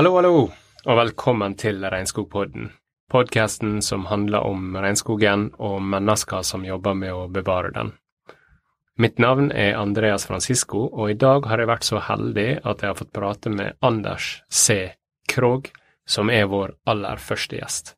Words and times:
Hallo, 0.00 0.14
hallo, 0.16 0.36
og 0.88 0.96
velkommen 0.96 1.52
til 1.60 1.82
Regnskogpodden. 1.84 2.70
Podkasten 3.12 3.82
som 3.84 4.06
handler 4.08 4.46
om 4.48 4.78
regnskogen 4.80 5.42
og 5.60 5.82
mennesker 5.92 6.40
som 6.40 6.64
jobber 6.64 6.96
med 6.96 7.12
å 7.12 7.26
bevare 7.28 7.68
den. 7.74 7.90
Mitt 8.96 9.20
navn 9.20 9.50
er 9.52 9.76
Andreas 9.76 10.24
Francisco, 10.24 10.86
og 10.88 11.12
i 11.12 11.18
dag 11.20 11.44
har 11.50 11.60
jeg 11.60 11.68
vært 11.68 11.84
så 11.90 12.00
heldig 12.06 12.46
at 12.62 12.80
jeg 12.80 12.94
har 12.94 12.96
fått 12.96 13.12
prate 13.12 13.52
med 13.52 13.76
Anders 13.84 14.30
C. 14.48 14.78
Krog, 15.28 15.68
som 16.08 16.32
er 16.32 16.48
vår 16.48 16.78
aller 16.88 17.20
første 17.20 17.60
gjest. 17.60 17.92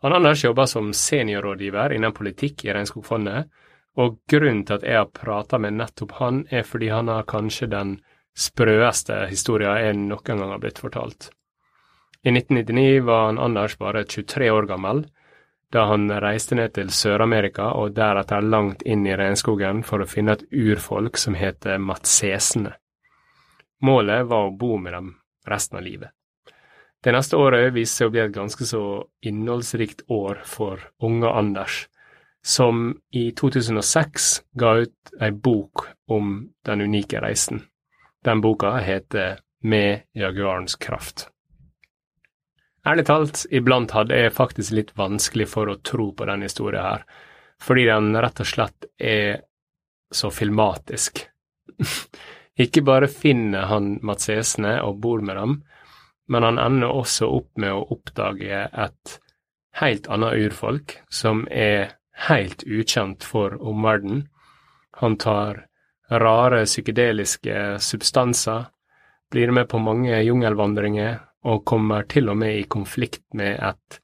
Han 0.00 0.16
Anders 0.16 0.48
jobber 0.48 0.64
som 0.64 0.94
seniorrådgiver 0.96 1.92
innen 1.92 2.16
politikk 2.16 2.64
i 2.64 2.72
Regnskogfondet, 2.72 3.52
og 4.00 4.22
grunnen 4.32 4.64
til 4.64 4.80
at 4.80 4.88
jeg 4.94 5.02
har 5.02 5.12
prata 5.12 5.60
med 5.60 5.76
nettopp 5.76 6.16
han, 6.22 6.46
er 6.48 6.64
fordi 6.64 6.88
han 6.88 7.12
har 7.12 7.28
kanskje 7.28 7.68
den 7.76 7.98
sprøeste 8.36 9.24
historien 9.30 9.80
jeg 9.80 9.98
noen 9.98 10.24
gang 10.26 10.52
har 10.52 10.62
blitt 10.62 10.80
fortalt. 10.82 11.30
I 12.26 12.32
1999 12.34 13.04
var 13.06 13.28
han 13.28 13.38
Anders 13.38 13.76
bare 13.78 14.04
23 14.04 14.50
år 14.50 14.66
gammel, 14.66 15.04
da 15.72 15.86
han 15.90 16.10
reiste 16.22 16.56
ned 16.58 16.74
til 16.76 16.90
Sør-Amerika 16.94 17.72
og 17.78 17.94
deretter 17.96 18.44
langt 18.44 18.82
inn 18.86 19.06
i 19.06 19.14
regnskogen 19.18 19.82
for 19.86 20.02
å 20.02 20.08
finne 20.10 20.36
et 20.36 20.44
urfolk 20.52 21.18
som 21.18 21.34
heter 21.38 21.80
matsesene. 21.82 22.76
Målet 23.86 24.26
var 24.30 24.48
å 24.48 24.54
bo 24.56 24.76
med 24.80 24.94
dem 24.96 25.10
resten 25.46 25.78
av 25.80 25.84
livet. 25.86 26.12
Det 27.02 27.12
neste 27.14 27.38
året 27.38 27.74
viste 27.74 28.00
seg 28.00 28.08
å 28.08 28.14
bli 28.14 28.22
et 28.24 28.34
ganske 28.34 28.66
så 28.66 28.82
innholdsrikt 29.22 30.06
år 30.10 30.40
for 30.48 30.80
unge 31.02 31.30
Anders, 31.30 31.86
som 32.42 32.88
i 33.14 33.28
2006 33.36 34.30
ga 34.58 34.72
ut 34.82 35.14
ei 35.20 35.30
bok 35.30 35.86
om 36.10 36.48
den 36.66 36.82
unike 36.86 37.20
reisen. 37.22 37.62
Den 38.26 38.40
boka 38.40 38.76
heter 38.76 39.38
Med 39.62 40.00
Jaguarens 40.12 40.74
kraft. 40.74 41.28
Ærlig 42.86 43.04
talt, 43.06 43.44
iblant 43.54 43.92
hadde 43.94 44.18
jeg 44.18 44.32
faktisk 44.34 44.74
litt 44.74 44.90
vanskelig 44.98 45.46
for 45.46 45.70
å 45.70 45.76
tro 45.78 46.08
på 46.10 46.26
denne 46.26 46.48
historien 46.48 46.82
her, 46.82 47.04
fordi 47.62 47.84
den 47.86 48.08
rett 48.18 48.42
og 48.42 48.48
slett 48.50 48.88
er 48.98 49.44
så 50.10 50.32
filmatisk. 50.34 51.22
Ikke 52.66 52.82
bare 52.82 53.06
finner 53.06 53.70
han 53.70 53.92
Matsesene 54.02 54.74
og 54.82 54.98
bor 55.06 55.22
med 55.22 55.38
dem, 55.38 55.54
men 56.26 56.48
han 56.48 56.58
ender 56.58 56.98
også 56.98 57.30
opp 57.30 57.52
med 57.62 57.76
å 57.78 57.86
oppdage 57.94 58.64
et 58.66 59.16
helt 59.78 60.10
annet 60.10 60.48
urfolk 60.48 60.98
som 61.14 61.46
er 61.46 61.94
helt 62.26 62.66
ukjent 62.66 63.22
for 63.22 63.54
omverdenen. 63.62 64.26
Han 64.98 65.14
tar 65.14 65.68
rare 66.10 66.64
psykedeliske 66.64 67.78
substanser, 67.82 68.66
blir 69.30 69.50
med 69.50 69.68
på 69.68 69.78
mange 69.82 70.22
jungelvandringer 70.22 71.18
og 71.46 71.64
kommer 71.66 72.06
til 72.10 72.30
og 72.30 72.38
med 72.38 72.60
i 72.60 72.66
konflikt 72.70 73.24
med 73.34 73.58
et 73.58 74.00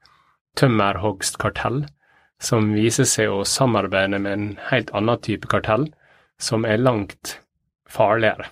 tømmerhogstkartell 0.58 1.84
som 2.42 2.72
viser 2.74 3.06
seg 3.06 3.30
å 3.30 3.44
samarbeide 3.46 4.18
med 4.18 4.32
en 4.32 4.48
helt 4.70 4.90
annen 4.96 5.20
type 5.22 5.46
kartell, 5.50 5.86
som 6.42 6.66
er 6.66 6.82
langt 6.82 7.38
farligere. 7.88 8.48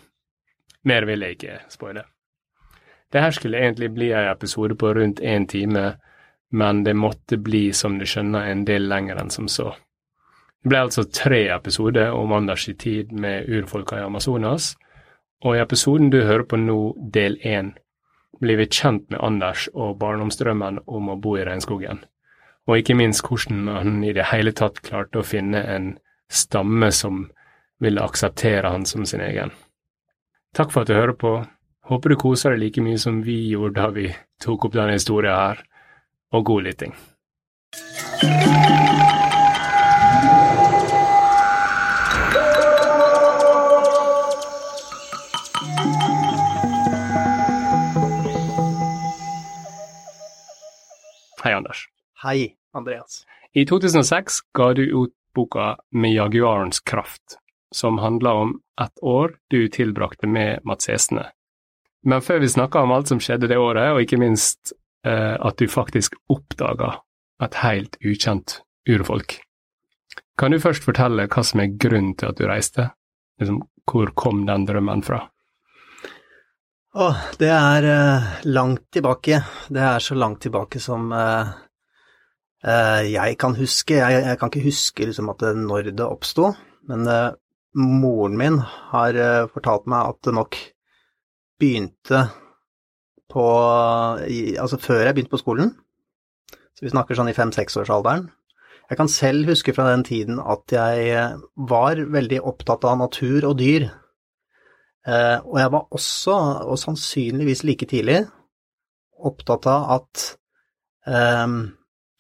Mer 0.87 1.07
vil 1.09 1.27
jeg 1.27 1.37
ikke 1.37 1.59
spoile. 1.73 2.05
Det 3.11 3.21
her 3.25 3.35
skulle 3.35 3.59
egentlig 3.59 3.91
bli 3.97 4.13
en 4.15 4.31
episode 4.31 4.77
på 4.79 4.93
rundt 4.95 5.21
én 5.21 5.49
time, 5.51 5.97
men 6.51 6.85
det 6.87 6.95
måtte 6.95 7.37
bli, 7.37 7.73
som 7.75 7.99
du 7.99 8.07
skjønner, 8.07 8.47
en 8.47 8.63
del 8.65 8.87
lenger 8.89 9.19
enn 9.19 9.35
som 9.35 9.49
så. 9.51 9.73
Det 10.61 10.69
ble 10.69 10.81
altså 10.85 11.07
tre 11.09 11.47
episoder 11.55 12.13
om 12.13 12.33
Anders 12.37 12.67
i 12.69 12.75
tid 12.77 13.13
med 13.17 13.49
urfolka 13.49 13.97
i 13.97 14.05
Amazonas, 14.05 14.75
og 15.41 15.57
i 15.57 15.63
episoden 15.63 16.11
du 16.13 16.19
hører 16.21 16.45
på 16.45 16.59
nå, 16.61 16.81
del 17.15 17.39
én, 17.49 17.73
blir 18.41 18.61
vi 18.61 18.67
kjent 18.69 19.07
med 19.09 19.23
Anders 19.25 19.69
og 19.73 19.97
barndomsdrømmen 20.03 20.83
om 20.87 21.09
å 21.09 21.17
bo 21.17 21.39
i 21.39 21.47
regnskogen, 21.49 22.03
og 22.69 22.77
ikke 22.77 22.97
minst 22.99 23.25
hvordan 23.25 23.71
han 23.73 24.05
i 24.05 24.13
det 24.17 24.29
hele 24.33 24.53
tatt 24.53 24.83
klarte 24.85 25.23
å 25.23 25.27
finne 25.27 25.65
en 25.65 25.95
stamme 26.29 26.91
som 26.93 27.31
ville 27.81 28.05
akseptere 28.05 28.69
han 28.69 28.85
som 28.85 29.07
sin 29.09 29.25
egen. 29.25 29.55
Takk 30.57 30.75
for 30.75 30.83
at 30.83 30.91
du 30.91 30.99
hører 30.99 31.17
på. 31.17 31.39
Håper 31.89 32.13
du 32.13 32.19
koser 32.21 32.53
deg 32.53 32.67
like 32.67 32.85
mye 32.85 33.01
som 33.01 33.23
vi 33.25 33.39
gjorde 33.49 33.81
da 33.81 33.89
vi 33.95 34.11
tok 34.45 34.69
opp 34.69 34.77
denne 34.77 34.99
historien 34.99 35.35
her, 35.35 35.65
og 36.37 36.45
god 36.53 36.69
lytting. 36.69 36.93
Hei, 51.43 51.55
Anders. 51.55 51.85
Hei, 52.23 52.55
Andreas. 52.73 53.25
I 53.53 53.67
2006 53.67 54.41
ga 54.55 54.73
du 54.75 54.83
ut 55.03 55.15
boka 55.35 55.77
Med 55.91 56.13
jaguarens 56.13 56.81
kraft, 56.81 57.23
som 57.75 57.99
handler 57.99 58.31
om 58.31 58.61
et 58.83 59.03
år 59.03 59.37
du 59.49 59.69
tilbrakte 59.69 60.27
med 60.27 60.61
Mats 60.65 60.89
Esene. 60.89 61.31
Men 62.05 62.21
før 62.21 62.41
vi 62.41 62.49
snakker 62.49 62.85
om 62.85 62.93
alt 62.93 63.09
som 63.09 63.21
skjedde 63.21 63.49
det 63.49 63.59
året, 63.59 63.93
og 63.93 64.03
ikke 64.03 64.21
minst 64.21 64.73
eh, 65.07 65.37
at 65.41 65.57
du 65.57 65.69
faktisk 65.69 66.17
oppdaga 66.29 66.99
et 67.45 67.61
helt 67.63 67.97
ukjent 68.05 68.61
urfolk, 68.89 69.39
kan 70.41 70.53
du 70.53 70.61
først 70.61 70.85
fortelle 70.85 71.29
hva 71.29 71.45
som 71.45 71.61
er 71.61 71.75
grunnen 71.77 72.15
til 72.17 72.31
at 72.31 72.39
du 72.41 72.47
reiste? 72.49 72.91
Liksom, 73.41 73.63
hvor 73.89 74.13
kom 74.17 74.47
den 74.49 74.65
drømmen 74.69 75.05
fra? 75.05 75.27
Å, 76.91 77.13
det 77.39 77.47
er 77.55 77.85
uh, 77.87 78.31
langt 78.51 78.89
tilbake. 78.91 79.37
Det 79.71 79.83
er 79.93 80.03
så 80.03 80.17
langt 80.19 80.41
tilbake 80.43 80.81
som 80.83 81.13
uh, 81.15 81.53
uh, 82.67 83.03
jeg 83.07 83.37
kan 83.39 83.55
huske. 83.55 83.95
Jeg, 84.01 84.25
jeg, 84.25 84.39
kan 84.41 84.51
ikke 84.51 84.65
huske 84.65 85.07
liksom, 85.07 85.31
det, 85.39 85.53
når 85.61 85.93
det 85.95 86.09
oppsto, 86.09 86.51
men 86.91 87.07
moren 87.79 88.35
min 88.35 88.59
har 88.91 89.15
fortalt 89.53 89.87
meg 89.87 90.09
at 90.11 90.19
det 90.27 90.35
nok 90.35 90.59
begynte 91.63 92.25
på 93.31 93.47
i, 94.27 94.41
Altså 94.59 94.81
før 94.83 95.05
jeg 95.05 95.15
begynte 95.15 95.37
på 95.37 95.43
skolen. 95.45 95.71
Så 96.75 96.89
vi 96.89 96.91
snakker 96.91 97.15
sånn 97.15 97.31
i 97.31 97.37
fem-seksårsalderen. 97.37 98.27
Jeg 98.91 98.99
kan 98.99 99.13
selv 99.13 99.53
huske 99.53 99.77
fra 99.77 99.87
den 99.93 100.03
tiden 100.03 100.43
at 100.43 100.75
jeg 100.75 101.15
var 101.71 102.03
veldig 102.03 102.43
opptatt 102.51 102.83
av 102.91 102.99
natur 102.99 103.47
og 103.53 103.61
dyr. 103.63 103.87
Eh, 105.09 105.39
og 105.47 105.57
jeg 105.61 105.73
var 105.73 105.87
også, 105.97 106.37
og 106.69 106.79
sannsynligvis 106.81 107.65
like 107.65 107.89
tidlig, 107.89 108.21
opptatt 109.21 109.69
av 109.69 109.93
at 109.99 110.25
eh, 111.09 111.47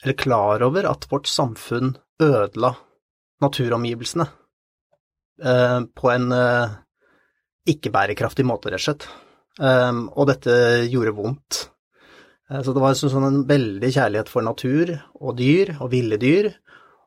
Eller 0.01 0.17
klar 0.17 0.63
over 0.65 0.87
at 0.89 1.05
vårt 1.11 1.29
samfunn 1.29 1.93
ødela 2.23 2.71
naturomgivelsene 3.45 4.25
eh, 5.45 5.81
på 5.85 6.13
en 6.13 6.33
eh, 6.33 6.79
ikke-bærekraftig 7.69 8.47
måte, 8.49 8.73
rett 8.73 8.81
og 8.81 8.87
slett. 8.87 9.09
Um, 9.61 10.07
og 10.17 10.31
dette 10.31 10.53
gjorde 10.89 11.13
vondt. 11.13 11.59
Så 12.65 12.73
det 12.73 12.81
var 12.83 12.97
sånn 12.97 13.27
en 13.27 13.43
veldig 13.47 13.91
kjærlighet 13.93 14.31
for 14.33 14.43
natur 14.43 14.95
og 15.21 15.37
dyr 15.39 15.75
og 15.77 15.91
ville 15.93 16.17
dyr, 16.19 16.49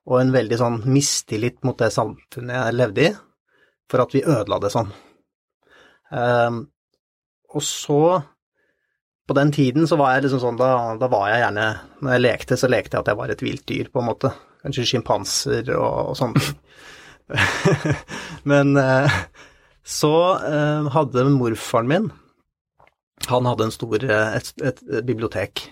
og 0.08 0.20
en 0.20 0.34
veldig 0.36 0.60
sånn 0.60 0.78
mistillit 0.88 1.64
mot 1.68 1.80
det 1.80 1.90
samfunnet 1.96 2.60
jeg 2.60 2.78
levde 2.78 3.08
i, 3.08 3.12
for 3.92 4.06
at 4.06 4.16
vi 4.16 4.24
ødela 4.24 4.62
det 4.64 4.72
sånn. 4.72 4.94
Um, 6.12 6.64
og 7.54 7.64
så, 7.66 8.22
på 9.28 9.38
den 9.38 9.54
tiden, 9.56 9.88
så 9.90 9.98
var 10.00 10.16
jeg 10.16 10.26
liksom 10.26 10.42
sånn, 10.44 10.60
da, 10.60 10.72
da, 11.00 11.10
var 11.12 11.30
jeg 11.32 11.44
gjerne 11.46 11.68
Når 12.04 12.16
jeg 12.16 12.24
lekte, 12.24 12.58
så 12.60 12.70
lekte 12.70 12.98
jeg 12.98 13.06
at 13.06 13.14
jeg 13.14 13.20
var 13.22 13.34
et 13.34 13.46
vilt 13.46 13.66
dyr, 13.70 13.92
på 13.94 14.02
en 14.02 14.10
måte. 14.10 14.34
Kanskje 14.64 14.88
sjimpanser 14.94 15.72
og, 15.78 16.14
og 16.14 16.20
sånne. 16.20 16.44
Men 18.52 18.76
uh, 18.80 19.22
så 19.84 20.14
uh, 20.40 20.92
hadde 20.94 21.30
morfaren 21.32 21.90
min 21.92 22.12
han 23.30 23.46
hadde 23.48 23.68
en 23.68 23.72
stor, 23.72 24.04
eh, 24.04 24.38
et, 24.38 24.50
et, 24.62 24.82
et 24.90 25.06
bibliotek, 25.06 25.68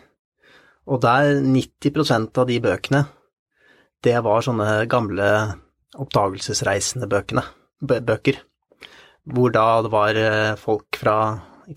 og 0.88 1.02
der 1.04 1.42
90% 1.44 2.40
av 2.42 2.48
de 2.50 2.60
bøkene, 2.64 3.04
det 4.02 4.16
var 4.26 4.46
sånne 4.46 4.86
gamle 4.90 5.28
oppdagelsesreisende 6.02 7.10
bøkene, 7.12 7.44
bøker, 7.82 8.40
hvor 9.30 9.54
da 9.54 9.66
det 9.86 9.92
var 9.94 10.18
eh, 10.18 10.56
folk 10.60 10.98
fra 10.98 11.16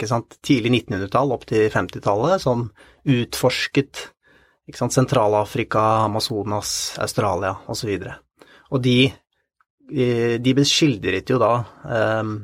sant, 0.08 0.38
tidlig 0.42 0.72
1900-tall 0.84 1.34
opp 1.34 1.44
til 1.48 1.68
50-tallet 1.72 2.42
som 2.42 2.68
utforsket 3.04 4.08
Sentral-Afrika, 4.74 5.82
Amazonas, 6.06 6.96
Australia 6.98 7.52
osv. 7.68 7.90
Og, 7.98 8.48
og 8.72 8.82
de, 8.82 8.96
eh, 9.92 10.40
de 10.40 10.56
beskildret 10.56 11.30
jo 11.30 11.38
da 11.42 11.52
um, 12.22 12.38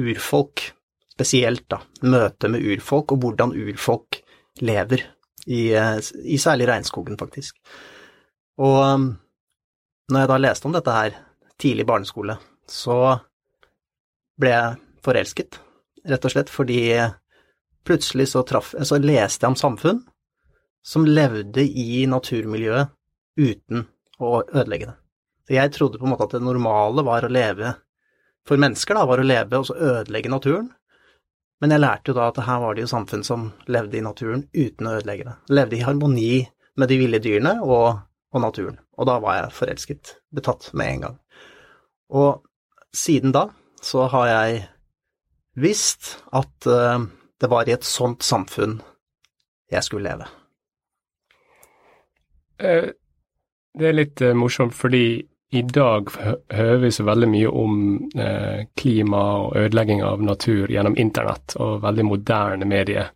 urfolk 0.00 0.64
spesielt, 1.12 1.66
da, 1.68 1.82
møtet 2.08 2.50
med 2.54 2.64
urfolk, 2.64 3.12
og 3.12 3.20
hvordan 3.20 3.52
urfolk 3.52 4.20
lever, 4.64 5.04
i, 5.48 5.72
i 5.72 6.36
særlig 6.36 6.66
regnskogen, 6.68 7.16
faktisk. 7.18 7.56
Og 8.60 8.76
um, 8.84 9.06
når 10.12 10.24
jeg 10.24 10.30
da 10.30 10.36
leste 10.40 10.68
om 10.68 10.74
dette 10.76 10.94
her, 10.94 11.16
tidlig 11.58 11.86
barneskole, 11.88 12.36
så 12.68 13.16
ble 14.38 14.52
jeg 14.52 14.76
forelsket, 15.04 15.58
rett 16.08 16.24
og 16.24 16.34
slett 16.34 16.52
fordi 16.52 16.80
plutselig 17.86 18.28
så, 18.32 18.44
traff, 18.46 18.74
så 18.74 18.98
leste 19.00 19.44
jeg 19.46 19.54
om 19.54 19.58
samfunn 19.58 20.00
som 20.84 21.06
levde 21.06 21.64
i 21.64 22.04
naturmiljøet 22.08 22.94
uten 23.38 23.84
å 24.18 24.32
ødelegge 24.42 24.90
det. 24.90 24.96
Så 25.48 25.54
jeg 25.56 25.72
trodde 25.74 26.00
på 26.00 26.06
en 26.06 26.12
måte 26.12 26.26
at 26.28 26.34
det 26.36 26.44
normale 26.44 27.04
var 27.06 27.24
å 27.24 27.32
leve 27.32 27.74
for 28.48 28.60
mennesker, 28.60 28.96
da, 28.96 29.06
var 29.08 29.20
å 29.20 29.26
leve 29.26 29.60
og 29.60 29.68
så 29.68 29.76
ødelegge 29.76 30.32
naturen. 30.32 30.68
Men 31.60 31.74
jeg 31.74 31.82
lærte 31.82 32.12
jo 32.12 32.16
da 32.16 32.28
at 32.30 32.40
her 32.46 32.60
var 32.62 32.76
det 32.76 32.84
jo 32.84 32.90
samfunn 32.92 33.24
som 33.26 33.48
levde 33.68 33.98
i 33.98 34.04
naturen 34.04 34.44
uten 34.54 34.88
å 34.88 34.94
ødelegge 34.98 35.26
det. 35.26 35.36
Levde 35.58 35.76
i 35.78 35.84
harmoni 35.84 36.32
med 36.78 36.92
de 36.92 36.98
ville 37.00 37.20
dyrene 37.22 37.56
og, 37.64 37.98
og 38.32 38.44
naturen. 38.44 38.78
Og 38.98 39.08
da 39.08 39.18
var 39.22 39.40
jeg 39.40 39.56
forelsket, 39.56 40.14
betatt 40.34 40.70
med 40.78 40.92
en 40.92 41.04
gang. 41.06 41.16
Og 42.14 42.44
siden 42.94 43.34
da 43.34 43.48
så 43.84 44.06
har 44.12 44.28
jeg 44.28 44.60
visst 45.58 46.16
at 46.32 46.68
uh, 46.70 47.00
det 47.40 47.50
var 47.50 47.68
i 47.68 47.74
et 47.76 47.86
sånt 47.86 48.22
samfunn 48.26 48.78
jeg 49.70 49.84
skulle 49.84 50.10
leve. 50.10 50.28
Uh, 52.58 52.90
det 53.78 53.90
er 53.90 53.98
litt 53.98 54.22
uh, 54.24 54.34
morsomt, 54.38 54.74
fordi 54.74 55.20
i 55.50 55.62
dag 55.62 56.10
hører 56.48 56.76
vi 56.76 56.90
så 56.92 57.04
veldig 57.08 57.28
mye 57.32 57.48
om 57.48 57.76
eh, 58.20 58.66
klima 58.76 59.20
og 59.44 59.54
ødelegging 59.56 60.02
av 60.04 60.20
natur 60.22 60.68
gjennom 60.68 60.96
internett 61.00 61.54
og 61.56 61.80
veldig 61.84 62.04
moderne 62.04 62.68
medier. 62.68 63.08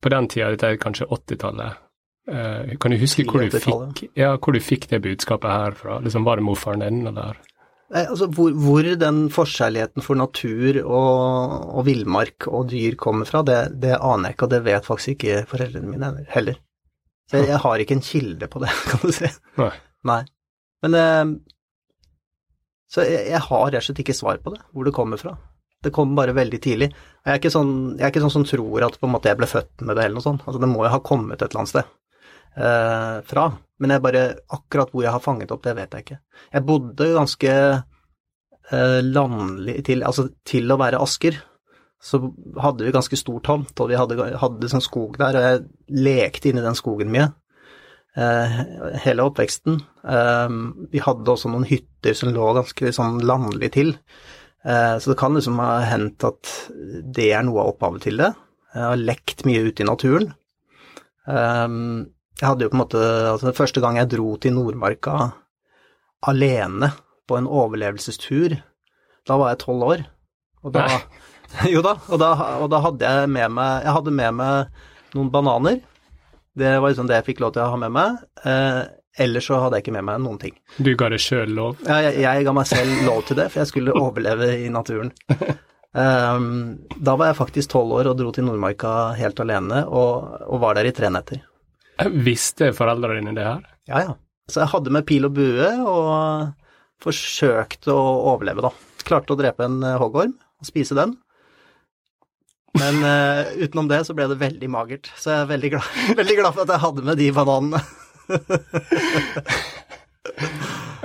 På 0.00 0.08
den 0.08 0.30
tida, 0.32 0.48
dette 0.54 0.70
er 0.72 0.80
kanskje 0.80 1.10
80-tallet, 1.12 1.82
eh, 2.32 2.72
kan 2.80 2.94
du 2.94 2.96
huske 3.02 3.26
hvor 3.28 3.44
du, 3.44 3.52
fikk, 3.52 4.08
ja, 4.16 4.32
hvor 4.38 4.56
du 4.56 4.62
fikk 4.64 4.88
det 4.88 5.02
budskapet 5.04 5.50
her 5.52 5.76
fra? 5.76 5.98
Liksom, 6.00 6.24
var 6.24 6.40
det 6.40 6.46
morfaren 6.48 6.86
din, 6.86 7.04
eller? 7.10 7.36
Altså 7.88 8.26
hvor, 8.36 8.52
hvor, 8.52 8.84
den 9.00 9.20
forskjelligheten 9.32 10.04
for 10.04 10.18
natur 10.20 10.76
og, 10.82 11.52
og 11.72 11.86
villmark 11.86 12.44
og 12.50 12.66
dyr 12.68 12.98
kommer 13.00 13.28
fra, 13.28 13.40
det, 13.46 13.80
det, 13.80 13.94
aner 13.96 14.28
jeg 14.28 14.36
ikke, 14.36 14.48
og 14.48 14.52
det 14.52 14.64
vet 14.66 14.88
faktisk 14.88 15.14
ikke 15.14 15.44
foreldrene 15.48 15.94
mine 15.94 16.10
heller. 16.34 16.58
Så 17.28 17.40
jeg, 17.40 17.48
jeg 17.54 17.60
har 17.64 17.84
ikke 17.84 17.96
en 17.96 18.04
kilde 18.04 18.48
på 18.52 18.60
det, 18.60 18.72
kan 18.90 19.04
du 19.04 19.14
si. 19.16 19.30
Nei. 19.60 19.70
Nei. 20.08 20.22
Men 20.84 20.98
eh, 21.00 21.30
så 22.92 23.04
jeg, 23.08 23.24
jeg 23.32 23.40
har 23.48 23.64
rett 23.68 23.80
og 23.80 23.88
slett 23.88 24.02
ikke 24.04 24.16
svar 24.16 24.42
på 24.44 24.52
det, 24.52 24.60
hvor 24.72 24.88
det 24.88 24.96
kommer 24.96 25.20
fra. 25.20 25.36
Det 25.84 25.92
kommer 25.94 26.20
bare 26.24 26.36
veldig 26.36 26.60
tidlig. 26.60 26.90
Jeg 27.24 27.32
er 27.32 27.40
ikke 27.40 27.54
sånn, 27.54 27.72
jeg 27.96 28.04
er 28.04 28.12
ikke 28.12 28.24
sånn 28.24 28.36
som 28.40 28.46
tror 28.48 28.84
at 28.84 29.00
på 29.00 29.08
en 29.08 29.14
måte 29.14 29.30
jeg 29.30 29.38
ble 29.38 29.48
født 29.48 29.84
med 29.86 29.96
det 29.96 30.04
eller 30.04 30.18
noe 30.18 30.26
sånt. 30.26 30.44
Altså 30.44 30.60
det 30.60 30.68
må 30.68 30.82
jo 30.84 30.92
ha 30.92 31.00
kommet 31.04 31.38
et 31.38 31.48
eller 31.48 31.62
annet 31.62 31.72
sted 31.72 31.92
eh, 32.58 33.18
fra. 33.28 33.48
Men 33.78 33.94
jeg 33.94 34.04
bare, 34.04 34.24
akkurat 34.54 34.90
hvor 34.92 35.04
jeg 35.06 35.14
har 35.14 35.22
fanget 35.22 35.52
opp, 35.54 35.62
det 35.64 35.76
vet 35.78 35.94
jeg 35.94 36.06
ikke. 36.06 36.20
Jeg 36.52 36.66
bodde 36.66 37.12
ganske 37.14 37.52
eh, 37.54 39.00
landlig 39.06 39.78
til, 39.86 40.02
altså 40.06 40.28
til 40.48 40.70
å 40.70 40.78
være 40.80 41.02
Asker. 41.02 41.38
Så 42.02 42.20
hadde 42.62 42.86
vi 42.86 42.94
ganske 42.94 43.18
stor 43.18 43.42
tomt, 43.46 43.74
og 43.82 43.90
vi 43.90 43.98
hadde, 43.98 44.32
hadde 44.38 44.70
sånn 44.70 44.84
skog 44.84 45.18
der, 45.18 45.38
og 45.38 45.46
jeg 45.46 46.02
lekte 46.04 46.50
inni 46.50 46.62
den 46.62 46.78
skogen 46.78 47.10
mye. 47.14 47.30
Eh, 48.18 48.58
hele 49.04 49.26
oppveksten. 49.28 49.78
Eh, 50.08 50.48
vi 50.90 51.02
hadde 51.04 51.32
også 51.34 51.50
noen 51.52 51.66
hytter 51.68 52.16
som 52.18 52.32
lå 52.34 52.50
ganske 52.56 52.92
sånn 52.94 53.20
landlig 53.26 53.72
til. 53.76 53.94
Eh, 54.64 54.96
så 54.98 55.12
det 55.12 55.18
kan 55.20 55.36
liksom 55.36 55.60
ha 55.62 55.78
hendt 55.86 56.26
at 56.26 56.54
det 57.14 57.30
er 57.30 57.46
noe 57.46 57.62
av 57.62 57.74
opphavet 57.74 58.08
til 58.08 58.22
det. 58.22 58.32
Jeg 58.74 58.84
har 58.84 59.02
lekt 59.02 59.46
mye 59.48 59.64
ute 59.68 59.84
i 59.84 59.88
naturen. 59.88 60.32
Jeg 62.38 62.46
hadde 62.46 62.66
jo 62.66 62.70
på 62.70 62.78
en 62.78 62.84
måte 62.84 63.02
altså 63.32 63.52
Første 63.56 63.82
gang 63.82 63.98
jeg 63.98 64.10
dro 64.12 64.36
til 64.38 64.54
Nordmarka 64.54 65.32
alene 66.28 66.92
på 67.28 67.36
en 67.38 67.46
overlevelsestur, 67.46 68.56
da 69.28 69.36
var 69.38 69.52
jeg 69.52 69.60
tolv 69.62 69.84
år. 69.86 70.00
Og 70.66 70.72
da, 70.74 70.86
jo 71.74 71.82
da 71.84 71.98
og, 72.08 72.16
da, 72.22 72.32
og 72.62 72.70
da 72.72 72.80
hadde 72.82 73.10
jeg 73.12 73.30
med 73.30 73.52
meg 73.54 73.84
Jeg 73.84 73.94
hadde 73.94 74.14
med 74.16 74.38
meg 74.40 74.80
noen 75.14 75.30
bananer 75.32 75.78
det 76.58 76.78
var 76.78 76.90
liksom 76.90 77.08
det 77.08 77.20
jeg 77.20 77.28
fikk 77.32 77.42
lov 77.44 77.54
til 77.54 77.64
å 77.64 77.70
ha 77.72 77.78
med 77.80 77.94
meg. 77.94 78.18
Eh, 78.42 78.80
ellers 79.24 79.48
så 79.48 79.60
hadde 79.62 79.78
jeg 79.78 79.86
ikke 79.86 79.96
med 79.98 80.06
meg 80.08 80.22
noen 80.24 80.40
ting. 80.42 80.56
Du 80.76 80.90
ga 80.98 81.10
deg 81.12 81.22
sjøl 81.22 81.54
lov? 81.54 81.78
Ja, 81.86 82.00
jeg, 82.08 82.20
jeg, 82.24 82.46
ga 82.46 82.54
meg 82.56 82.68
selv 82.70 83.02
lov 83.06 83.24
til 83.28 83.38
det, 83.40 83.48
for 83.52 83.62
jeg 83.62 83.72
skulle 83.72 83.96
overleve 84.04 84.50
i 84.64 84.70
naturen. 84.72 85.12
Um, 85.98 86.48
da 86.94 87.14
var 87.18 87.30
jeg 87.30 87.38
faktisk 87.38 87.72
tolv 87.72 87.94
år 88.00 88.10
og 88.10 88.18
dro 88.18 88.32
til 88.34 88.46
Nordmarka 88.46 89.14
helt 89.18 89.40
alene, 89.44 89.84
og, 89.86 90.42
og 90.48 90.62
var 90.64 90.78
der 90.78 90.90
i 90.90 90.94
tre 90.94 91.10
netter. 91.14 91.42
Visste 92.28 92.72
foreldrene 92.76 93.20
dine 93.20 93.36
det 93.36 93.46
her? 93.46 93.62
Ja, 93.90 94.02
ja. 94.06 94.16
Så 94.48 94.62
jeg 94.62 94.72
hadde 94.72 94.92
med 94.94 95.04
pil 95.08 95.28
og 95.28 95.34
bue 95.36 95.70
og 95.84 97.02
forsøkte 97.04 97.92
å 97.92 98.04
overleve, 98.32 98.64
da. 98.64 98.70
Klarte 99.04 99.34
å 99.34 99.38
drepe 99.38 99.66
en 99.66 99.82
hoggorm 100.00 100.32
og 100.32 100.68
spise 100.68 100.96
den. 100.98 101.12
Men 102.78 103.04
uh, 103.04 103.52
utenom 103.62 103.88
det 103.88 104.04
så 104.04 104.14
ble 104.16 104.28
det 104.30 104.40
veldig 104.40 104.70
magert, 104.72 105.12
så 105.16 105.32
jeg 105.32 105.44
er 105.44 105.52
veldig 105.52 105.72
glad, 105.76 105.96
veldig 106.20 106.36
glad 106.40 106.56
for 106.56 106.64
at 106.64 106.74
jeg 106.74 106.84
hadde 106.84 107.06
med 107.08 107.20
de 107.20 107.30
bananene. 107.36 107.82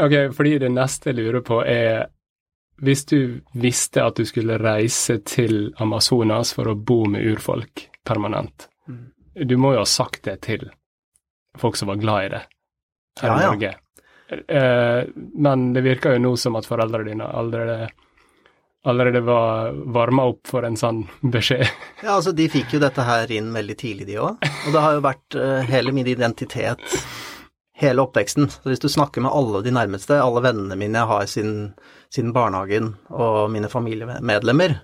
ok, 0.04 0.16
fordi 0.36 0.58
det 0.66 0.74
neste 0.74 1.12
jeg 1.12 1.20
lurer 1.22 1.44
på 1.48 1.62
er 1.64 2.10
Hvis 2.84 3.06
du 3.08 3.40
visste 3.54 4.04
at 4.04 4.18
du 4.18 4.26
skulle 4.28 4.58
reise 4.60 5.22
til 5.24 5.70
Amazonas 5.80 6.52
for 6.58 6.68
å 6.68 6.76
bo 6.76 7.06
med 7.08 7.24
urfolk 7.24 7.86
permanent, 8.04 8.68
mm. 8.90 9.06
du 9.48 9.56
må 9.58 9.76
jo 9.76 9.84
ha 9.86 9.88
sagt 9.88 10.26
det 10.28 10.42
til 10.50 10.68
folk 11.60 11.78
som 11.80 11.92
var 11.92 12.02
glad 12.02 12.26
i 12.26 12.30
det 12.34 12.44
her 13.22 13.30
ja, 13.30 13.36
i 13.38 13.48
Norge. 13.48 13.74
Ja. 13.74 13.80
Uh, 14.34 15.10
men 15.36 15.74
det 15.76 15.84
virker 15.86 16.16
jo 16.16 16.24
nå 16.24 16.34
som 16.40 16.56
at 16.58 16.66
foreldrene 16.66 17.12
dine 17.12 17.28
allerede 17.28 17.92
allerede 18.84 19.22
var 19.24 19.72
varma 19.96 20.26
opp 20.28 20.50
for 20.50 20.66
en 20.68 20.76
sånn 20.76 21.06
beskjed. 21.22 21.64
Ja, 22.02 22.18
altså 22.18 22.34
de 22.36 22.50
fikk 22.52 22.74
jo 22.76 22.82
dette 22.84 23.06
her 23.08 23.32
inn 23.32 23.54
veldig 23.56 23.78
tidlig, 23.80 24.10
de 24.10 24.18
òg. 24.20 24.42
Og 24.44 24.74
det 24.76 24.82
har 24.84 24.98
jo 24.98 25.06
vært 25.06 25.38
uh, 25.40 25.62
hele 25.70 25.94
min 25.96 26.10
identitet 26.12 26.84
hele 27.84 28.04
oppveksten. 28.04 28.50
Så 28.50 28.70
hvis 28.70 28.84
du 28.84 28.90
snakker 28.90 29.24
med 29.24 29.34
alle 29.34 29.64
de 29.66 29.74
nærmeste, 29.74 30.20
alle 30.22 30.44
vennene 30.46 30.78
mine 30.80 31.00
jeg 31.00 31.10
har 31.10 31.30
siden, 31.30 31.56
siden 32.14 32.34
barnehagen, 32.36 32.94
og 33.10 33.52
mine 33.54 33.70
familiemedlemmer, 33.72 34.78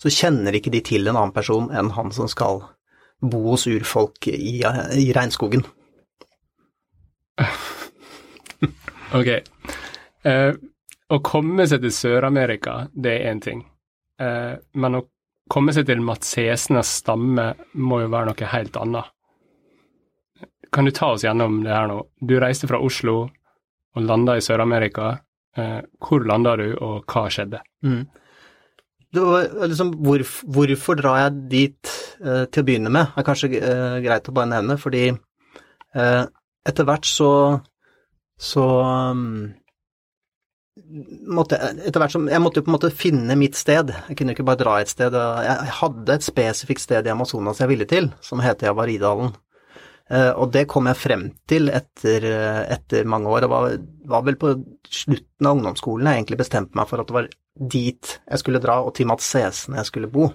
så 0.00 0.10
kjenner 0.10 0.56
ikke 0.56 0.72
de 0.74 0.82
til 0.84 1.06
en 1.06 1.16
annen 1.16 1.34
person 1.34 1.70
enn 1.72 1.92
han 1.94 2.10
som 2.14 2.28
skal 2.30 2.64
bo 3.24 3.44
hos 3.52 3.68
urfolk 3.70 4.28
i, 4.28 4.60
i 4.64 5.06
regnskogen. 5.16 5.64
ok. 9.18 9.30
Uh, 10.24 10.54
å 11.12 11.20
komme 11.24 11.66
seg 11.68 11.82
til 11.84 11.94
Sør-Amerika, 11.94 12.84
det 12.92 13.18
er 13.18 13.32
én 13.32 13.42
ting. 13.44 13.64
Uh, 14.20 14.56
men 14.80 15.00
å 15.00 15.04
komme 15.50 15.74
seg 15.76 15.88
til 15.88 16.02
Matsesnes 16.04 16.96
stamme 17.02 17.50
må 17.76 18.00
jo 18.04 18.10
være 18.12 18.30
noe 18.30 18.52
helt 18.54 18.78
annet. 18.80 19.10
Kan 20.74 20.88
du 20.88 20.94
ta 20.94 21.12
oss 21.14 21.22
gjennom 21.26 21.60
det 21.62 21.74
her 21.74 21.86
nå? 21.90 22.00
Du 22.18 22.34
reiste 22.42 22.66
fra 22.70 22.80
Oslo 22.82 23.20
og 23.94 24.02
landa 24.02 24.38
i 24.38 24.44
Sør-Amerika. 24.44 25.16
Uh, 25.54 25.80
hvor 26.02 26.24
landa 26.26 26.56
du, 26.58 26.70
og 26.82 27.04
hva 27.10 27.28
skjedde? 27.30 27.60
Mm. 27.86 28.06
Det 29.14 29.22
liksom, 29.70 29.92
hvor, 30.02 30.24
hvorfor 30.56 30.98
drar 30.98 31.20
jeg 31.20 31.42
dit 31.52 31.90
til 32.18 32.62
å 32.62 32.64
begynne 32.66 32.90
med, 32.90 33.12
er 33.14 33.26
kanskje 33.26 33.46
greit 34.02 34.26
å 34.26 34.32
bare 34.34 34.50
nevne, 34.50 34.74
fordi 34.80 35.04
etter 36.68 36.88
hvert 36.88 37.06
så, 37.08 37.30
så 38.40 38.64
um, 38.64 39.52
måtte, 41.36 41.58
etter 41.58 42.02
hvert 42.02 42.14
som, 42.14 42.28
jeg 42.30 42.42
måtte 42.42 42.60
jo 42.60 42.66
på 42.66 42.72
en 42.72 42.76
måte 42.78 42.92
finne 42.94 43.36
mitt 43.38 43.58
sted. 43.58 43.92
Jeg 44.08 44.18
kunne 44.18 44.34
ikke 44.36 44.46
bare 44.48 44.62
dra 44.62 44.76
et 44.80 44.92
sted. 44.92 45.14
Jeg 45.14 45.78
hadde 45.80 46.18
et 46.18 46.26
spesifikt 46.26 46.84
sted 46.84 47.06
i 47.06 47.12
Amazonas 47.14 47.62
jeg 47.62 47.72
ville 47.72 47.88
til, 47.90 48.10
som 48.24 48.42
heter 48.44 48.70
Javaridalen. 48.70 49.34
Eh, 50.12 50.32
og 50.36 50.50
det 50.52 50.66
kom 50.68 50.88
jeg 50.90 51.00
frem 51.00 51.28
til 51.48 51.70
etter, 51.72 52.26
etter 52.76 53.08
mange 53.08 53.30
år. 53.32 53.44
Det 53.44 53.52
var, 53.52 53.78
var, 54.16 54.26
vel 54.26 54.40
på 54.40 54.54
slutten 54.88 55.48
av 55.48 55.56
ungdomsskolen 55.56 56.10
jeg 56.10 56.22
egentlig 56.22 56.42
bestemte 56.42 56.80
meg 56.80 56.90
for 56.90 57.00
at 57.00 57.08
det 57.08 57.16
var 57.16 57.30
dit 57.54 58.16
jeg 58.18 58.40
skulle 58.42 58.60
dra, 58.62 58.80
og 58.82 58.96
til 58.96 59.08
Matsesen 59.08 59.78
jeg 59.78 59.88
skulle 59.88 60.10
bo. 60.12 60.28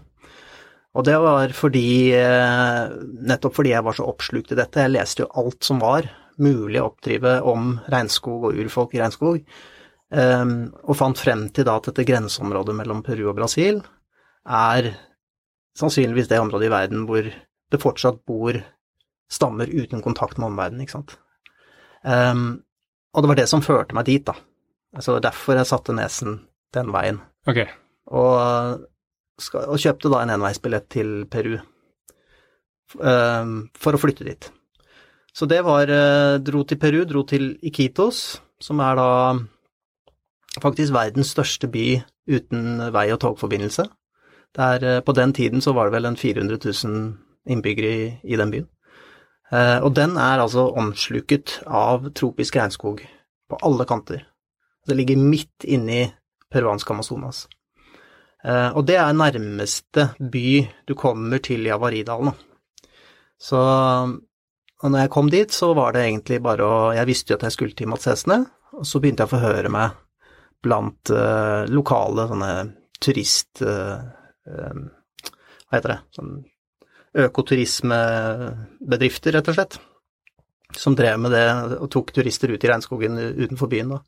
Og 0.99 1.05
det 1.07 1.15
var 1.23 1.53
fordi 1.55 2.11
eh, 2.17 2.95
Nettopp 3.29 3.55
fordi 3.55 3.71
jeg 3.71 3.85
var 3.85 3.95
så 3.95 4.07
oppslukt 4.09 4.51
i 4.51 4.57
dette. 4.59 4.83
Jeg 4.83 4.91
leste 4.91 5.23
jo 5.23 5.29
alt 5.39 5.63
som 5.63 5.79
var 5.79 6.09
mulig 6.39 6.81
å 6.81 6.89
oppdrive 6.89 7.37
om 7.47 7.77
regnskog 7.91 8.49
og 8.49 8.59
urfolk 8.59 8.95
i 8.95 9.01
regnskog. 9.01 9.43
Um, 10.09 10.71
og 10.89 10.97
fant 10.97 11.19
frem 11.21 11.45
til 11.53 11.67
da 11.67 11.75
at 11.77 11.91
dette 11.91 12.05
grenseområdet 12.07 12.73
mellom 12.73 13.03
Peru 13.05 13.27
og 13.29 13.35
Brasil 13.37 13.83
er 14.49 14.87
sannsynligvis 15.77 16.31
det 16.31 16.39
området 16.41 16.65
i 16.65 16.71
verden 16.73 17.03
hvor 17.05 17.27
det 17.29 17.81
fortsatt 17.83 18.23
bor 18.25 18.57
stammer 19.29 19.69
uten 19.69 20.01
kontakt 20.01 20.39
med 20.39 20.49
omverdenen, 20.49 20.81
ikke 20.87 20.97
sant. 20.97 21.13
Um, 22.01 22.63
og 23.13 23.21
det 23.21 23.29
var 23.29 23.39
det 23.39 23.49
som 23.51 23.61
førte 23.61 23.93
meg 23.97 24.07
dit, 24.09 24.25
da. 24.25 24.33
Altså 24.97 25.19
derfor 25.21 25.59
jeg 25.59 25.69
satte 25.69 25.93
nesen 25.93 26.39
den 26.73 26.89
veien. 26.95 27.21
Okay. 27.45 27.69
Og, 28.09 28.87
og 29.39 29.79
kjøpte 29.79 30.11
da 30.11 30.23
en 30.23 30.33
enveisbillett 30.35 30.87
til 30.91 31.13
Peru 31.31 31.57
um, 32.99 33.53
for 33.79 33.95
å 33.95 34.01
flytte 34.01 34.27
dit. 34.27 34.49
Så 35.33 35.47
det 35.49 35.61
var 35.65 35.89
uh, 35.89 36.37
Dro 36.43 36.65
til 36.67 36.79
Peru, 36.81 37.03
dro 37.07 37.23
til 37.27 37.53
Iquitos, 37.63 38.39
som 38.59 38.81
er 38.83 38.99
da 38.99 39.09
faktisk 40.59 40.93
verdens 40.93 41.31
største 41.35 41.69
by 41.71 42.01
uten 42.29 42.89
vei- 42.93 43.11
og 43.13 43.21
togforbindelse. 43.23 43.85
Der, 44.57 44.83
eh, 44.83 45.01
på 45.01 45.13
den 45.13 45.33
tiden 45.33 45.61
så 45.61 45.73
var 45.73 45.85
det 45.85 45.93
vel 45.93 46.05
en 46.05 46.17
400 46.17 46.57
000 46.65 47.17
innbyggere 47.45 47.91
i, 47.93 48.33
i 48.33 48.35
den 48.35 48.51
byen. 48.51 48.67
Eh, 49.51 49.79
og 49.83 49.95
den 49.95 50.17
er 50.17 50.41
altså 50.41 50.69
omsluket 50.77 51.59
av 51.65 52.09
tropisk 52.13 52.55
regnskog 52.55 53.01
på 53.49 53.59
alle 53.65 53.85
kanter. 53.85 54.25
Det 54.87 54.97
ligger 54.97 55.17
midt 55.17 55.65
inni 55.65 56.11
peruansk 56.51 56.89
Amazonas. 56.89 57.47
Eh, 58.43 58.71
og 58.71 58.85
det 58.87 58.97
er 58.99 59.17
nærmeste 59.17 60.09
by 60.19 60.67
du 60.87 60.95
kommer 60.99 61.39
til 61.43 61.67
i 61.67 61.73
Avaridalen. 61.75 62.33
Så 63.39 63.59
når 64.83 64.99
jeg 65.01 65.11
kom 65.11 65.29
dit, 65.31 65.51
så 65.51 65.73
var 65.75 65.93
det 65.95 66.05
egentlig 66.05 66.41
bare 66.43 66.63
å 66.63 66.93
Jeg 66.95 67.07
visste 67.07 67.33
jo 67.33 67.37
at 67.39 67.43
jeg 67.47 67.55
skulle 67.55 67.75
til 67.75 67.87
Matsesene, 67.91 68.45
og 68.79 68.85
så 68.87 68.99
begynte 68.99 69.21
jeg 69.23 69.29
å 69.31 69.35
forhøre 69.35 69.69
meg 69.71 69.89
blant 70.63 71.09
uh, 71.11 71.65
lokale 71.71 72.27
sånne 72.27 72.73
turist... 72.99 73.61
Uh, 73.63 73.99
hva 74.49 75.77
heter 75.77 75.91
det? 75.93 75.99
Sånn 76.15 76.31
økoturismebedrifter, 77.19 79.31
rett 79.35 79.49
og 79.51 79.55
slett. 79.57 79.73
Som 80.77 80.93
drev 80.97 81.15
med 81.21 81.31
det 81.33 81.47
og 81.79 81.91
tok 81.93 82.07
turister 82.15 82.49
ut 82.53 82.63
i 82.63 82.69
regnskogen 82.69 83.13
utenfor 83.19 83.67
byen, 83.71 83.89
da. 83.95 83.99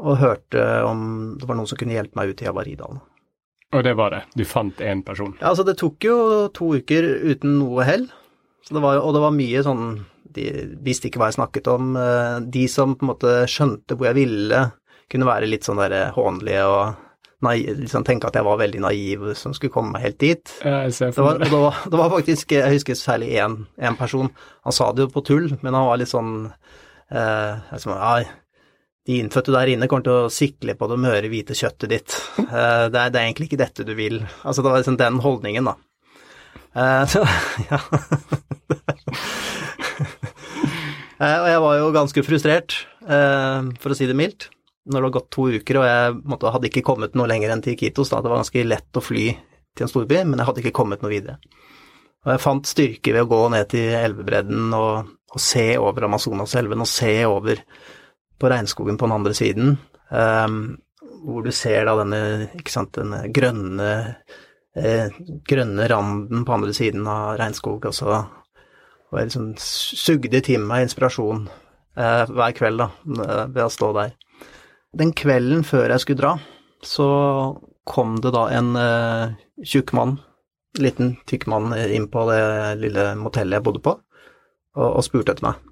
Og 0.00 0.20
hørte 0.20 0.60
om 0.88 1.00
det 1.40 1.46
var 1.48 1.56
noen 1.58 1.68
som 1.68 1.78
kunne 1.80 1.96
hjelpe 1.96 2.16
meg 2.16 2.26
ut 2.32 2.42
i 2.42 2.46
Javaridalen. 2.48 3.00
Og 3.70 3.84
det 3.86 3.92
var 3.98 4.10
det? 4.14 4.22
Du 4.34 4.44
fant 4.48 4.80
én 4.82 5.02
person? 5.06 5.36
Ja, 5.40 5.52
altså 5.52 5.64
det 5.66 5.76
tok 5.78 6.02
jo 6.02 6.16
to 6.56 6.72
uker 6.80 7.06
uten 7.30 7.58
noe 7.60 7.84
hell. 7.86 8.08
Det 8.70 8.82
var, 8.82 8.98
og 9.02 9.14
det 9.14 9.22
var 9.22 9.34
mye 9.34 9.62
sånn 9.66 9.84
De 10.30 10.44
visste 10.86 11.08
ikke 11.08 11.18
hva 11.18 11.30
jeg 11.30 11.38
snakket 11.40 11.70
om. 11.72 11.94
De 12.54 12.64
som 12.70 12.92
på 12.94 13.06
en 13.06 13.10
måte 13.12 13.36
skjønte 13.50 13.96
hvor 13.98 14.10
jeg 14.10 14.18
ville, 14.20 14.64
kunne 15.10 15.26
være 15.26 15.48
litt 15.50 15.66
sånn 15.66 15.80
der 15.82 16.12
hånlige 16.14 16.66
og 16.70 17.06
naiv, 17.42 17.80
liksom 17.80 18.04
tenke 18.04 18.28
at 18.28 18.36
jeg 18.36 18.46
var 18.46 18.60
veldig 18.60 18.82
naiv 18.84 19.24
som 19.38 19.54
skulle 19.56 19.72
komme 19.74 19.94
meg 19.94 20.04
helt 20.04 20.20
dit. 20.20 20.52
Ja, 20.62 20.82
Jeg 20.86 20.94
ser 20.94 21.10
Det 21.10 21.18
for 21.18 21.26
var, 21.30 21.40
meg 21.40 21.48
og 21.48 21.50
det, 21.50 21.62
var, 21.64 21.80
det 21.90 22.00
var 22.02 22.12
faktisk 22.12 22.52
Jeg 22.52 22.74
husker 22.76 22.98
særlig 22.98 23.32
én 23.40 23.96
person. 23.98 24.30
Han 24.66 24.76
sa 24.76 24.92
det 24.92 25.06
jo 25.06 25.14
på 25.14 25.24
tull, 25.26 25.48
men 25.62 25.74
han 25.74 25.88
var 25.88 25.98
litt 26.02 26.12
sånn 26.12 26.34
eh, 26.46 27.54
jeg 27.72 27.96
«Ai, 27.96 28.26
De 29.08 29.16
innfødte 29.16 29.54
der 29.54 29.70
inne 29.72 29.88
kommer 29.88 30.04
til 30.04 30.26
å 30.26 30.32
sikle 30.32 30.74
på 30.76 30.88
det 30.90 30.98
møre, 31.00 31.30
hvite 31.32 31.56
kjøttet 31.56 31.92
ditt. 31.92 32.16
Eh, 32.42 32.86
det, 32.92 32.98
er, 33.00 33.12
det 33.12 33.20
er 33.20 33.22
egentlig 33.24 33.48
ikke 33.48 33.62
dette 33.62 33.86
du 33.88 33.94
vil. 33.96 34.20
Altså, 34.44 34.60
det 34.60 34.72
var 34.72 34.82
liksom 34.82 34.98
den 35.00 35.20
holdningen, 35.24 35.70
da. 35.70 35.76
Eh, 36.76 37.04
så, 37.10 37.24
ja. 37.70 37.80
Eh, 41.20 41.36
og 41.36 41.46
jeg 41.50 41.60
var 41.60 41.74
jo 41.76 41.88
ganske 41.92 42.22
frustrert, 42.24 42.74
for 43.04 43.92
å 43.92 43.96
si 43.98 44.06
det 44.08 44.14
mildt, 44.16 44.46
når 44.88 44.94
det 44.94 45.02
hadde 45.02 45.16
gått 45.18 45.26
to 45.36 45.42
uker 45.52 45.76
og 45.76 45.84
jeg 45.84 46.38
hadde 46.54 46.68
ikke 46.70 46.82
kommet 46.86 47.18
noe 47.18 47.28
lenger 47.28 47.52
enn 47.52 47.60
til 47.60 47.76
Kitos. 47.76 48.08
Da. 48.08 48.22
Det 48.24 48.32
var 48.32 48.40
ganske 48.40 48.64
lett 48.64 48.96
å 48.96 49.02
fly 49.04 49.26
til 49.76 49.84
en 49.84 49.90
storby, 49.92 50.22
men 50.24 50.40
jeg 50.40 50.48
hadde 50.48 50.62
ikke 50.64 50.78
kommet 50.80 51.04
noe 51.04 51.12
videre. 51.12 51.36
Og 52.24 52.34
jeg 52.34 52.42
fant 52.42 52.68
styrke 52.68 53.12
ved 53.12 53.24
å 53.24 53.30
gå 53.30 53.40
ned 53.52 53.68
til 53.72 53.94
elvebredden 53.96 54.74
og, 54.76 55.12
og 55.32 55.44
se 55.44 55.66
over 55.80 56.08
Amazonaselven 56.08 56.84
og 56.84 56.90
se 56.90 57.12
over 57.28 57.62
på 58.40 58.50
regnskogen 58.50 58.98
på 58.98 59.08
den 59.08 59.16
andre 59.18 59.36
siden, 59.36 59.74
eh, 60.10 60.46
hvor 61.20 61.44
du 61.44 61.52
ser 61.52 61.84
da 61.88 61.96
denne, 62.00 62.50
sant, 62.68 62.94
denne 62.96 63.26
grønne, 63.34 63.90
eh, 64.76 65.16
grønne 65.48 65.88
randen 65.92 66.46
på 66.48 66.56
andre 66.56 66.76
siden 66.76 67.08
av 67.10 67.36
regnskog, 67.40 67.84
og 67.90 67.96
så 67.96 68.22
og 69.10 69.18
jeg 69.18 69.26
liksom 69.30 69.46
sugde 69.58 70.40
til 70.46 70.62
meg 70.62 70.86
inspirasjon 70.86 71.46
eh, 71.98 72.30
hver 72.30 72.54
kveld 72.54 72.78
da, 72.78 72.88
eh, 73.24 73.46
ved 73.50 73.64
å 73.64 73.72
stå 73.72 73.90
der. 73.96 74.12
Den 74.96 75.12
kvelden 75.18 75.64
før 75.66 75.90
jeg 75.90 76.04
skulle 76.04 76.20
dra, 76.20 76.32
så 76.86 77.08
kom 77.90 78.20
det 78.22 78.30
da 78.36 78.44
en 78.54 78.70
eh, 78.78 79.34
tjukk 79.66 79.92
mann, 79.98 80.18
liten 80.78 81.16
tykk 81.26 81.48
mann, 81.50 81.74
inn 81.74 82.06
på 82.10 82.22
det 82.30 82.42
lille 82.84 83.10
motellet 83.18 83.58
jeg 83.58 83.66
bodde 83.66 83.82
på, 83.82 83.96
og, 84.78 84.86
og 84.86 85.02
spurte 85.06 85.34
etter 85.34 85.48
meg. 85.48 85.69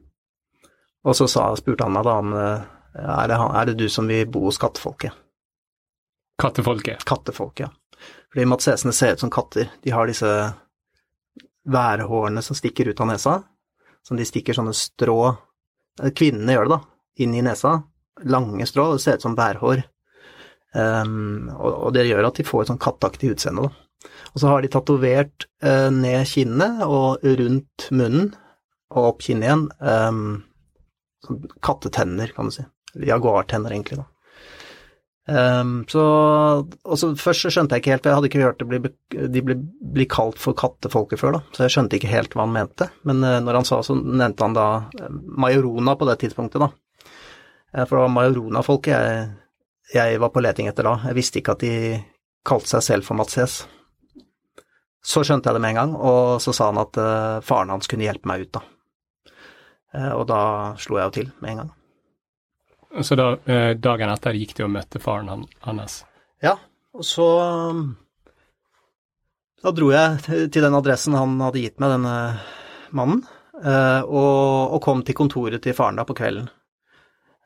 Og 1.06 1.16
så 1.16 1.28
sa, 1.30 1.50
spurte 1.56 1.86
han 1.86 1.94
meg 1.94 2.06
da 2.06 2.16
om 2.22 2.34
eh, 2.34 2.66
er 2.98 3.28
det, 3.30 3.36
er 3.38 3.68
det 3.68 3.76
du 3.78 3.86
som 3.92 4.08
vil 4.10 4.26
bo 4.30 4.46
hos 4.48 4.58
kattefolket? 4.58 5.14
Kattefolket. 6.38 7.04
Kattefolket, 7.06 7.66
ja. 7.66 8.06
Fordi 8.32 8.46
matsesene 8.46 8.92
ser 8.94 9.16
ut 9.16 9.22
som 9.22 9.30
katter. 9.32 9.70
De 9.82 9.90
har 9.90 10.06
disse 10.06 10.30
værhårene 11.68 12.42
som 12.44 12.56
stikker 12.56 12.90
ut 12.90 13.00
av 13.00 13.10
nesa, 13.10 13.36
som 14.06 14.18
de 14.18 14.26
stikker 14.26 14.56
sånne 14.56 14.74
strå 14.76 15.20
eh, 15.28 16.12
Kvinnene 16.14 16.56
gjør 16.56 16.68
det, 16.68 16.76
da. 16.76 16.80
Inn 17.24 17.34
i 17.34 17.44
nesa. 17.44 17.78
Lange 18.30 18.66
strå. 18.66 18.92
Det 18.94 19.04
ser 19.04 19.18
ut 19.18 19.26
som 19.26 19.38
værhår. 19.38 19.84
Um, 20.76 21.48
og, 21.56 21.94
det 21.96 22.04
gjør 22.04 22.28
at 22.28 22.38
de 22.38 22.44
får 22.44 22.62
et 22.62 22.70
sånn 22.72 22.82
katteaktig 22.82 23.32
utseende, 23.32 23.68
da. 23.68 24.10
Og 24.34 24.42
så 24.42 24.50
har 24.50 24.62
de 24.62 24.70
tatovert 24.70 25.48
uh, 25.64 25.88
ned 25.90 26.28
kinnet 26.28 26.84
og 26.84 27.24
rundt 27.24 27.88
munnen 27.90 28.28
og 28.94 29.14
opp 29.14 29.24
kinnet 29.24 29.48
igjen 29.48 29.64
Um, 29.82 30.28
kattetenner, 31.64 32.32
kan 32.36 32.50
du 32.50 32.54
si. 32.54 32.64
Jaguartenner, 33.08 33.74
egentlig, 33.74 34.00
da. 34.02 34.06
Um, 35.28 35.84
så, 35.88 36.02
så 36.96 37.10
Først 37.20 37.44
så 37.44 37.50
skjønte 37.52 37.76
jeg 37.76 37.82
ikke 37.82 37.92
helt, 37.92 38.02
for 38.02 38.08
jeg 38.08 38.16
hadde 38.16 38.28
ikke 38.30 38.44
hørt 38.46 38.62
det 38.62 38.68
bli, 38.70 38.78
de 39.34 39.42
bli, 39.44 39.56
bli 39.92 40.06
kalt 40.08 40.38
for 40.40 40.56
kattefolket 40.56 41.20
før, 41.20 41.36
da, 41.36 41.40
så 41.52 41.66
jeg 41.66 41.74
skjønte 41.74 41.98
ikke 41.98 42.12
helt 42.14 42.32
hva 42.32 42.46
han 42.46 42.54
mente. 42.54 42.88
Men 43.08 43.20
uh, 43.20 43.36
når 43.44 43.60
han 43.60 43.68
sa, 43.68 43.82
så 43.84 43.96
nevnte 43.98 44.46
han 44.46 44.56
da 44.56 44.68
eh, 44.96 45.18
Majorona 45.44 45.98
på 46.00 46.08
det 46.08 46.16
tidspunktet, 46.22 46.64
da. 46.64 46.70
Eh, 47.74 47.84
For 47.84 47.98
det 47.98 48.04
var 48.06 48.14
Majorona-folket 48.14 48.94
jeg, 48.94 49.26
jeg 49.92 50.22
var 50.22 50.32
på 50.32 50.44
leting 50.44 50.70
etter 50.70 50.88
da. 50.88 50.96
Jeg 51.10 51.18
visste 51.20 51.42
ikke 51.42 51.58
at 51.58 51.66
de 51.66 51.74
kalte 52.48 52.72
seg 52.72 52.86
selv 52.86 53.08
for 53.08 53.20
Matses. 53.20 53.60
Så 55.04 55.22
skjønte 55.24 55.48
jeg 55.48 55.58
det 55.58 55.64
med 55.64 55.74
en 55.74 55.80
gang, 55.82 55.94
og 55.94 56.40
så 56.40 56.56
sa 56.56 56.72
han 56.72 56.80
at 56.80 56.96
uh, 57.00 57.44
faren 57.44 57.76
hans 57.76 57.88
kunne 57.90 58.08
hjelpe 58.08 58.28
meg 58.28 58.48
ut, 58.48 58.54
da. 58.56 58.64
Eh, 59.94 60.12
og 60.12 60.26
da 60.28 60.40
slo 60.80 60.98
jeg 60.98 61.08
jo 61.08 61.14
til 61.16 61.30
med 61.40 61.52
en 61.52 61.62
gang. 61.62 61.72
Så 63.04 63.16
da, 63.20 63.30
eh, 63.46 63.72
dagen 63.76 64.12
etter 64.12 64.36
gikk 64.36 64.54
du 64.56 64.64
og 64.66 64.74
møtte 64.74 65.00
faren 65.02 65.30
han, 65.32 65.46
hans. 65.64 66.02
Ja, 66.44 66.56
og 66.94 67.04
så 67.04 67.26
um, 67.72 67.96
Da 69.58 69.72
dro 69.74 69.90
jeg 69.90 70.20
til 70.54 70.62
den 70.62 70.76
adressen 70.78 71.16
han 71.18 71.34
hadde 71.42 71.64
gitt 71.64 71.80
meg, 71.82 71.96
denne 71.96 72.14
mannen, 72.94 73.24
eh, 73.58 74.02
og, 74.06 74.76
og 74.76 74.82
kom 74.84 75.02
til 75.02 75.18
kontoret 75.18 75.64
til 75.64 75.74
faren 75.76 75.98
da 75.98 76.06
på 76.08 76.16
kvelden. 76.18 76.48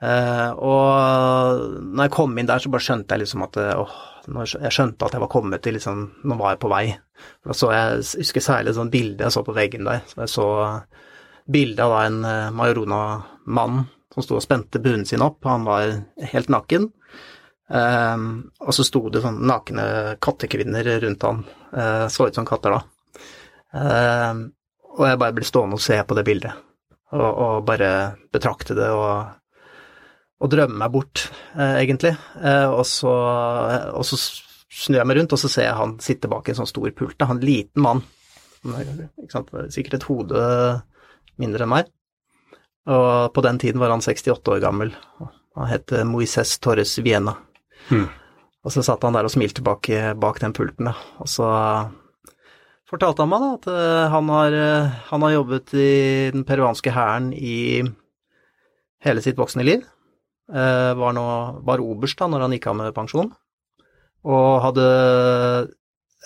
Og 0.02 1.60
når 1.78 2.08
jeg 2.08 2.10
kom 2.10 2.32
inn 2.34 2.48
der, 2.50 2.58
så 2.58 2.72
bare 2.74 2.82
skjønte 2.82 3.14
jeg 3.14 3.22
liksom 3.22 3.44
at 3.46 3.58
åh, 3.78 3.92
jeg 4.34 4.72
skjønte 4.74 5.06
at 5.06 5.14
jeg 5.14 5.22
var 5.22 5.30
kommet 5.30 5.62
til 5.62 5.76
liksom 5.76 6.00
Nå 6.26 6.38
var 6.40 6.56
jeg 6.56 6.60
på 6.64 6.70
vei. 6.72 6.82
Da 7.46 7.54
så 7.54 7.70
jeg, 7.70 8.00
jeg 8.02 8.24
husker 8.24 8.42
særlig 8.42 8.72
et 8.72 8.78
sånt 8.80 8.90
bilde 8.90 9.22
jeg 9.22 9.34
så 9.36 9.44
på 9.46 9.54
veggen 9.54 9.86
der. 9.86 10.02
Så 10.10 10.24
jeg 10.24 10.32
så 10.32 10.48
bilde 11.46 11.84
av 11.84 11.98
en 12.02 12.24
eh, 12.24 12.50
Majorona-mann 12.54 13.84
som 14.12 14.24
sto 14.24 14.36
og 14.36 14.44
spente 14.44 14.80
bunnen 14.82 15.06
sin 15.08 15.24
opp. 15.24 15.40
Han 15.48 15.64
var 15.64 15.94
helt 16.32 16.52
naken. 16.52 16.90
Ehm, 17.72 18.50
og 18.60 18.74
så 18.76 18.84
sto 18.84 19.06
det 19.12 19.22
sånn 19.24 19.40
nakne 19.48 19.84
kattekvinner 20.22 20.90
rundt 21.04 21.24
han, 21.24 21.44
uh, 21.72 22.06
så 22.12 22.28
ut 22.28 22.36
som 22.36 22.48
katter 22.48 22.74
da. 22.74 22.80
Ehm, 23.80 24.42
og 24.92 25.06
jeg 25.08 25.20
bare 25.22 25.36
ble 25.38 25.46
stående 25.48 25.78
og 25.78 25.84
se 25.84 25.96
på 26.04 26.18
det 26.18 26.26
bildet, 26.28 26.58
og, 27.16 27.30
og 27.30 27.64
bare 27.68 27.92
betrakte 28.34 28.76
det 28.76 28.90
og, 28.92 29.30
og 30.42 30.52
drømme 30.52 30.82
meg 30.82 30.92
bort, 30.92 31.24
uh, 31.56 31.78
egentlig. 31.80 32.12
Uh, 32.36 32.68
og, 32.74 32.84
så, 32.88 33.12
og 33.96 34.04
så 34.04 34.20
snur 34.20 35.00
jeg 35.00 35.08
meg 35.08 35.22
rundt, 35.22 35.32
og 35.32 35.40
så 35.40 35.48
ser 35.52 35.70
jeg 35.70 35.80
han 35.80 35.96
sitte 36.04 36.28
bak 36.32 36.50
en 36.50 36.60
sånn 36.60 36.68
stor 36.68 36.92
pult, 36.98 37.16
han 37.24 37.38
er 37.38 37.40
en 37.40 37.46
liten 37.46 37.86
mann. 37.88 38.04
Ikke 38.62 39.32
sant? 39.32 39.48
Sikkert 39.74 39.96
et 39.96 40.10
hode 40.10 40.42
mindre 41.40 41.64
enn 41.66 41.72
meg. 41.72 41.90
Og 42.90 43.30
på 43.34 43.44
den 43.46 43.60
tiden 43.62 43.80
var 43.80 43.92
han 43.94 44.02
68 44.02 44.52
år 44.56 44.60
gammel. 44.64 44.90
Han 45.56 45.70
het 45.70 45.92
Moises 46.08 46.56
Torres 46.62 46.96
Viena. 47.04 47.36
Hmm. 47.88 48.08
Og 48.62 48.74
så 48.74 48.82
satt 48.86 49.02
han 49.06 49.14
der 49.16 49.26
og 49.26 49.32
smilte 49.34 49.62
bak, 49.64 49.88
bak 50.22 50.40
den 50.42 50.54
pulten, 50.54 50.90
da. 50.90 50.94
Og 51.22 51.30
så 51.30 51.46
fortalte 52.90 53.24
han 53.24 53.30
meg 53.32 53.42
da 53.42 53.50
at 53.56 53.68
eh, 53.72 54.12
han 54.12 54.30
har, 54.30 54.54
eh, 54.54 54.92
han 55.08 55.24
har 55.26 55.34
jobbet 55.36 55.74
i 55.74 55.90
den 56.34 56.44
peruanske 56.48 56.92
hæren 56.94 57.30
i 57.34 57.82
hele 59.02 59.24
sitt 59.24 59.38
voksne 59.40 59.64
liv. 59.66 59.86
Eh, 60.52 60.92
Var, 60.98 61.14
nå, 61.16 61.24
var 61.64 61.82
oberst 61.82 62.18
da 62.20 62.28
når 62.28 62.46
han 62.46 62.56
gikk 62.56 62.68
av 62.70 62.76
med 62.78 62.94
pensjon, 62.96 63.30
og 64.22 64.48
hadde 64.66 64.86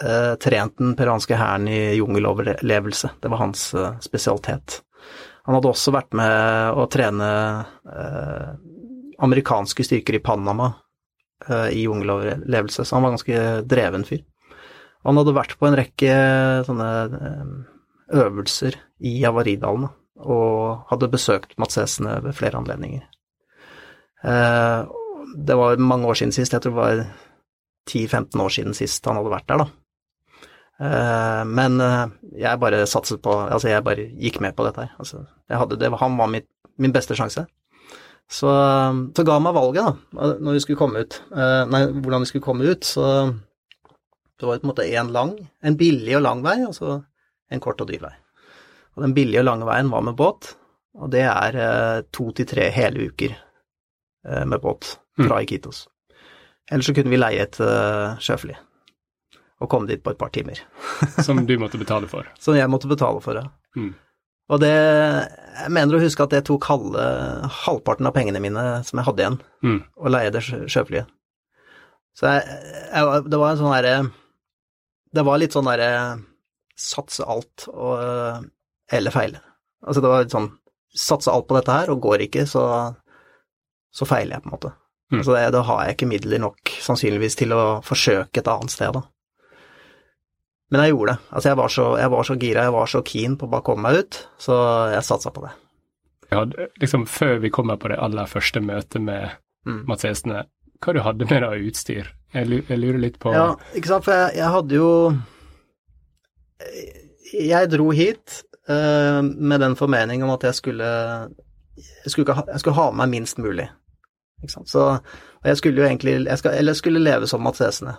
eh, 0.03 0.33
trent 0.43 0.77
den 0.81 0.97
peruanske 0.99 1.39
hæren 1.39 1.69
i 1.71 1.81
jungeloverlevelse. 2.01 3.15
Det 3.23 3.33
var 3.33 3.45
hans 3.45 3.69
eh, 3.75 3.95
spesialitet. 4.05 4.83
Han 5.47 5.55
hadde 5.55 5.71
også 5.71 5.95
vært 5.95 6.17
med 6.19 6.79
å 6.79 6.87
trene 6.91 7.29
eh, 7.87 8.49
amerikanske 9.23 9.85
styrker 9.87 10.19
i 10.19 10.23
Panama 10.25 10.73
eh, 11.49 11.71
i 11.77 11.85
jungeloverlevelse, 11.85 12.85
så 12.85 12.97
han 12.97 13.07
var 13.07 13.15
ganske 13.15 13.45
dreven 13.69 14.07
fyr. 14.09 14.25
Han 15.07 15.21
hadde 15.21 15.37
vært 15.37 15.55
på 15.61 15.69
en 15.69 15.79
rekke 15.79 16.17
sånne 16.67 16.91
eh, 17.07 17.55
øvelser 18.25 18.81
i 19.07 19.17
Javaridalen, 19.23 19.89
og 20.27 20.91
hadde 20.91 21.13
besøkt 21.13 21.55
matsesene 21.61 22.19
ved 22.25 22.35
flere 22.35 22.59
anledninger. 22.59 23.07
Eh, 24.27 24.81
det 25.47 25.57
var 25.59 25.83
mange 25.83 26.11
år 26.11 26.19
siden 26.19 26.35
sist, 26.35 26.55
jeg 26.55 26.65
tror 26.65 26.75
det 26.75 26.83
var 26.83 27.07
10-15 27.87 28.43
år 28.43 28.55
siden 28.59 28.75
sist 28.75 29.07
han 29.07 29.21
hadde 29.21 29.35
vært 29.37 29.51
der, 29.51 29.63
da. 29.63 29.71
Eh, 30.76 31.42
men 31.49 31.80
eh, 31.80 32.02
jeg 32.42 32.61
bare 32.61 32.83
satset 32.85 33.23
på 33.25 33.33
Altså, 33.47 33.71
jeg 33.71 33.85
bare 33.85 34.11
gikk 34.21 34.40
med 34.45 34.56
på 34.56 34.66
dette 34.66 34.85
her. 34.85 34.92
Altså, 35.00 35.25
hadde 35.49 35.78
det, 35.80 35.92
han 36.02 36.18
var 36.21 36.33
mitt, 36.33 36.49
min 36.78 36.95
beste 36.95 37.16
sjanse. 37.16 37.47
Så, 38.26 38.50
så 39.14 39.23
ga 39.23 39.37
han 39.37 39.45
meg 39.45 39.54
valget, 39.54 39.87
da, 39.87 40.30
når 40.42 40.56
vi 40.56 40.62
skulle 40.64 40.80
komme 40.80 41.04
ut. 41.06 41.21
Eh, 41.30 41.62
nei, 41.71 41.85
hvordan 41.95 42.25
vi 42.25 42.30
skulle 42.33 42.45
komme 42.45 42.66
ut, 42.66 42.85
så 42.85 43.06
det 44.37 44.49
var 44.49 44.59
på 44.59 44.66
en 44.66 44.73
måte 44.73 44.88
en 44.99 45.12
lang, 45.14 45.37
en 45.62 45.78
billig 45.78 46.16
og 46.18 46.25
lang 46.26 46.42
vei, 46.45 46.59
og 46.66 46.75
så 46.76 46.99
en 47.54 47.62
kort 47.62 47.80
og 47.80 47.88
dyr 47.88 48.02
vei. 48.02 48.12
Og 48.99 49.06
den 49.06 49.14
billige 49.16 49.45
og 49.45 49.47
lange 49.47 49.68
veien 49.68 49.92
var 49.92 50.02
med 50.04 50.18
båt, 50.18 50.56
og 50.99 51.12
det 51.14 51.23
er 51.30 51.61
eh, 51.62 52.04
to 52.11 52.33
til 52.35 52.50
tre 52.50 52.66
hele 52.75 53.12
uker 53.12 53.37
eh, 53.37 54.45
med 54.45 54.59
båt 54.59 54.97
fra 55.23 55.40
Iquitos. 55.45 55.87
Eller 56.66 56.83
så 56.83 56.97
kunne 56.97 57.12
vi 57.12 57.21
leie 57.21 57.47
et 57.47 57.61
sjøfly 58.26 58.56
og 59.61 59.71
komme 59.73 59.89
dit 59.89 60.03
på 60.05 60.13
et 60.13 60.19
par 60.21 60.29
timer. 60.35 60.59
Som 61.27 61.41
du 61.49 61.55
måtte 61.61 61.79
betale 61.81 62.09
for? 62.11 62.27
Som 62.43 62.59
jeg 62.59 62.69
måtte 62.73 62.91
betale 62.91 63.23
for, 63.25 63.39
ja. 63.41 63.47
Mm. 63.77 63.95
Og 64.53 64.61
det 64.63 64.71
Jeg 64.71 65.73
mener 65.75 65.97
å 65.97 66.01
huske 66.03 66.23
at 66.23 66.31
det 66.31 66.45
tok 66.47 66.69
halve, 66.69 67.03
halvparten 67.65 68.07
av 68.07 68.13
pengene 68.15 68.39
mine 68.45 68.63
som 68.87 69.01
jeg 69.01 69.07
hadde 69.09 69.23
igjen, 69.25 69.39
Mm. 69.67 69.79
å 69.97 70.13
leie 70.13 70.31
det 70.31 70.43
sjøflyet. 70.47 71.09
Så 72.17 72.29
jeg, 72.31 72.61
jeg, 72.93 73.25
det 73.27 73.41
var 73.41 73.51
en 73.55 73.59
sånn 73.61 73.73
derre 73.75 73.97
Det 75.17 75.25
var 75.27 75.41
litt 75.41 75.57
sånn 75.57 75.67
derre 75.69 75.91
satse 76.77 77.25
alt 77.25 77.67
og 77.73 78.47
eller 78.93 79.11
feile. 79.11 79.41
Altså 79.83 80.03
det 80.05 80.11
var 80.13 80.23
litt 80.23 80.35
sånn 80.37 80.51
satse 80.97 81.33
alt 81.33 81.49
på 81.49 81.57
dette 81.57 81.73
her, 81.75 81.91
og 81.93 82.01
går 82.05 82.23
ikke, 82.29 82.45
så, 82.49 82.63
så 83.93 84.07
feiler 84.09 84.37
jeg, 84.37 84.45
på 84.45 84.49
en 84.49 84.55
måte. 84.55 84.71
Mm. 85.11 85.19
Altså 85.19 85.35
det, 85.35 85.43
da 85.57 85.63
har 85.67 85.81
jeg 85.87 85.97
ikke 85.97 86.09
midler 86.13 86.41
nok, 86.45 86.73
sannsynligvis, 86.85 87.37
til 87.41 87.53
å 87.57 87.63
forsøke 87.85 88.41
et 88.45 88.49
annet 88.53 88.73
sted, 88.73 88.93
da. 88.97 89.03
Men 90.71 90.83
jeg 90.83 90.95
gjorde 90.97 91.15
det. 91.15 91.31
Altså 91.31 91.51
jeg 91.51 91.59
var 91.61 91.73
så, 91.73 91.87
jeg 92.01 92.11
var 92.11 92.27
så 92.27 92.35
gira, 92.43 92.67
jeg 92.67 92.75
var 92.75 92.91
så 92.91 93.03
keen 93.07 93.37
på 93.39 93.47
å 93.47 93.53
bare 93.53 93.67
komme 93.67 93.87
meg 93.87 94.01
ut, 94.03 94.21
så 94.43 94.57
jeg 94.91 95.07
satsa 95.07 95.31
på 95.35 95.45
det. 95.45 95.53
Ja, 96.33 96.43
liksom, 96.83 97.05
før 97.07 97.37
vi 97.45 97.53
kommer 97.55 97.79
på 97.79 97.93
det 97.93 98.01
aller 98.03 98.27
første 98.27 98.63
møtet 98.65 99.05
med 99.07 99.37
Mm. 99.67 99.83
Mats 99.89 100.07
Esne, 100.07 100.45
hva 100.83 100.95
du 100.95 101.01
hadde 101.03 101.27
med 101.27 101.43
deg 101.43 101.49
av 101.49 101.65
utstyr? 101.69 102.13
Jeg, 102.37 102.47
lurer 102.79 103.01
litt 103.01 103.19
på 103.23 103.33
Ja, 103.35 103.49
ikke 103.75 103.91
sant, 103.91 104.05
for 104.07 104.15
jeg, 104.15 104.37
jeg 104.37 104.53
hadde 104.53 104.77
jo 104.77 104.91
Jeg 107.33 107.71
dro 107.73 107.87
hit 107.97 108.41
uh, 108.69 109.23
med 109.25 109.63
den 109.65 109.77
formening 109.79 110.25
om 110.27 110.35
at 110.35 110.45
jeg 110.47 110.59
skulle 110.61 110.91
jeg 111.77 112.13
skulle, 112.13 112.37
ha, 112.37 112.45
jeg 112.53 112.63
skulle 112.63 112.77
ha 112.79 112.87
med 112.93 113.03
meg 113.03 113.11
minst 113.17 113.41
mulig. 113.43 113.67
Ikke 114.41 114.55
sant? 114.55 114.71
Så, 114.71 114.85
og 115.43 115.49
jeg 115.51 115.59
skulle 115.61 115.83
jo 115.83 115.89
egentlig 115.89 116.15
jeg 116.23 116.39
skal, 116.41 116.55
Eller 116.57 116.73
jeg 116.73 116.81
skulle 116.81 117.03
leve 117.03 117.29
som 117.29 117.43
Mats 117.45 117.61
Esene. 117.65 117.97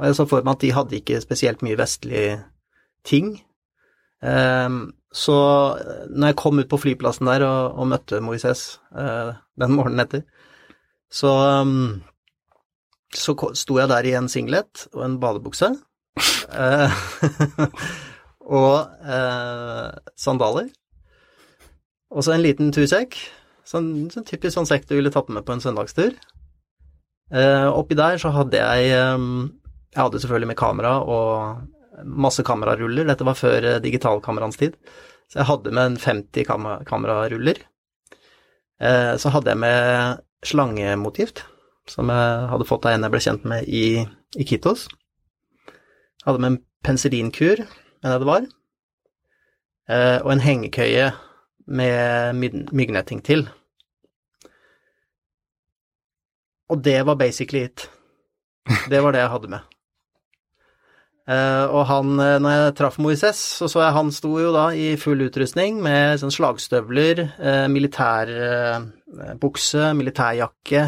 Og 0.00 0.08
jeg 0.08 0.16
så 0.16 0.24
for 0.28 0.46
meg 0.46 0.56
at 0.56 0.64
de 0.64 0.72
hadde 0.72 0.96
ikke 0.96 1.20
spesielt 1.20 1.62
mye 1.66 1.76
vestlige 1.76 2.38
ting. 3.04 3.34
Ehm, 4.24 4.94
så 5.12 5.36
når 6.08 6.32
jeg 6.32 6.38
kom 6.40 6.60
ut 6.62 6.70
på 6.70 6.78
flyplassen 6.80 7.28
der 7.28 7.44
og, 7.44 7.76
og 7.82 7.90
møtte 7.92 8.22
Moises 8.24 8.78
eh, 8.96 9.34
den 9.60 9.74
morgenen 9.76 10.06
etter, 10.06 10.24
så 11.10 11.34
um, 11.60 12.00
så 13.10 13.34
sto 13.58 13.78
jeg 13.80 13.90
der 13.90 14.06
i 14.06 14.14
en 14.14 14.28
singlet 14.30 14.86
og 14.94 15.04
en 15.04 15.18
badebukse. 15.20 15.72
eh, 16.54 17.00
og 18.60 19.02
eh, 19.02 19.90
sandaler. 20.18 20.70
Og 22.10 22.24
så 22.24 22.34
en 22.34 22.44
liten 22.44 22.72
tursekk. 22.74 23.18
Sånn, 23.66 24.08
sånn 24.10 24.26
typisk 24.26 24.56
sånn 24.56 24.68
sekk 24.68 24.88
du 24.88 24.96
ville 24.96 25.12
tatt 25.14 25.28
med 25.30 25.44
på 25.46 25.54
en 25.54 25.62
søndagstur. 25.62 26.14
Eh, 27.30 27.68
oppi 27.70 27.98
der 27.98 28.18
så 28.18 28.32
hadde 28.34 28.58
jeg 28.58 28.94
eh, 28.94 29.26
Jeg 29.94 30.02
hadde 30.04 30.20
selvfølgelig 30.22 30.50
med 30.52 30.58
kamera 30.60 30.92
og 31.02 32.04
masse 32.06 32.44
kameraruller. 32.46 33.08
Dette 33.10 33.26
var 33.26 33.38
før 33.38 33.66
eh, 33.74 33.80
digitalkameraens 33.82 34.56
tid. 34.60 34.76
Så 35.30 35.40
jeg 35.40 35.48
hadde 35.50 35.72
med 35.74 35.92
en 35.92 35.98
50 36.00 36.46
kam 36.46 36.66
kameraruller. 36.86 37.58
Eh, 38.80 39.14
så 39.20 39.32
hadde 39.34 39.52
jeg 39.52 39.60
med 39.62 40.22
slangemotivt 40.46 41.44
som 41.90 42.08
jeg 42.12 42.48
hadde 42.52 42.66
fått 42.68 42.86
av 42.86 42.94
en 42.94 43.04
jeg 43.06 43.12
ble 43.12 43.20
kjent 43.24 43.46
med 43.50 43.66
i, 43.68 43.84
i 44.38 44.46
Kitos. 44.46 44.86
Hadde 46.24 46.40
med 46.42 46.52
en 46.52 46.58
penicillinkur, 46.86 47.64
mener 48.00 48.14
jeg 48.14 48.22
det 48.22 48.28
var, 48.28 48.46
eh, 49.90 50.18
og 50.22 50.30
en 50.32 50.44
hengekøye 50.44 51.08
med 51.80 52.36
myg- 52.38 52.70
myggnetting 52.76 53.24
til. 53.26 53.48
Og 56.70 56.82
det 56.86 57.00
var 57.06 57.18
basically 57.18 57.64
it. 57.66 57.88
Det 58.90 59.02
var 59.02 59.12
det 59.12 59.24
jeg 59.24 59.32
hadde 59.34 59.50
med. 59.50 59.66
Eh, 61.28 61.64
og 61.68 61.84
han, 61.90 62.20
eh, 62.20 62.38
når 62.42 62.50
jeg 62.54 62.74
traff 62.78 62.98
Moises, 63.02 63.40
så 63.60 63.66
så 63.70 63.78
jeg 63.84 63.96
han 63.96 64.08
sto 64.14 64.32
jo 64.40 64.50
da 64.54 64.64
i 64.72 64.96
full 65.00 65.20
utrustning 65.26 65.82
med 65.84 66.20
sånn 66.22 66.34
slagstøvler, 66.34 67.16
eh, 67.38 67.66
militærbukse, 67.70 69.82
militærjakke. 69.98 70.82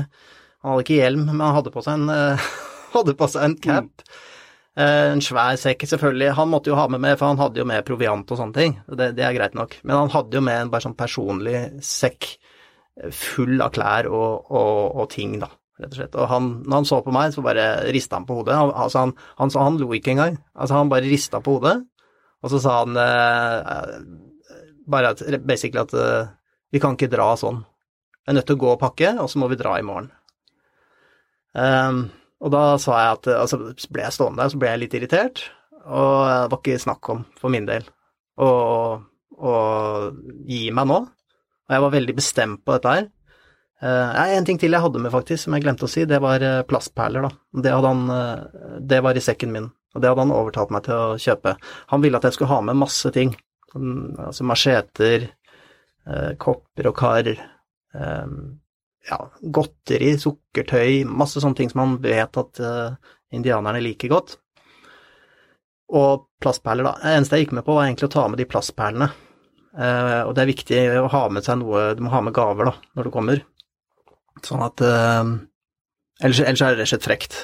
Han 0.63 0.71
hadde 0.73 0.85
ikke 0.87 1.01
hjelm, 1.01 1.23
men 1.29 1.45
han 1.45 1.57
hadde 1.59 1.75
på 1.75 1.83
seg 1.85 1.95
en, 2.01 2.09
hadde 2.97 3.19
på 3.19 3.27
seg 3.31 3.41
en 3.45 3.57
cap. 3.63 3.93
Eh, 4.73 5.13
en 5.13 5.21
svær 5.21 5.57
sekk, 5.61 5.85
selvfølgelig. 5.91 6.37
Han 6.39 6.49
måtte 6.49 6.71
jo 6.73 6.79
ha 6.79 6.87
med 6.89 7.01
meg, 7.05 7.19
for 7.21 7.27
han 7.29 7.43
hadde 7.43 7.61
jo 7.61 7.67
med 7.69 7.85
proviant 7.85 8.31
og 8.33 8.39
sånne 8.41 8.57
ting. 8.57 8.73
Det, 8.89 9.07
det 9.19 9.25
er 9.27 9.37
greit 9.37 9.55
nok. 9.59 9.71
Men 9.85 10.01
han 10.01 10.15
hadde 10.15 10.37
jo 10.39 10.43
med 10.45 10.57
en 10.61 10.71
bare 10.73 10.85
sånn 10.87 10.99
personlig 10.99 11.59
sekk 11.85 12.23
full 13.13 13.61
av 13.65 13.71
klær 13.73 14.07
og, 14.11 14.51
og, 14.53 14.97
og 15.01 15.07
ting, 15.13 15.39
da, 15.41 15.49
rett 15.83 15.93
og 15.93 15.99
slett. 15.99 16.17
Og 16.19 16.29
han, 16.31 16.49
når 16.65 16.81
han 16.81 16.89
så 16.89 17.01
på 17.05 17.15
meg, 17.15 17.35
så 17.35 17.45
bare 17.45 17.67
rista 17.95 18.19
han 18.19 18.27
på 18.29 18.39
hodet. 18.39 18.55
Han, 18.59 18.73
altså 18.85 19.05
han, 19.05 19.15
han, 19.41 19.53
han 19.59 19.81
lo 19.81 19.91
ikke 19.97 20.15
engang. 20.15 20.39
Altså, 20.55 20.79
han 20.79 20.93
bare 20.93 21.11
rista 21.11 21.43
på 21.43 21.59
hodet, 21.59 21.77
og 22.43 22.53
så 22.53 22.63
sa 22.63 22.79
han 22.81 22.99
eh, 22.99 23.75
eh, 23.75 24.65
bare 24.91 25.13
at, 25.15 25.23
basically 25.47 25.83
at 25.83 25.95
eh, 25.95 26.33
vi 26.75 26.83
kan 26.83 26.97
ikke 26.97 27.11
dra 27.13 27.33
sånn. 27.39 27.63
Jeg 28.23 28.33
er 28.33 28.39
nødt 28.39 28.49
til 28.51 28.59
å 28.59 28.63
gå 28.65 28.75
og 28.75 28.83
pakke, 28.83 29.15
og 29.23 29.31
så 29.31 29.43
må 29.43 29.51
vi 29.51 29.59
dra 29.61 29.77
i 29.79 29.87
morgen. 29.87 30.11
Um, 31.53 32.07
og 32.41 32.49
da 32.55 32.63
sa 32.81 32.95
jeg 32.97 33.17
at 33.19 33.27
Altså, 33.35 33.59
ble 33.93 34.07
jeg 34.07 34.15
stående 34.17 34.41
der, 34.41 34.53
så 34.55 34.61
ble 34.63 34.71
jeg 34.71 34.81
litt 34.81 34.95
irritert, 34.97 35.43
og 35.83 36.15
det 36.25 36.53
var 36.55 36.61
ikke 36.63 36.79
snakk 36.81 37.11
om, 37.13 37.27
for 37.37 37.53
min 37.53 37.67
del, 37.69 37.85
å 38.41 39.53
gi 40.49 40.63
meg 40.75 40.89
nå. 40.89 41.01
Og 41.67 41.75
jeg 41.75 41.85
var 41.85 41.95
veldig 41.95 42.15
bestemt 42.17 42.63
på 42.65 42.77
dette 42.77 42.95
her. 42.95 43.05
Uh, 43.83 44.15
en 44.37 44.45
ting 44.47 44.61
til 44.63 44.71
jeg 44.71 44.83
hadde 44.85 45.01
med, 45.03 45.11
faktisk, 45.11 45.43
som 45.43 45.57
jeg 45.57 45.65
glemte 45.65 45.89
å 45.89 45.91
si, 45.91 46.05
det 46.07 46.21
var 46.23 46.43
eh, 46.47 46.61
plastperler, 46.71 47.25
da. 47.27 47.31
Det, 47.65 47.71
hadde 47.75 47.91
han, 47.91 48.03
eh, 48.15 48.77
det 48.79 49.01
var 49.03 49.19
i 49.19 49.23
sekken 49.25 49.51
min, 49.51 49.67
og 49.97 50.03
det 50.03 50.07
hadde 50.07 50.23
han 50.23 50.35
overtalt 50.35 50.71
meg 50.71 50.85
til 50.87 50.95
å 50.95 51.17
kjøpe. 51.19 51.57
Han 51.91 52.05
ville 52.05 52.21
at 52.21 52.29
jeg 52.29 52.37
skulle 52.37 52.53
ha 52.53 52.61
med 52.63 52.79
masse 52.79 53.11
ting, 53.15 53.35
altså 53.73 54.47
macheter, 54.47 55.31
kopper 56.43 56.89
og 56.91 56.95
kar, 56.99 57.29
ja, 59.09 59.19
godteri, 59.57 60.11
sukkertøy, 60.21 61.05
masse 61.09 61.41
sånne 61.41 61.57
ting 61.57 61.71
som 61.71 61.81
han 61.81 61.95
vet 62.03 62.37
at 62.43 62.61
indianerne 63.33 63.81
liker 63.81 64.11
godt. 64.13 64.35
Og 65.95 66.27
plastperler, 66.43 66.85
da. 66.85 66.97
Det 67.01 67.15
eneste 67.17 67.39
jeg 67.39 67.47
gikk 67.47 67.57
med 67.61 67.65
på, 67.65 67.79
var 67.79 67.87
egentlig 67.87 68.11
å 68.11 68.15
ta 68.19 68.27
med 68.29 68.43
de 68.43 68.49
plastperlene. 68.51 69.09
Og 69.73 70.35
det 70.37 70.43
er 70.43 70.53
viktig 70.53 70.83
å 71.01 71.09
ha 71.15 71.23
med 71.33 71.47
seg 71.47 71.63
noe 71.63 71.95
Du 71.97 72.03
må 72.05 72.13
ha 72.13 72.21
med 72.21 72.37
gaver, 72.37 72.69
da, 72.69 72.93
når 72.99 73.09
du 73.09 73.15
kommer. 73.15 73.47
Sånn 74.47 74.65
at 74.65 74.83
eh, 74.85 75.23
ellers, 76.23 76.43
ellers 76.43 76.65
er 76.65 76.75
det 76.75 76.83
rett 76.83 76.89
og 76.89 76.93
slett 76.95 77.09
frekt. 77.09 77.39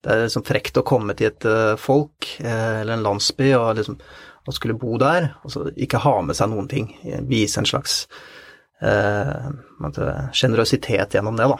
Det 0.00 0.12
er 0.12 0.24
liksom 0.24 0.46
frekt 0.48 0.80
å 0.80 0.86
komme 0.86 1.14
til 1.16 1.30
et 1.30 1.46
eh, 1.48 1.76
folk 1.80 2.28
eh, 2.40 2.80
eller 2.80 2.96
en 2.96 3.06
landsby 3.06 3.52
og 3.58 3.72
liksom 3.80 4.00
og 4.48 4.56
skulle 4.56 4.78
bo 4.80 4.96
der, 5.00 5.34
og 5.44 5.52
så 5.52 5.66
ikke 5.76 6.00
ha 6.02 6.14
med 6.24 6.36
seg 6.38 6.50
noen 6.50 6.68
ting. 6.70 6.88
Vise 7.28 7.60
en 7.60 7.68
slags 7.68 8.02
eh, 8.82 9.50
sjenerøsitet 10.36 11.16
gjennom 11.16 11.36
det, 11.38 11.48
da. 11.52 11.58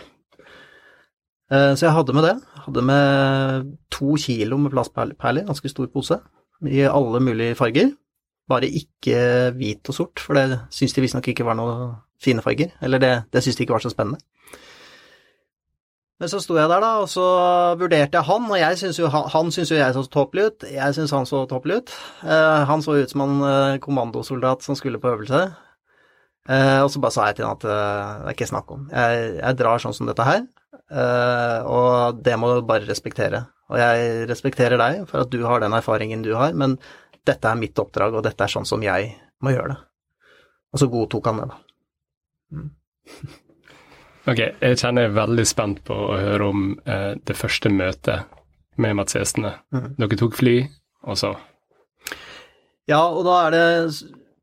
Eh, 1.51 1.73
så 1.77 1.87
jeg 1.87 1.97
hadde 1.97 2.17
med 2.17 2.27
det. 2.27 2.37
Hadde 2.65 2.87
med 2.89 3.73
to 3.93 4.17
kilo 4.21 4.59
med 4.61 4.73
plastperler, 4.75 5.47
ganske 5.49 5.73
stor 5.73 5.91
pose, 5.93 6.21
i 6.67 6.85
alle 6.89 7.23
mulige 7.25 7.59
farger. 7.59 7.93
Bare 8.51 8.67
ikke 8.67 9.53
hvit 9.55 9.93
og 9.93 9.95
sort, 9.97 10.23
for 10.23 10.39
det 10.39 10.65
syns 10.75 10.97
de 10.97 11.05
visstnok 11.05 11.31
ikke 11.31 11.47
var 11.47 11.59
noe 11.59 11.93
fine 12.23 12.43
farger. 12.45 12.75
Eller 12.83 13.03
det, 13.03 13.15
det 13.31 13.45
syns 13.45 13.61
de 13.61 13.67
ikke 13.67 13.77
var 13.77 13.85
så 13.85 13.93
spennende. 13.93 14.19
Men 16.21 16.29
så 16.29 16.37
sto 16.45 16.57
jeg 16.59 16.69
der, 16.69 16.83
da, 16.85 16.91
og 17.01 17.09
så 17.09 17.25
vurderte 17.81 18.19
jeg 18.19 18.29
han, 18.29 18.45
og 18.51 18.59
jeg 18.61 18.77
synes 18.77 18.99
jo, 19.01 19.09
han, 19.09 19.25
han 19.33 19.51
jo 19.57 19.79
jeg 19.79 19.97
så 19.97 20.03
tåpelig 20.13 20.51
ut. 20.51 20.67
Jeg 20.69 20.97
syns 20.97 21.15
han 21.17 21.29
så 21.29 21.47
tåpelig 21.49 21.81
ut. 21.81 21.93
Eh, 22.29 22.61
han 22.69 22.85
så 22.85 22.99
ut 23.01 23.15
som 23.15 23.25
en 23.25 23.41
eh, 23.49 23.79
kommandosoldat 23.81 24.67
som 24.67 24.77
skulle 24.77 25.01
på 25.01 25.15
øvelse. 25.15 25.41
Eh, 26.51 26.79
og 26.85 26.91
så 26.93 27.01
bare 27.01 27.17
sa 27.17 27.31
jeg 27.31 27.41
til 27.41 27.49
han 27.49 27.57
at 27.57 27.65
eh, 27.65 28.13
det 28.21 28.29
er 28.29 28.37
ikke 28.37 28.51
snakk 28.53 28.77
om. 28.77 28.85
Jeg, 28.93 29.35
jeg 29.39 29.61
drar 29.63 29.81
sånn 29.81 29.97
som 29.97 30.13
dette 30.13 30.29
her, 30.29 30.45
eh, 30.93 31.59
og 31.73 32.21
det 32.25 32.37
må 32.41 32.53
du 32.53 32.69
bare 32.69 32.89
respektere. 32.89 33.47
Og 33.73 33.81
jeg 33.81 34.25
respekterer 34.29 34.81
deg 34.81 35.05
for 35.09 35.25
at 35.25 35.33
du 35.33 35.41
har 35.49 35.65
den 35.65 35.77
erfaringen 35.77 36.25
du 36.27 36.35
har, 36.37 36.53
men 36.53 36.77
dette 37.29 37.49
er 37.49 37.61
mitt 37.61 37.81
oppdrag, 37.81 38.17
og 38.19 38.27
dette 38.29 38.45
er 38.45 38.53
sånn 38.53 38.69
som 38.69 38.85
jeg 38.85 39.15
må 39.41 39.57
gjøre 39.57 39.73
det. 39.73 39.83
Og 40.75 40.83
så 40.83 40.91
godtok 40.91 41.33
han 41.33 41.41
det, 41.41 41.53
da. 41.53 41.63
Mm. 42.57 42.75
Ok, 44.29 44.41
jeg 44.41 44.77
kjenner 44.77 45.07
jeg 45.07 45.11
er 45.11 45.17
veldig 45.17 45.45
spent 45.49 45.81
på 45.87 45.97
å 45.97 46.19
høre 46.21 46.49
om 46.53 46.65
eh, 46.85 47.15
det 47.25 47.37
første 47.39 47.73
møtet 47.73 48.29
med 48.81 48.99
Mats 48.99 49.17
Hestene. 49.17 49.55
Mm. 49.73 49.95
Dere 49.97 50.19
tok 50.21 50.37
fly, 50.37 50.57
og 51.09 51.17
så 51.21 51.35
Ja, 52.91 53.01
og 53.07 53.25
da 53.25 53.37
er 53.47 53.55
det 53.55 53.65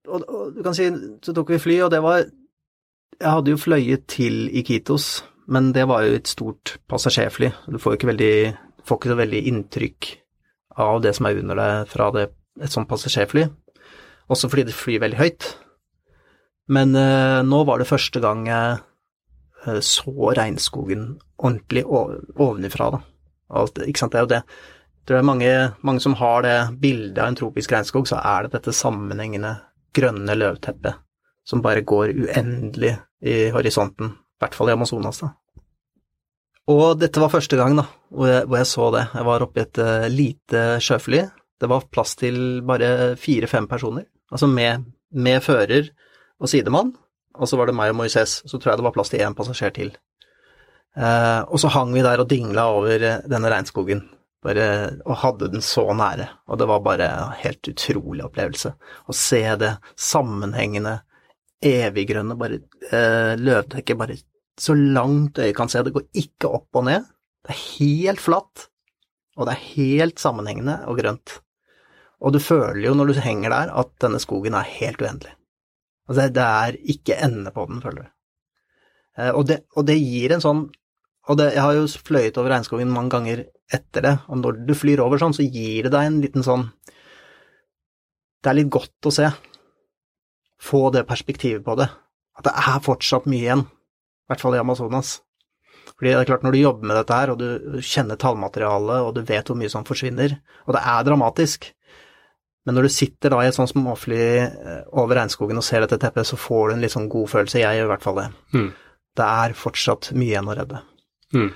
og, 0.08 0.24
og 0.24 0.56
du 0.56 0.64
kan 0.66 0.76
si, 0.78 0.88
så 1.22 1.36
tok 1.36 1.52
vi 1.54 1.62
fly, 1.62 1.82
og 1.86 1.92
det 1.92 2.02
var 2.02 2.24
Jeg 2.24 3.34
hadde 3.34 3.54
jo 3.54 3.60
fløyet 3.60 4.08
til 4.10 4.48
Iquitos, 4.50 5.24
men 5.48 5.72
det 5.74 5.88
var 5.90 6.06
jo 6.06 6.18
et 6.18 6.30
stort 6.30 6.78
passasjerfly. 6.90 7.50
Du 7.68 7.80
får 7.82 7.94
jo 7.94 8.00
ikke 8.00 8.12
veldig 8.12 8.34
får 8.88 9.00
ikke 9.00 9.12
så 9.12 9.20
veldig 9.20 9.40
inntrykk 9.52 10.10
av 10.84 11.02
det 11.04 11.14
som 11.18 11.28
er 11.28 11.40
under 11.42 11.58
deg 11.60 11.90
fra 11.92 12.10
det, 12.16 12.28
et 12.62 12.74
sånt 12.74 12.90
passasjerfly. 12.90 13.48
Også 14.32 14.50
fordi 14.52 14.68
det 14.68 14.76
flyr 14.78 15.02
veldig 15.04 15.20
høyt. 15.20 15.48
Men 16.74 16.94
eh, 17.00 17.42
nå 17.48 17.64
var 17.68 17.82
det 17.82 17.90
første 17.90 18.22
gang 18.24 18.46
jeg 18.48 18.78
så 19.86 20.34
regnskogen 20.38 21.08
ordentlig 21.38 21.84
ovenifra, 21.88 22.92
da. 22.98 23.02
Alt, 23.58 23.80
ikke 23.86 24.02
sant, 24.02 24.14
det 24.14 24.20
er 24.20 24.26
jo 24.26 24.34
det. 24.34 24.42
Jeg 24.44 25.08
tror 25.08 25.16
det 25.16 25.24
er 25.24 25.30
mange, 25.30 25.52
mange 25.88 26.04
som 26.04 26.18
har 26.20 26.44
det 26.44 26.56
bildet 26.82 27.22
av 27.24 27.32
en 27.32 27.40
tropisk 27.40 27.72
regnskog, 27.72 28.08
så 28.10 28.20
er 28.20 28.46
det 28.46 28.58
dette 28.58 28.76
sammenhengende 28.76 29.54
grønne 29.96 30.36
løvteppet 30.36 31.04
som 31.48 31.64
bare 31.64 31.86
går 31.88 32.12
uendelig 32.12 32.98
i 33.24 33.48
horisonten, 33.56 34.12
i 34.12 34.44
hvert 34.44 34.58
fall 34.58 34.72
i 34.72 34.76
Amazonas, 34.76 35.22
da. 35.24 35.32
Og 36.68 37.00
dette 37.00 37.22
var 37.24 37.32
første 37.32 37.56
gang 37.56 37.78
da, 37.80 37.86
hvor 38.12 38.28
jeg, 38.28 38.44
hvor 38.44 38.60
jeg 38.60 38.68
så 38.68 38.88
det. 38.92 39.06
Jeg 39.16 39.28
var 39.30 39.46
oppe 39.46 39.62
i 39.62 39.64
et 39.64 39.80
uh, 39.80 40.08
lite 40.12 40.64
sjøfly. 40.84 41.22
Det 41.58 41.70
var 41.72 41.88
plass 41.88 42.18
til 42.20 42.60
bare 42.68 43.16
fire-fem 43.18 43.70
personer, 43.72 44.04
altså 44.30 44.50
med, 44.52 44.84
med, 45.16 45.40
fører 45.46 45.88
og 46.38 46.52
sidemann. 46.52 46.92
Og 47.38 47.50
så 47.50 47.60
var 47.60 47.70
det 47.70 47.78
meg 47.78 47.94
og 47.94 48.00
Moises, 48.02 48.42
så 48.46 48.58
tror 48.58 48.74
jeg 48.74 48.82
det 48.82 48.88
var 48.88 48.96
plass 48.96 49.14
til 49.14 49.24
én 49.24 49.36
passasjer 49.38 49.74
til. 49.76 49.92
Eh, 50.98 51.42
og 51.46 51.62
så 51.62 51.70
hang 51.74 51.92
vi 51.94 52.06
der 52.06 52.24
og 52.24 52.30
dingla 52.30 52.70
over 52.74 53.04
uh, 53.06 53.26
denne 53.30 53.52
regnskogen, 53.54 54.02
bare, 54.44 54.70
og 55.06 55.20
hadde 55.22 55.52
den 55.54 55.66
så 55.66 55.86
nære. 55.94 56.30
Og 56.50 56.58
det 56.62 56.70
var 56.70 56.86
bare 56.86 57.10
en 57.12 57.36
helt 57.44 57.70
utrolig 57.70 58.26
opplevelse. 58.26 58.74
Å 59.06 59.16
se 59.16 59.44
det 59.62 59.76
sammenhengende, 59.94 60.98
eviggrønne, 61.66 62.38
bare 62.40 62.62
uh, 62.90 63.38
løvdekket 63.38 64.00
bare 64.00 64.18
så 64.58 64.74
langt 64.74 65.38
øyet 65.38 65.56
kan 65.58 65.70
se. 65.70 65.86
Det 65.86 65.94
går 65.94 66.10
ikke 66.18 66.50
opp 66.50 66.82
og 66.82 66.88
ned. 66.90 67.06
Det 67.46 67.54
er 67.54 67.66
helt 67.78 68.22
flatt, 68.24 68.68
og 69.38 69.46
det 69.46 69.54
er 69.54 69.68
helt 69.78 70.22
sammenhengende 70.22 70.82
og 70.90 70.98
grønt. 71.00 71.40
Og 72.26 72.34
du 72.34 72.42
føler 72.42 72.88
jo 72.88 72.96
når 72.98 73.12
du 73.12 73.20
henger 73.22 73.54
der, 73.54 73.74
at 73.78 73.94
denne 74.02 74.20
skogen 74.22 74.58
er 74.58 74.66
helt 74.80 75.02
uendelig. 75.04 75.37
Altså, 76.08 76.28
det 76.32 76.44
er 76.44 76.78
ikke 76.94 77.20
ende 77.24 77.52
på 77.54 77.66
den, 77.70 77.82
føler 77.84 78.08
du. 78.08 78.12
Eh, 79.18 79.32
og 79.34 79.48
det, 79.50 79.62
og 79.76 79.88
det 79.88 79.98
gir 80.00 80.36
en 80.36 80.44
sånn 80.44 80.68
Og 81.28 81.36
det, 81.36 81.50
jeg 81.58 81.64
har 81.66 81.76
jo 81.76 81.88
fløyet 82.08 82.38
over 82.40 82.54
regnskogen 82.54 82.92
mange 82.94 83.12
ganger 83.12 83.42
etter 83.74 84.06
det, 84.06 84.14
og 84.32 84.38
når 84.40 84.62
du 84.64 84.72
flyr 84.80 85.02
over 85.04 85.20
sånn, 85.20 85.34
så 85.36 85.44
gir 85.44 85.84
det 85.84 85.92
deg 85.92 86.08
en 86.08 86.22
liten 86.24 86.46
sånn 86.46 86.70
Det 88.40 88.48
er 88.48 88.56
litt 88.62 88.70
godt 88.72 89.10
å 89.10 89.12
se. 89.12 89.28
Få 90.64 90.88
det 90.96 91.04
perspektivet 91.10 91.66
på 91.66 91.76
det. 91.76 91.90
At 92.40 92.48
det 92.48 92.54
er 92.56 92.86
fortsatt 92.86 93.28
mye 93.28 93.44
igjen. 93.44 93.66
I 93.68 94.32
hvert 94.32 94.44
fall 94.46 94.56
i 94.56 94.62
Amazonas. 94.62 95.18
Fordi 95.98 96.14
det 96.14 96.22
er 96.22 96.30
klart, 96.30 96.46
når 96.46 96.56
du 96.56 96.60
jobber 96.62 96.88
med 96.88 97.00
dette 97.00 97.18
her, 97.18 97.34
og 97.34 97.42
du 97.42 97.82
kjenner 97.84 98.20
tallmaterialet, 98.22 99.04
og 99.04 99.12
du 99.18 99.22
vet 99.28 99.50
hvor 99.50 99.58
mye 99.60 99.72
som 99.74 99.86
forsvinner, 99.88 100.38
og 100.68 100.76
det 100.78 100.84
er 100.94 101.06
dramatisk, 101.08 101.68
men 102.68 102.76
når 102.76 102.90
du 102.90 102.92
sitter 102.92 103.32
da 103.32 103.40
i 103.40 103.48
et 103.48 103.56
sånt 103.56 103.72
småfly 103.72 104.20
eh, 104.44 104.82
over 105.00 105.16
regnskogen 105.16 105.56
og 105.56 105.64
ser 105.64 105.86
dette 105.86 106.00
teppet, 106.02 106.28
så 106.28 106.36
får 106.36 106.68
du 106.68 106.74
en 106.76 106.84
litt 106.84 106.92
sånn 106.92 107.08
god 107.08 107.32
følelse. 107.32 107.62
Jeg 107.62 107.80
gjør 107.80 107.88
i 107.88 107.92
hvert 107.94 108.04
fall 108.04 108.20
det. 108.20 108.28
Mm. 108.58 108.68
Det 109.18 109.28
er 109.48 109.56
fortsatt 109.56 110.12
mye 110.18 110.34
igjen 110.34 110.52
å 110.52 110.56
redde. 110.58 110.82
Mm. 111.32 111.50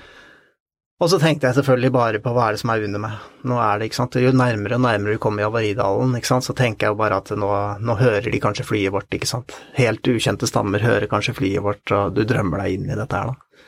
Og 1.02 1.10
så 1.10 1.18
tenkte 1.18 1.48
jeg 1.50 1.58
selvfølgelig 1.58 1.90
bare 1.92 2.22
på 2.22 2.32
hva 2.32 2.46
er 2.46 2.56
det 2.56 2.62
som 2.62 2.72
er 2.72 2.86
under 2.86 3.02
meg. 3.02 3.28
Nå 3.50 3.60
er 3.60 3.78
det, 3.78 3.90
ikke 3.90 3.98
sant, 3.98 4.18
Jo 4.22 4.32
nærmere 4.32 4.78
og 4.78 4.84
nærmere 4.86 5.16
du 5.18 5.22
kommer 5.22 5.42
i 5.42 5.46
Avaridalen, 5.50 6.16
ikke 6.16 6.30
sant, 6.30 6.46
så 6.46 6.54
tenker 6.56 6.86
jeg 6.86 6.94
jo 6.94 7.00
bare 7.00 7.20
at 7.20 7.32
nå, 7.36 7.48
nå, 7.82 7.96
hører 7.98 8.28
de 8.32 8.40
kanskje 8.40 8.66
flyet 8.68 8.94
vårt, 8.94 9.10
ikke 9.12 9.28
sant. 9.28 9.52
Helt 9.76 10.08
ukjente 10.08 10.48
stammer 10.48 10.84
hører 10.84 11.10
kanskje 11.10 11.34
flyet 11.36 11.64
vårt, 11.64 11.84
og 11.92 12.14
du 12.16 12.22
drømmer 12.24 12.64
deg 12.64 12.78
inn 12.78 12.88
i 12.88 12.96
dette 12.96 13.18
her, 13.18 13.34
da. 13.34 13.66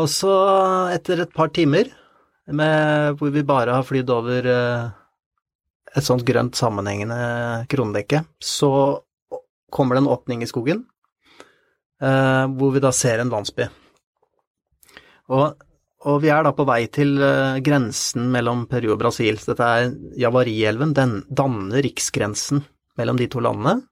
Og 0.00 0.06
så, 0.10 0.32
etter 0.94 1.22
et 1.22 1.34
par 1.34 1.50
timer 1.54 1.90
med, 2.50 3.18
hvor 3.20 3.30
vi 3.34 3.46
bare 3.46 3.74
har 3.78 3.86
flydd 3.86 4.10
over 4.14 4.48
eh, 4.48 4.88
et 5.96 6.06
sånt 6.06 6.24
grønt 6.26 6.58
sammenhengende 6.58 7.66
krondekke, 7.70 8.24
så 8.38 8.70
kommer 9.70 9.96
det 9.96 10.04
en 10.04 10.12
åpning 10.12 10.44
i 10.44 10.50
skogen, 10.50 10.84
eh, 12.02 12.44
hvor 12.58 12.74
vi 12.74 12.82
da 12.82 12.92
ser 12.94 13.22
en 13.22 13.32
landsby. 13.32 13.66
Og 15.30 15.66
og 16.08 16.22
vi 16.22 16.30
er 16.32 16.44
da 16.46 16.52
på 16.56 16.64
vei 16.64 16.86
til 16.88 17.18
uh, 17.20 17.58
grensen 17.60 18.30
mellom 18.32 18.64
Peru 18.70 18.94
og 18.94 19.00
Brasil. 19.02 19.36
Dette 19.36 19.66
er 19.66 19.90
Javarielven. 20.16 20.94
Den 20.96 21.18
danner 21.28 21.84
riksgrensen 21.84 22.62
mellom 22.96 23.20
de 23.20 23.26
to 23.28 23.42
landene. 23.44 23.82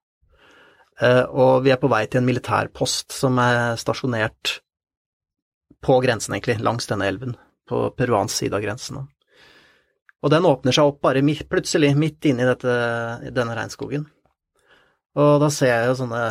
Uh, 1.02 1.24
og 1.28 1.66
vi 1.66 1.74
er 1.74 1.80
på 1.80 1.90
vei 1.92 2.06
til 2.08 2.22
en 2.22 2.30
militærpost 2.30 3.12
som 3.12 3.36
er 3.42 3.76
stasjonert 3.78 4.56
på 5.84 5.98
grensen, 6.02 6.34
egentlig, 6.34 6.56
langs 6.64 6.88
denne 6.88 7.10
elven. 7.12 7.36
På 7.68 7.90
peruansk 7.92 8.40
side 8.40 8.56
av 8.56 8.64
grensen. 8.64 9.04
Og 10.22 10.32
den 10.32 10.46
åpner 10.48 10.74
seg 10.74 10.90
opp 10.90 11.02
bare 11.04 11.22
midt, 11.22 11.46
plutselig, 11.50 11.92
midt 11.98 12.26
inni 12.26 12.46
denne 12.46 13.56
regnskogen. 13.56 14.06
Og 15.18 15.34
da 15.42 15.50
ser 15.52 15.72
jeg 15.72 15.90
jo 15.90 15.98
sånne 16.02 16.22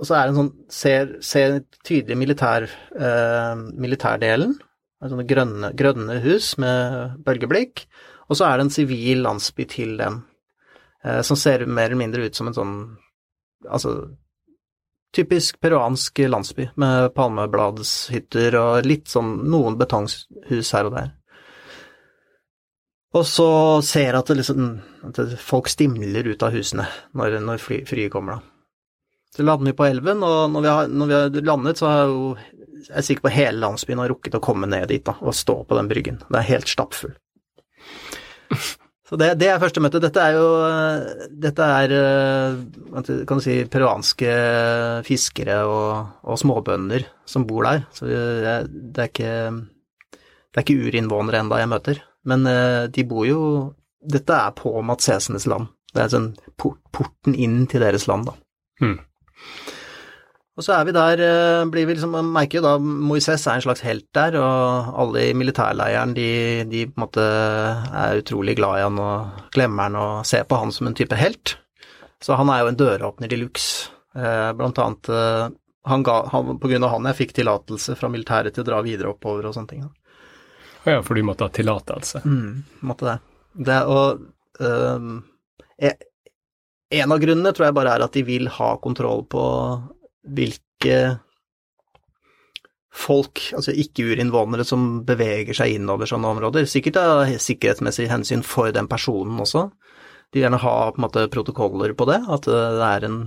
Og 0.00 0.08
så 0.08 0.16
er 0.16 0.22
det 0.24 0.32
en 0.32 0.38
sånn 0.40 0.52
Ser, 0.72 1.10
ser 1.24 1.58
tydelig 1.86 2.16
militær, 2.18 2.64
eh, 2.96 3.52
militærdelen 3.76 4.56
Sånne 5.04 5.26
grønne, 5.28 5.70
grønne 5.76 6.16
hus 6.24 6.54
med 6.58 7.18
bølgeblikk. 7.22 7.82
Og 8.26 8.38
så 8.38 8.46
er 8.48 8.56
det 8.56 8.64
en 8.64 8.72
sivil 8.74 9.20
landsby 9.22 9.66
til 9.68 9.92
dem, 10.00 10.22
eh, 11.04 11.20
som 11.22 11.36
ser 11.36 11.66
mer 11.66 11.90
eller 11.90 12.00
mindre 12.00 12.24
ut 12.24 12.34
som 12.34 12.48
en 12.48 12.56
sånn 12.56 12.76
Altså 13.70 13.92
typisk 15.16 15.60
peruansk 15.60 16.18
landsby 16.28 16.66
med 16.76 17.12
palmebladshytter 17.16 18.56
og 18.60 18.88
litt 18.88 19.08
sånn 19.08 19.30
noen 19.48 19.78
betonghus 19.80 20.72
her 20.76 20.90
og 20.90 20.96
der. 20.96 21.12
Og 23.16 23.24
så 23.24 23.48
ser 23.86 24.10
jeg 24.10 24.18
at, 24.18 24.34
liksom, 24.36 24.68
at 25.08 25.20
folk 25.40 25.70
stimler 25.72 26.26
ut 26.28 26.42
av 26.44 26.52
husene 26.52 26.84
når, 27.16 27.38
når 27.44 27.62
fly, 27.62 27.80
flyet 27.88 28.12
kommer, 28.12 28.36
da. 28.36 28.52
Så 29.36 29.44
lander 29.44 29.68
vi 29.68 29.76
på 29.76 29.84
elven, 29.84 30.22
og 30.24 30.48
når 30.48 30.64
vi 30.64 30.72
har, 30.72 30.86
når 30.88 31.08
vi 31.08 31.16
har 31.16 31.42
landet, 31.44 31.80
så 31.80 31.88
er 31.90 32.02
jo 32.08 32.20
jeg 32.86 32.96
er 33.00 33.04
sikker 33.04 33.26
på 33.26 33.32
hele 33.34 33.60
landsbyen 33.60 34.00
har 34.00 34.10
rukket 34.12 34.36
å 34.38 34.42
komme 34.44 34.68
ned 34.70 34.88
dit 34.92 35.04
da, 35.04 35.16
og 35.20 35.34
stå 35.36 35.58
på 35.68 35.76
den 35.78 35.88
bryggen. 35.90 36.20
Det 36.28 36.38
er 36.40 36.50
helt 36.52 36.70
stappfull. 36.70 37.14
Så 39.06 39.18
det, 39.20 39.28
det, 39.38 39.48
er 39.50 39.60
første 39.62 39.82
møte. 39.82 40.00
Dette 40.02 40.22
er 40.22 40.34
jo 40.34 40.46
Dette 41.30 41.66
er 41.76 41.92
eh, 41.94 42.56
kan 43.28 43.38
du 43.38 43.44
si 43.44 43.60
peruanske 43.70 44.32
fiskere 45.06 45.60
og, 45.68 46.16
og 46.26 46.40
småbønder 46.42 47.06
som 47.28 47.46
bor 47.46 47.68
der. 47.68 47.84
Så 47.94 48.08
det, 48.08 48.56
er 48.56 49.06
ikke 49.06 49.36
Det 50.10 50.58
er 50.58 50.64
ikke 50.64 50.88
urinnvånere 50.88 51.44
enda 51.44 51.62
jeg 51.62 51.70
møter. 51.70 52.02
Men 52.28 52.46
eh, 52.50 52.86
de 52.92 53.06
bor 53.08 53.26
jo 53.28 53.40
Dette 54.06 54.34
er 54.36 54.52
på 54.54 54.70
matsesenes 54.86 55.48
land. 55.50 55.66
Det 55.90 56.02
er 56.04 56.10
sånn 56.12 56.28
porten 56.54 57.34
inn 57.34 57.64
til 57.66 57.82
deres 57.82 58.04
land, 58.06 58.28
da. 58.28 58.34
Mm. 58.84 59.00
Og 60.56 60.64
så 60.64 60.76
er 60.76 60.86
vi 60.86 60.94
der, 60.94 61.20
eh, 61.24 61.64
blir 61.72 61.88
vi 61.88 61.96
liksom, 61.96 62.14
man 62.14 62.28
merker 62.32 62.60
jo 62.60 62.64
da 62.64 62.76
Moises 62.78 63.48
er 63.48 63.58
en 63.58 63.64
slags 63.64 63.82
helt 63.82 64.06
der, 64.14 64.38
og 64.38 64.92
alle 65.02 65.24
i 65.32 65.34
militærleiren 65.36 66.14
de, 66.14 66.28
de 66.70 66.84
på 66.86 66.94
en 66.94 67.04
måte 67.06 67.26
er 67.26 68.22
utrolig 68.22 68.54
glad 68.60 68.78
i 68.78 68.86
han 68.86 69.02
og 69.02 69.50
glemmer 69.56 69.88
han 69.88 69.98
og 70.00 70.28
ser 70.28 70.46
på 70.46 70.60
han 70.60 70.72
som 70.76 70.86
en 70.86 70.96
type 70.96 71.18
helt. 71.18 71.56
Så 72.22 72.38
han 72.38 72.52
er 72.52 72.62
jo 72.62 72.70
en 72.70 72.80
døråpner 72.84 73.32
de 73.32 73.40
luxe. 73.42 73.90
Eh, 74.16 74.52
blant 74.56 74.78
annet 74.80 75.12
han 75.86 76.02
ga, 76.02 76.16
han, 76.32 76.56
på 76.58 76.70
grunn 76.70 76.84
av 76.86 76.94
han 76.94 77.06
jeg 77.10 77.20
fikk 77.20 77.36
tillatelse 77.36 77.94
fra 77.98 78.08
militæret 78.10 78.54
til 78.54 78.64
å 78.64 78.70
dra 78.70 78.80
videre 78.82 79.12
oppover 79.12 79.46
og 79.46 79.54
sånne 79.54 79.70
ting. 79.70 79.84
Ja, 80.86 81.02
for 81.02 81.18
du 81.18 81.24
måtte 81.26 81.48
ha 81.48 81.50
tillatelse? 81.50 82.22
Mm, 82.24 82.62
måtte 82.86 83.08
det. 83.08 83.16
det 83.68 83.78
og 83.90 84.22
um, 84.62 85.16
jeg, 85.82 85.96
en 86.94 87.12
av 87.12 87.22
grunnene 87.22 87.52
tror 87.54 87.68
jeg 87.68 87.76
bare 87.76 87.94
er 87.96 88.04
at 88.06 88.14
de 88.14 88.22
vil 88.26 88.46
ha 88.54 88.68
kontroll 88.82 89.24
på 89.30 89.44
hvilke 90.36 90.98
folk, 92.96 93.42
altså 93.56 93.74
ikke-urinnvånere, 93.76 94.64
som 94.64 95.02
beveger 95.06 95.56
seg 95.58 95.74
innover 95.76 96.08
sånne 96.08 96.30
områder. 96.36 96.68
Sikkert 96.70 97.00
av 97.00 97.24
sikkerhetsmessig 97.42 98.06
hensyn 98.08 98.44
for 98.46 98.70
den 98.72 98.88
personen 98.88 99.42
også. 99.42 99.66
De 100.30 100.38
vil 100.38 100.46
gjerne 100.46 100.62
ha 100.62 100.76
på 100.92 101.00
en 101.00 101.04
måte 101.04 101.26
protokoller 101.32 101.92
på 101.98 102.06
det, 102.08 102.20
at 102.32 102.48
det 102.48 102.86
er 102.86 103.08
en 103.08 103.18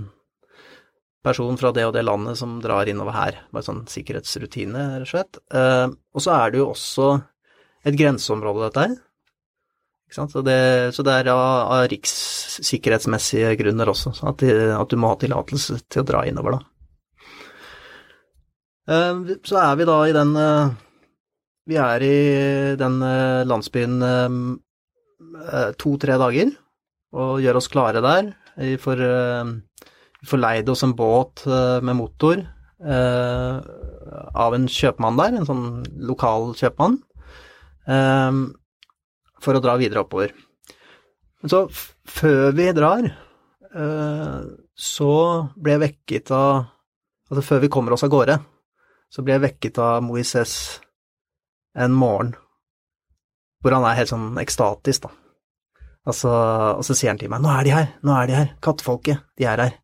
person 1.24 1.58
fra 1.60 1.70
det 1.76 1.84
og 1.86 1.92
det 1.94 2.02
landet 2.08 2.40
som 2.40 2.58
drar 2.64 2.88
innover 2.88 3.14
her. 3.14 3.38
Bare 3.52 3.66
sånn 3.66 3.84
sikkerhetsrutine, 3.90 4.86
rett 4.96 5.06
og 5.06 5.12
slett. 5.12 5.40
Og 5.52 6.24
så 6.24 6.34
er 6.38 6.50
det 6.50 6.62
jo 6.62 6.70
også 6.72 7.10
et 7.86 7.96
grenseområde, 7.96 8.66
dette 8.68 8.86
her. 8.86 8.98
Så 10.10 10.42
det, 10.42 10.58
så, 10.96 11.04
det, 11.06 11.12
er 11.14 11.30
av, 11.30 11.40
av 11.70 11.84
rikssikkerhetsmessige 11.92 13.52
grunner 13.60 13.92
også, 13.92 14.10
at, 14.26 14.42
de, 14.42 14.72
at 14.74 14.90
du 14.90 14.98
må 14.98 15.12
ha 15.12 15.18
tillatelse 15.20 15.78
til 15.86 16.02
å 16.02 16.08
dra 16.08 16.24
innover, 16.26 16.58
da. 16.58 16.70
Eh, 18.90 19.36
så 19.46 19.60
er 19.60 19.76
vi 19.78 19.86
da 19.88 19.98
i 20.08 20.14
den 20.16 20.32
eh, 20.40 20.72
Vi 21.70 21.76
er 21.78 22.02
i 22.02 22.16
den 22.80 22.98
eh, 23.06 23.46
landsbyen 23.46 24.00
to-tre 25.78 26.16
dager. 26.18 26.50
og 27.12 27.40
gjør 27.42 27.58
oss 27.58 27.68
klare 27.70 28.00
der. 28.02 28.32
Vi 28.56 28.76
får, 28.78 29.00
får 30.26 30.40
leid 30.40 30.68
oss 30.68 30.82
en 30.86 30.94
båt 30.94 31.42
med 31.82 31.96
motor 31.98 32.42
av 34.44 34.54
en 34.54 34.66
kjøpmann 34.70 35.18
der, 35.18 35.34
en 35.34 35.48
sånn 35.48 35.64
lokal 36.06 36.52
kjøpmann, 36.58 37.00
for 39.40 39.56
å 39.56 39.62
dra 39.64 39.76
videre 39.80 40.04
oppover. 40.04 40.34
Men 41.40 41.52
så, 41.52 41.64
før 42.06 42.52
vi 42.54 42.68
drar, 42.76 43.08
så 44.76 45.14
ble 45.56 45.74
jeg 45.76 45.82
vekket 45.86 46.34
av 46.36 46.68
Altså 47.30 47.44
før 47.46 47.60
vi 47.62 47.68
kommer 47.70 47.94
oss 47.94 48.02
av 48.02 48.10
gårde, 48.10 48.34
så 49.06 49.22
ble 49.22 49.36
jeg 49.36 49.42
vekket 49.44 49.76
av 49.78 50.00
Moises 50.02 50.54
en 51.78 51.94
morgen 51.94 52.32
hvor 53.60 53.76
han 53.76 53.84
er 53.86 53.98
helt 53.98 54.10
sånn 54.10 54.38
ekstatisk, 54.40 55.04
da. 55.04 55.12
Altså, 56.08 56.32
og 56.80 56.82
så 56.86 56.96
sier 56.96 57.12
han 57.12 57.20
til 57.20 57.30
meg 57.30 57.42
'Nå 57.44 57.52
er 57.52 57.64
de 57.64 57.74
her, 57.76 57.88
nå 58.02 58.14
er 58.16 58.26
de 58.26 58.34
her, 58.34 58.52
kattefolket, 58.64 59.20
de 59.36 59.44
er 59.44 59.62
her'. 59.62 59.78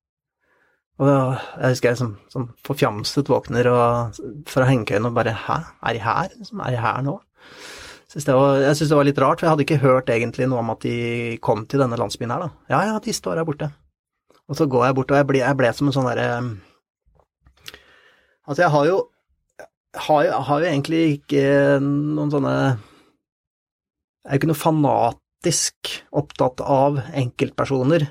Og 0.99 1.09
jeg 1.09 1.75
husker 1.75 1.90
jeg 1.90 1.99
som, 2.01 2.16
som 2.33 2.49
forfjamset 2.64 3.29
våkner 3.29 3.69
og, 3.69 4.16
fra 4.49 4.64
hengekøyen 4.64 5.07
og 5.07 5.14
bare 5.14 5.37
'Hæ, 5.37 5.59
er 5.83 5.92
de 5.92 6.01
her? 6.01 6.33
Er 6.64 6.71
de 6.71 6.81
her 6.81 7.03
nå?' 7.03 7.21
Synes 8.12 8.29
var, 8.31 8.61
jeg 8.62 8.79
syns 8.79 8.90
det 8.92 8.99
var 9.01 9.09
litt 9.09 9.19
rart, 9.19 9.40
for 9.40 9.49
jeg 9.49 9.53
hadde 9.55 9.64
ikke 9.66 9.83
hørt 9.83 10.11
egentlig 10.14 10.47
noe 10.47 10.62
om 10.62 10.71
at 10.77 10.85
de 10.87 10.97
kom 11.42 11.64
til 11.66 11.83
denne 11.83 11.99
landsbyen 11.99 12.31
her, 12.31 12.47
da. 12.47 12.51
Ja, 12.71 12.83
ja, 12.92 13.01
de 13.03 13.14
står 13.14 13.40
her 13.40 13.49
borte. 13.49 13.73
Og 14.47 14.59
så 14.59 14.69
går 14.71 14.87
jeg 14.87 14.97
bort, 14.99 15.11
og 15.11 15.19
jeg 15.19 15.27
ble, 15.27 15.42
jeg 15.42 15.59
ble 15.59 15.73
som 15.75 15.90
en 15.90 15.97
sånn 15.97 16.07
derre 16.07 16.31
Altså, 18.47 18.61
jeg 18.62 18.71
har 18.71 18.85
jo 18.87 18.99
har, 20.07 20.29
har 20.47 20.61
jo 20.62 20.69
egentlig 20.69 21.01
ikke 21.16 21.47
noen 21.83 22.31
sånne 22.31 22.53
Jeg 22.61 24.29
er 24.29 24.37
jo 24.37 24.40
ikke 24.40 24.51
noe 24.53 24.61
fanatisk 24.61 25.90
opptatt 26.14 26.62
av 26.62 27.01
enkeltpersoner, 27.14 28.07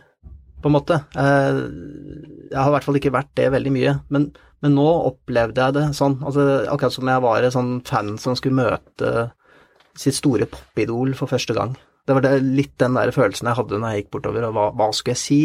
på 0.64 0.70
en 0.70 0.76
måte. 0.76 1.00
Jeg 1.16 2.56
har 2.58 2.70
i 2.70 2.76
hvert 2.76 2.88
fall 2.88 3.00
ikke 3.00 3.14
vært 3.14 3.34
det 3.38 3.50
veldig 3.54 3.74
mye. 3.76 3.96
Men, 4.16 4.30
men 4.64 4.78
nå 4.78 4.86
opplevde 5.12 5.62
jeg 5.62 5.76
det 5.76 5.84
sånn, 5.98 6.16
altså, 6.24 6.46
akkurat 6.72 6.96
som 6.96 7.12
jeg 7.12 7.24
var 7.28 7.48
en 7.48 7.56
sånn 7.56 7.74
fan 7.88 8.16
som 8.22 8.38
skulle 8.40 8.60
møte 8.64 9.12
sitt 10.00 10.18
store 10.18 10.48
popidol 10.50 11.14
for 11.18 11.32
første 11.32 11.56
gang. 11.58 11.76
Det 12.06 12.14
var 12.14 12.22
det, 12.22 12.36
litt 12.44 12.76
den 12.78 12.98
der 12.98 13.10
følelsen 13.14 13.50
jeg 13.50 13.58
hadde 13.58 13.80
når 13.82 13.94
jeg 13.94 14.04
gikk 14.04 14.12
bortover, 14.14 14.46
og 14.46 14.54
hva, 14.54 14.66
hva 14.78 14.92
skulle 14.94 15.16
jeg 15.16 15.24
si? 15.24 15.40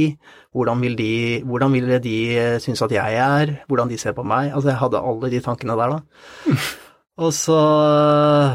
Hvordan 0.52 0.82
vil, 0.84 0.98
de, 0.98 1.14
hvordan 1.48 1.72
vil 1.72 1.94
de 2.04 2.18
synes 2.60 2.82
at 2.84 2.92
jeg 2.92 3.16
er? 3.16 3.54
Hvordan 3.70 3.88
de 3.88 3.96
ser 4.00 4.12
på 4.16 4.26
meg? 4.28 4.50
Altså, 4.52 4.74
jeg 4.74 4.80
hadde 4.82 5.00
alle 5.00 5.32
de 5.32 5.40
tankene 5.44 5.78
der, 5.80 5.96
da. 5.96 6.60
Og 7.20 7.34
så, 7.36 7.60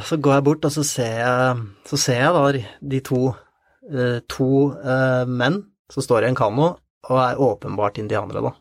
så, 0.06 0.18
går 0.18 0.34
jeg 0.34 0.44
bort, 0.46 0.66
og 0.66 0.72
så 0.74 0.84
ser 0.88 1.18
jeg, 1.20 1.58
så 1.86 1.98
ser 2.02 2.22
jeg 2.24 2.34
da 2.34 2.62
de 2.94 3.02
to, 3.06 3.20
eh, 3.94 4.24
to 4.26 4.48
uh, 4.74 5.22
menn 5.30 5.60
som 5.94 6.02
står 6.02 6.26
i 6.26 6.32
en 6.32 6.38
kano 6.40 6.72
og 7.06 7.20
er 7.22 7.42
åpenbart 7.46 8.00
indianere, 8.02 8.42
da. 8.42 8.56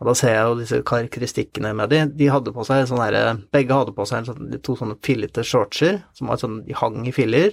Og 0.00 0.08
da 0.08 0.14
ser 0.16 0.32
jeg 0.32 0.44
jo 0.48 0.58
disse 0.62 0.78
karakteristikkene 0.88 1.74
med 1.76 1.90
de. 1.92 2.04
De 2.16 2.28
hadde 2.32 2.54
på 2.56 2.64
seg 2.64 2.86
sånn 2.88 3.02
herre 3.02 3.34
Begge 3.52 3.76
hadde 3.76 3.92
på 3.92 4.06
seg 4.08 4.30
sånn, 4.30 4.54
to 4.64 4.76
sånne 4.78 4.96
fillete 5.04 5.44
shortser 5.44 6.00
som 6.16 6.32
var 6.32 6.40
sånn, 6.40 6.62
de 6.64 6.76
hang 6.78 7.04
i 7.04 7.12
filler. 7.12 7.52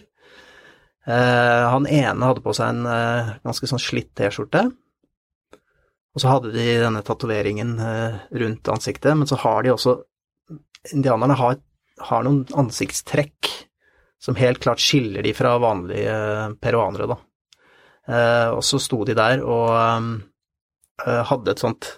Eh, 1.07 1.63
han 1.71 1.87
ene 1.87 2.27
hadde 2.27 2.43
på 2.43 2.55
seg 2.55 2.73
en 2.73 2.87
eh, 2.91 3.35
ganske 3.47 3.67
sånn 3.69 3.79
slitt 3.79 4.09
T-skjorte, 4.19 4.65
og 4.67 6.23
så 6.23 6.33
hadde 6.33 6.51
de 6.51 6.65
denne 6.81 7.03
tatoveringen 7.07 7.77
eh, 7.79 8.17
rundt 8.43 8.67
ansiktet, 8.73 9.13
men 9.15 9.29
så 9.29 9.39
har 9.43 9.63
de 9.63 9.75
også 9.75 10.01
Indianerne 10.95 11.35
har, 11.35 11.57
har, 12.07 12.21
noen 12.23 12.45
ansiktstrekk 12.55 13.49
som 14.23 14.37
helt 14.39 14.61
klart 14.63 14.79
skiller 14.79 15.25
de 15.25 15.33
fra 15.35 15.57
vanlige 15.59 16.13
peruanere, 16.63 17.09
da. 17.11 17.17
og 18.53 18.61
så 18.63 18.79
sto 18.79 19.01
de 19.03 19.15
der 19.17 19.41
og 19.43 19.73
hadde 21.03 21.51
et 21.51 21.63
sånt 21.65 21.89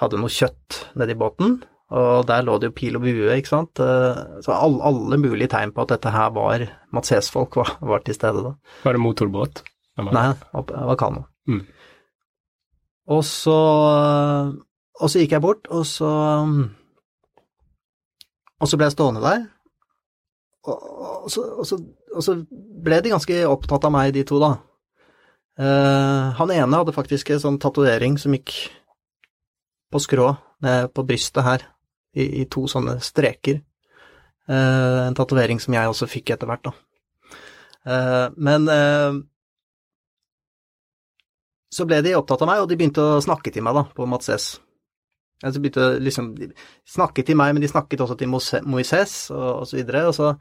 Hadde 0.00 0.20
noe 0.20 0.32
kjøtt 0.32 0.78
nedi 0.98 1.16
båten, 1.18 1.58
og 1.92 2.24
der 2.28 2.44
lå 2.46 2.56
det 2.60 2.70
jo 2.70 2.76
pil 2.76 2.96
og 2.96 3.04
bue, 3.04 3.34
ikke 3.36 3.50
sant. 3.50 3.80
Eh, 3.82 4.40
så 4.44 4.54
alle, 4.56 4.80
alle 4.88 5.18
mulige 5.20 5.50
tegn 5.52 5.74
på 5.76 5.84
at 5.84 5.92
dette 5.92 6.12
her 6.14 6.32
var 6.32 6.64
Mats 6.96 7.12
Hesfolk 7.12 7.58
var, 7.60 7.74
var, 7.84 8.04
til 8.06 8.16
stede 8.16 8.44
da. 8.46 8.54
Var 8.86 8.96
det 8.96 9.02
motorbåt? 9.02 9.62
Nei, 10.00 10.28
det 10.32 10.84
var 10.88 10.96
kano. 10.96 11.26
Mm. 11.50 11.66
Og 13.12 13.24
så 13.26 13.58
Og 15.02 15.10
så 15.10 15.18
gikk 15.18 15.32
jeg 15.34 15.42
bort, 15.42 15.66
og 15.74 15.82
så 15.86 16.08
Og 18.62 18.70
så 18.70 18.78
ble 18.78 18.86
jeg 18.86 18.94
stående 18.94 19.24
der. 19.24 19.42
Og, 20.62 20.82
og, 21.24 21.30
så, 21.30 21.42
og, 21.58 21.66
så, 21.66 21.76
og 22.14 22.22
så, 22.22 22.36
ble 22.82 23.00
de 23.02 23.10
ganske 23.10 23.40
opptatt 23.50 23.88
av 23.88 23.92
meg, 23.94 24.12
de 24.14 24.22
to, 24.26 24.38
da. 24.38 24.52
Uh, 25.58 26.30
han 26.38 26.52
ene 26.54 26.78
hadde 26.78 26.94
faktisk 26.94 27.32
en 27.34 27.42
sånn 27.42 27.58
tatovering 27.60 28.14
som 28.22 28.32
gikk 28.36 28.54
på 29.92 30.00
skrå, 30.00 30.32
på 30.62 31.04
brystet 31.06 31.44
her 31.44 31.64
i, 32.16 32.42
i 32.42 32.48
to 32.50 32.64
sånne 32.70 32.96
streker. 33.04 33.60
Eh, 34.48 35.06
en 35.06 35.14
tatovering 35.14 35.60
som 35.62 35.74
jeg 35.76 35.90
også 35.90 36.08
fikk 36.10 36.34
etter 36.34 36.50
hvert, 36.50 36.66
da. 36.66 36.72
Eh, 37.86 38.26
men 38.42 38.66
eh, 38.72 39.20
så 41.72 41.86
ble 41.88 42.02
de 42.04 42.16
opptatt 42.18 42.42
av 42.44 42.50
meg, 42.50 42.62
og 42.62 42.70
de 42.70 42.78
begynte 42.78 43.04
å 43.04 43.22
snakke 43.22 43.54
til 43.54 43.64
meg 43.64 43.78
da, 43.78 43.86
på 43.94 44.08
Mats 44.10 44.32
S. 44.32 44.48
De 45.42 45.58
begynte 45.58 45.82
å 45.82 45.94
de 45.98 46.12
snakke 46.86 47.24
til 47.26 47.38
meg, 47.38 47.54
men 47.54 47.64
de 47.64 47.70
snakket 47.70 48.02
også 48.04 48.18
til 48.18 48.30
Moises 48.30 49.14
og, 49.34 49.46
og 49.62 49.64
så 49.70 49.78
videre. 49.78 50.04
Og 50.10 50.14
så 50.14 50.34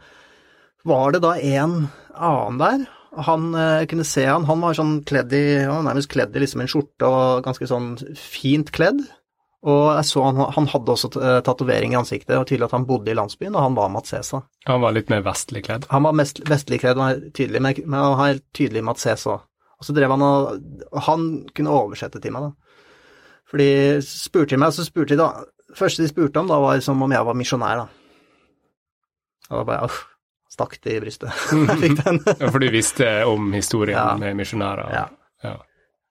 var 0.85 1.13
det 1.13 1.23
da 1.23 1.37
en 1.37 1.77
annen 2.11 2.59
der, 2.61 2.83
han 3.11 3.49
jeg 3.51 3.89
kunne 3.91 4.05
se 4.07 4.21
han, 4.23 4.45
han 4.47 4.61
var 4.63 4.75
sånn 4.77 4.93
kledd 5.03 5.33
i, 5.35 5.41
han 5.67 5.83
nærmest 5.83 6.07
kledd 6.13 6.35
i 6.37 6.43
liksom 6.45 6.61
en 6.63 6.69
skjorte 6.71 7.09
og 7.09 7.41
ganske 7.43 7.67
sånn 7.67 7.89
fint 8.15 8.69
kledd. 8.71 9.01
Og 9.61 9.81
jeg 9.93 10.07
så 10.09 10.23
han, 10.25 10.39
han 10.55 10.67
hadde 10.71 10.93
også 10.95 11.11
eh, 11.21 11.37
tatovering 11.45 11.93
i 11.93 11.99
ansiktet, 11.99 12.33
og 12.33 12.47
tydelig 12.49 12.65
at 12.65 12.73
han 12.79 12.87
bodde 12.89 13.13
i 13.13 13.17
landsbyen, 13.17 13.53
og 13.53 13.61
han 13.61 13.77
var 13.77 13.91
Matsesa. 13.93 14.41
Han 14.65 14.81
var 14.81 14.95
litt 14.95 15.11
mer 15.13 15.21
vestlig 15.25 15.61
kledd? 15.67 15.85
Han 15.93 16.07
var 16.07 16.17
mest 16.17 16.41
vestlig 16.49 16.81
kledd, 16.81 17.01
tydelig, 17.37 17.61
men 17.61 17.97
han 17.99 18.15
var 18.15 18.23
helt 18.23 18.47
tydelig 18.57 18.81
Matsesa. 18.87 19.37
Og 19.81 19.85
så 19.85 19.93
drev 19.97 20.13
han 20.13 20.21
og 20.21 20.97
Han 21.07 21.29
kunne 21.57 21.73
oversette 21.73 22.21
til 22.21 22.33
meg, 22.33 22.49
da. 22.49 22.81
For 23.49 23.61
de 23.61 24.01
spurte 24.05 24.57
meg, 24.57 24.73
så 24.73 24.85
spurte 24.87 25.13
de 25.13 25.21
da 25.21 25.29
første 25.77 26.03
de 26.03 26.09
spurte 26.09 26.41
om, 26.41 26.49
da 26.49 26.59
var 26.61 26.81
som 26.83 27.01
om 27.01 27.13
jeg 27.13 27.27
var 27.27 27.37
misjonær, 27.37 27.83
da. 27.83 27.87
Og 29.51 29.61
da 29.61 29.63
bare 29.67 29.89
uff, 29.89 30.03
stakk 30.51 30.77
det 30.83 30.97
i 30.97 31.01
brystet. 31.03 31.33
jeg 31.69 31.79
fikk 31.83 31.97
den. 32.01 32.21
ja, 32.41 32.49
for 32.49 32.63
du 32.63 32.69
visste 32.73 33.09
om 33.29 33.51
historien 33.53 33.99
ja. 33.99 34.13
med 34.21 34.39
misjonærer? 34.41 34.93
Ja. 34.95 35.07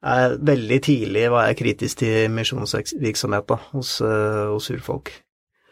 Ja. 0.00 0.36
Veldig 0.40 0.78
tidlig 0.84 1.26
var 1.32 1.50
jeg 1.50 1.58
kritisk 1.60 2.00
til 2.02 2.30
misjonsvirksomhet 2.32 3.52
hos, 3.74 3.98
uh, 4.00 4.48
hos 4.54 4.70
urfolk. 4.72 5.12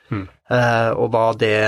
Mm. 0.09 0.25
Eh, 0.25 0.91
og 0.97 1.11
hva 1.13 1.35
det 1.37 1.59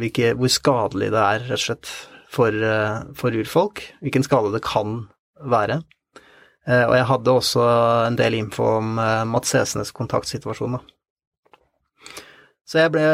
hvilke, 0.00 0.30
Hvor 0.40 0.48
skadelig 0.48 1.10
det 1.12 1.20
er, 1.20 1.42
rett 1.50 1.58
og 1.58 1.64
slett, 1.66 1.90
for, 2.32 2.52
uh, 2.52 3.04
for 3.16 3.36
urfolk. 3.36 3.82
Hvilken 4.00 4.24
skade 4.24 4.54
det 4.54 4.64
kan 4.64 5.08
være. 5.38 5.82
og 6.68 6.92
jeg 6.92 7.04
hadde 7.08 7.32
også 7.32 7.62
en 8.04 8.16
del 8.18 8.34
info 8.34 8.64
om 8.76 8.98
Mats 9.30 9.54
Sesenes 9.54 9.92
kontaktsituasjon. 9.96 10.74
Da. 10.76 10.80
Så 12.68 12.82
jeg 12.82 12.92
ble 12.92 13.04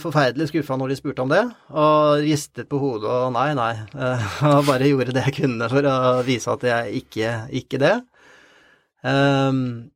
forferdelig 0.00 0.46
skuffa 0.48 0.78
når 0.80 0.94
de 0.94 0.96
spurte 0.96 1.20
om 1.20 1.28
det, 1.28 1.42
og 1.76 2.22
ristet 2.24 2.70
på 2.70 2.80
hodet 2.80 3.10
og 3.10 3.34
nei, 3.34 3.50
nei. 3.58 3.74
Og 4.54 4.64
bare 4.64 4.88
gjorde 4.88 5.12
det 5.12 5.26
jeg 5.26 5.36
kunne 5.42 5.68
for 5.68 5.84
å 5.90 5.98
vise 6.24 6.54
at 6.54 6.64
jeg 6.64 7.02
ikke, 7.02 7.34
ikke 7.60 7.82
det. 7.82 7.98
Um, 9.04 9.90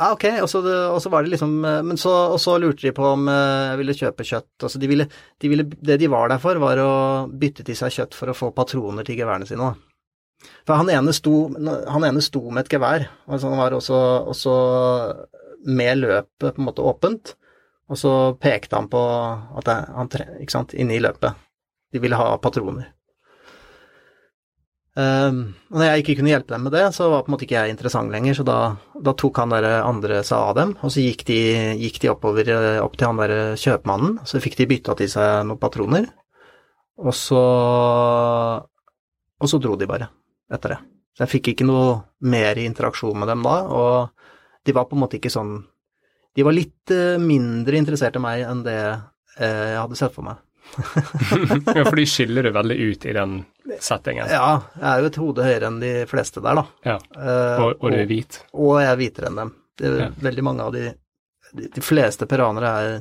ja, 0.00 0.08
ok, 0.14 0.24
og 0.42 0.48
så, 0.48 1.10
var 1.12 1.22
det 1.22 1.34
liksom 1.34 1.50
Men 1.60 1.98
så, 2.00 2.12
og 2.32 2.38
så 2.40 2.56
lurte 2.58 2.86
de 2.86 2.92
på 2.94 3.04
om 3.04 3.28
eh, 3.28 3.66
jeg 3.68 3.80
ville 3.82 3.96
kjøpe 3.98 4.26
kjøtt. 4.26 4.50
Altså 4.62 4.80
de 4.80 4.88
ville, 4.90 5.06
de 5.42 5.50
ville, 5.52 5.66
det 5.66 5.98
de 6.00 6.08
var 6.10 6.30
der 6.32 6.40
for, 6.42 6.60
var 6.62 6.80
å 6.80 6.92
bytte 7.28 7.66
til 7.66 7.76
seg 7.78 7.94
kjøtt 7.98 8.16
for 8.16 8.32
å 8.32 8.36
få 8.36 8.50
patroner 8.56 9.06
til 9.06 9.18
geværene 9.20 9.48
sine. 9.48 9.74
For 10.64 10.78
han 10.80 10.88
ene 10.92 11.12
sto, 11.12 11.34
han 11.52 12.06
ene 12.06 12.22
sto 12.24 12.46
med 12.48 12.64
et 12.64 12.72
gevær, 12.72 13.04
og 13.28 13.44
han 13.44 13.60
var 13.60 13.76
også, 13.76 13.98
også 14.32 14.54
med 15.68 16.00
løpet 16.00 16.54
på 16.54 16.62
en 16.62 16.68
måte 16.70 16.86
åpent. 16.86 17.34
Og 17.90 17.98
så 17.98 18.14
pekte 18.40 18.78
han 18.78 18.88
på 18.88 19.02
at 19.60 19.68
han, 19.68 20.08
ikke 20.40 20.54
sant, 20.54 20.72
inne 20.78 20.96
i 20.96 21.02
løpet. 21.02 21.36
De 21.92 22.00
ville 22.00 22.16
ha 22.16 22.36
patroner. 22.40 22.92
Um, 25.00 25.36
og 25.70 25.78
når 25.78 25.86
jeg 25.86 26.02
ikke 26.02 26.14
kunne 26.18 26.32
hjelpe 26.32 26.52
dem 26.52 26.64
med 26.66 26.74
det, 26.74 26.82
så 26.96 27.06
var 27.12 27.22
på 27.22 27.30
en 27.30 27.34
måte 27.36 27.46
ikke 27.46 27.56
jeg 27.56 27.72
interessant 27.72 28.10
lenger, 28.12 28.34
så 28.36 28.44
da, 28.44 28.56
da 29.06 29.14
tok 29.16 29.38
han 29.38 29.52
der 29.54 29.66
andre 29.78 30.18
seg 30.26 30.48
av 30.50 30.56
dem, 30.58 30.72
og 30.82 30.92
så 30.92 31.04
gikk 31.04 31.22
de, 31.28 31.38
gikk 31.78 32.00
de 32.02 32.10
oppover 32.10 32.50
eh, 32.52 32.80
opp 32.82 32.96
til 32.98 33.06
han 33.06 33.20
der 33.22 33.54
kjøpmannen, 33.60 34.18
så 34.26 34.42
fikk 34.42 34.58
de 34.58 34.66
bytta 34.72 34.96
til 34.98 35.12
seg 35.12 35.46
noen 35.46 35.60
patroner, 35.62 36.10
og 37.00 37.14
så 37.16 37.44
Og 39.40 39.48
så 39.48 39.56
dro 39.56 39.72
de 39.80 39.86
bare 39.88 40.10
etter 40.52 40.74
det. 40.74 40.80
Så 41.16 41.22
jeg 41.24 41.32
fikk 41.32 41.46
ikke 41.52 41.64
noe 41.64 41.94
mer 42.28 42.58
interaksjon 42.60 43.16
med 43.16 43.30
dem 43.30 43.46
da, 43.46 43.54
og 43.72 44.66
de 44.66 44.74
var 44.76 44.84
på 44.90 44.98
en 44.98 45.00
måte 45.06 45.16
ikke 45.16 45.32
sånn 45.32 45.54
De 46.36 46.44
var 46.44 46.52
litt 46.52 46.92
uh, 46.92 47.16
mindre 47.16 47.78
interessert 47.80 48.18
i 48.18 48.22
meg 48.22 48.44
enn 48.44 48.66
det 48.66 48.76
jeg 49.40 49.78
hadde 49.78 49.96
sett 49.96 50.12
for 50.12 50.26
meg. 50.26 50.42
Ja, 50.78 51.84
for 51.84 51.96
de 51.98 52.04
skiller 52.06 52.42
det 52.46 52.52
veldig 52.54 52.76
ut 52.90 53.04
i 53.06 53.12
den 53.16 53.34
settingen. 53.82 54.28
Ja, 54.30 54.62
jeg 54.78 54.86
er 54.90 55.00
jo 55.04 55.08
et 55.10 55.18
hode 55.20 55.44
høyere 55.46 55.68
enn 55.70 55.80
de 55.82 55.92
fleste 56.10 56.42
der, 56.44 56.60
da. 56.60 56.64
Ja. 56.86 56.96
Eh, 57.16 57.62
Og, 57.64 57.74
og 57.80 57.90
du 57.94 57.98
er 58.00 58.08
hvit. 58.10 58.40
og 58.54 58.80
jeg 58.82 58.90
er 58.92 58.98
hvitere 59.00 59.30
enn 59.30 59.40
dem. 59.42 59.52
Det 59.80 59.86
er 59.90 59.98
Ja. 60.04 60.08
Veldig 60.28 60.44
mange 60.44 60.62
av 60.66 60.72
de 60.76 60.88
De, 61.52 61.66
de 61.74 61.82
fleste 61.82 62.26
peranere 62.30 62.68
er, 62.84 63.00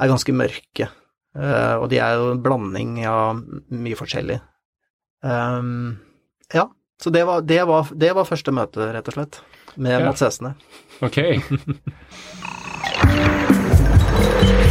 er 0.00 0.08
ganske 0.08 0.32
mørke, 0.32 0.86
uh, 1.36 1.74
og 1.76 1.90
de 1.92 1.98
er 2.00 2.14
jo 2.16 2.30
en 2.32 2.40
blanding 2.40 2.94
av 3.04 3.42
mye 3.68 3.98
forskjellig. 4.00 4.38
Um, 5.20 5.98
ja, 6.54 6.64
så 7.04 7.12
det 7.12 7.26
var, 7.28 7.42
det, 7.44 7.60
var, 7.68 7.90
det 7.92 8.14
var 8.16 8.24
første 8.24 8.48
møte, 8.56 8.88
rett 8.96 9.08
og 9.12 9.18
slett, 9.18 9.42
med 9.76 9.92
Ja. 10.00 10.06
matsesene. 10.08 10.54
Ok. 11.04 11.20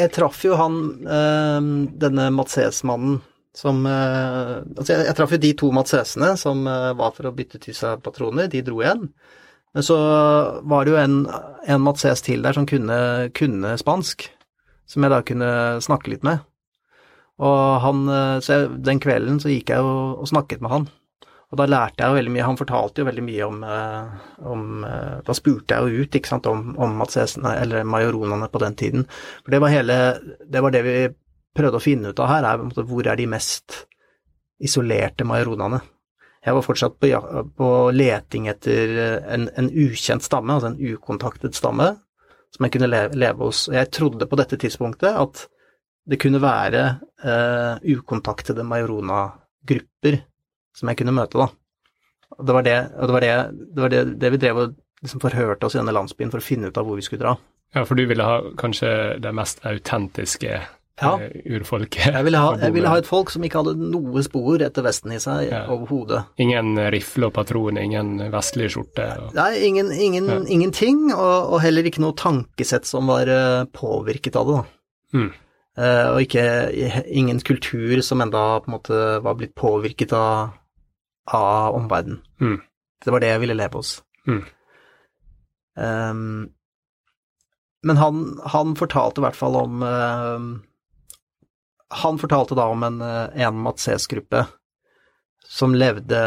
Jeg 0.00 0.12
traff 0.14 0.40
jo 0.44 0.56
han, 0.56 0.78
eh, 1.04 1.68
denne 2.00 2.30
Matses-mannen 2.34 3.20
som 3.56 3.82
eh, 3.88 4.56
Altså, 4.62 4.94
jeg, 4.94 5.06
jeg 5.08 5.16
traff 5.18 5.34
jo 5.34 5.40
de 5.42 5.52
to 5.58 5.70
Matsesene 5.74 6.32
som 6.40 6.62
eh, 6.70 6.90
var 6.98 7.14
for 7.16 7.28
å 7.28 7.34
bytte 7.36 7.60
til 7.62 7.76
seg 7.76 8.02
patroner, 8.04 8.48
de 8.50 8.62
dro 8.64 8.80
igjen. 8.82 9.08
Men 9.76 9.86
så 9.86 9.96
var 10.66 10.86
det 10.86 10.94
jo 10.94 11.00
en, 11.00 11.18
en 11.70 11.82
Matses 11.84 12.24
til 12.26 12.42
der 12.42 12.56
som 12.56 12.66
kunne, 12.66 13.30
kunne 13.36 13.76
spansk, 13.78 14.24
som 14.90 15.06
jeg 15.06 15.12
da 15.12 15.20
kunne 15.26 15.50
snakke 15.84 16.10
litt 16.10 16.24
med. 16.26 16.42
Og 17.40 17.60
han 17.84 18.00
Så 18.42 18.56
jeg, 18.56 18.72
den 18.84 18.98
kvelden 19.00 19.38
så 19.40 19.48
gikk 19.48 19.70
jeg 19.72 19.86
og, 19.86 20.18
og 20.20 20.28
snakket 20.28 20.60
med 20.60 20.74
han. 20.74 20.88
Og 21.50 21.58
da 21.58 21.66
lærte 21.66 22.04
jeg 22.04 22.12
jo 22.12 22.18
veldig 22.18 22.32
mye. 22.34 22.46
Han 22.46 22.58
fortalte 22.60 23.02
jo 23.02 23.08
veldig 23.08 23.24
mye 23.26 23.46
om, 23.46 23.62
eh, 23.66 24.26
om 24.46 24.84
eh, 24.86 25.16
Da 25.26 25.34
spurte 25.34 25.74
jeg 25.74 25.82
jo 25.82 26.04
ut 26.04 26.18
ikke 26.18 26.30
sant, 26.30 26.46
om, 26.46 26.76
om 26.78 26.98
matsesene, 27.00 27.56
eller 27.58 27.88
majoronene 27.88 28.48
på 28.52 28.62
den 28.62 28.76
tiden. 28.78 29.06
For 29.42 29.54
det 29.54 29.60
var 29.62 29.74
hele 29.74 29.96
Det 30.46 30.62
var 30.62 30.74
det 30.74 30.84
vi 30.86 30.98
prøvde 31.56 31.80
å 31.80 31.82
finne 31.82 32.12
ut 32.12 32.20
av 32.22 32.30
her, 32.30 32.46
er 32.46 32.62
måte 32.62 32.86
hvor 32.86 33.06
er 33.10 33.18
de 33.18 33.26
mest 33.26 33.84
isolerte 34.62 35.26
majoronene. 35.26 35.80
Jeg 36.46 36.54
var 36.54 36.64
fortsatt 36.64 36.94
på, 37.02 37.08
på 37.58 37.70
leting 37.92 38.46
etter 38.48 38.92
en, 39.34 39.48
en 39.58 39.68
ukjent 39.68 40.22
stamme, 40.24 40.54
altså 40.54 40.70
en 40.70 40.78
ukontaktet 40.78 41.58
stamme, 41.58 41.88
som 42.54 42.64
jeg 42.64 42.76
kunne 42.76 42.88
leve, 42.88 43.18
leve 43.18 43.50
hos. 43.50 43.64
Og 43.68 43.74
jeg 43.76 43.90
trodde 43.92 44.28
på 44.30 44.38
dette 44.38 44.60
tidspunktet 44.62 45.10
at 45.10 45.42
det 46.06 46.20
kunne 46.22 46.40
være 46.40 46.84
eh, 47.26 47.98
ukontaktede 47.98 48.64
majorona-grupper 48.70 50.20
som 50.76 50.88
jeg 50.90 51.00
kunne 51.00 51.14
møte, 51.16 51.38
da. 51.40 51.48
Og 52.38 52.46
det 52.46 52.54
var 52.54 52.62
det, 52.66 52.76
det, 52.94 53.12
var 53.12 53.20
det, 53.24 53.32
det, 53.74 53.82
var 53.82 53.88
det, 53.92 54.02
det 54.22 54.30
vi 54.36 54.38
drev 54.42 54.60
og 54.64 54.74
liksom 55.02 55.20
forhørte 55.22 55.66
oss 55.66 55.74
i 55.74 55.80
denne 55.80 55.94
landsbyen 55.96 56.30
for 56.30 56.38
å 56.42 56.44
finne 56.44 56.68
ut 56.70 56.78
av 56.78 56.86
hvor 56.86 56.98
vi 57.00 57.02
skulle 57.06 57.24
dra. 57.24 57.34
Ja, 57.74 57.84
for 57.86 57.94
du 57.98 58.04
ville 58.10 58.24
ha 58.26 58.40
kanskje 58.58 58.90
det 59.22 59.32
mest 59.34 59.60
autentiske 59.66 60.60
Ja. 61.00 61.14
eh, 61.22 61.30
urfolket? 61.56 62.10
Jeg 62.12 62.24
ville, 62.26 62.38
ha, 62.42 62.54
jeg 62.64 62.74
ville 62.74 62.90
ha 62.92 62.98
et 63.00 63.06
folk 63.08 63.30
som 63.32 63.42
ikke 63.46 63.62
hadde 63.62 63.90
noe 63.94 64.20
spor 64.26 64.60
etter 64.62 64.84
Vesten 64.84 65.14
i 65.16 65.20
seg 65.22 65.48
Ja. 65.50 65.62
overhodet. 65.72 66.24
Ingen 66.42 66.74
rifle 66.92 67.30
og 67.30 67.34
patron, 67.38 67.78
ingen 67.80 68.18
vestlig 68.34 68.68
skjorte? 68.74 69.06
Og... 69.22 69.34
Nei, 69.38 69.52
ingen, 69.70 69.90
ingen, 69.92 70.28
Ja. 70.28 70.40
ingenting, 70.46 71.06
og, 71.14 71.54
og 71.54 71.60
heller 71.64 71.88
ikke 71.88 72.02
noe 72.04 72.12
tankesett 72.18 72.84
som 72.86 73.08
var 73.10 73.26
eh, 73.32 73.64
påvirket 73.72 74.36
av 74.36 74.46
det. 74.50 74.58
da. 74.60 75.18
Mm. 75.18 75.30
Uh, 75.80 76.06
og 76.12 76.18
ikke, 76.26 76.42
ingen 77.08 77.38
kultur 77.46 78.02
som 78.04 78.20
enda 78.20 78.60
på 78.60 78.68
en 78.68 78.74
måte 78.74 78.96
var 79.24 79.36
blitt 79.38 79.54
påvirket 79.56 80.12
av, 80.12 80.50
av 81.38 81.74
omverdenen. 81.74 82.22
Mm. 82.40 82.60
Det 83.04 83.10
var 83.14 83.22
det 83.22 83.30
jeg 83.32 83.42
ville 83.44 83.56
leve 83.56 83.80
hos. 83.80 83.92
Mm. 84.28 84.42
Um, 85.80 86.48
men 87.82 87.96
han, 87.96 88.24
han 88.52 88.74
fortalte 88.76 89.22
i 89.22 89.24
hvert 89.24 89.38
fall 89.38 89.54
om 89.56 89.82
uh, 89.82 90.40
Han 92.02 92.18
fortalte 92.20 92.58
da 92.58 92.66
om 92.68 92.82
en, 92.84 93.00
eh, 93.00 93.46
en 93.46 93.62
Matses-gruppe 93.64 94.44
som 95.48 95.72
levde 95.74 96.18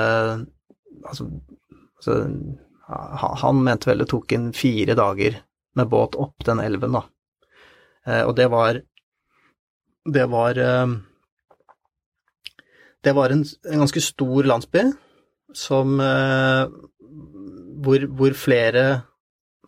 Altså, 1.06 1.28
altså 1.96 2.18
han 3.44 3.62
mente 3.64 3.88
vel 3.88 4.02
det 4.04 4.10
tok 4.12 4.32
en 4.36 4.50
fire 4.54 4.96
dager 4.98 5.38
med 5.78 5.90
båt 5.90 6.18
opp 6.20 6.44
den 6.46 6.60
elven, 6.60 6.98
da. 6.98 7.04
Eh, 8.06 8.24
og 8.28 8.36
det 8.36 8.50
var 8.52 8.82
Det 10.04 10.26
var 10.30 10.60
ehm, 10.60 10.98
Det 13.04 13.14
var 13.16 13.34
en, 13.34 13.44
en 13.72 13.84
ganske 13.84 14.02
stor 14.02 14.48
landsby 14.48 14.86
som 15.54 16.00
eh, 16.00 16.64
hvor, 17.84 18.06
hvor 18.18 18.36
flere 18.38 18.86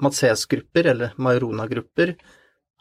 Matses-grupper, 0.04 0.90
eller 0.92 1.16
Majorona-grupper, 1.22 2.16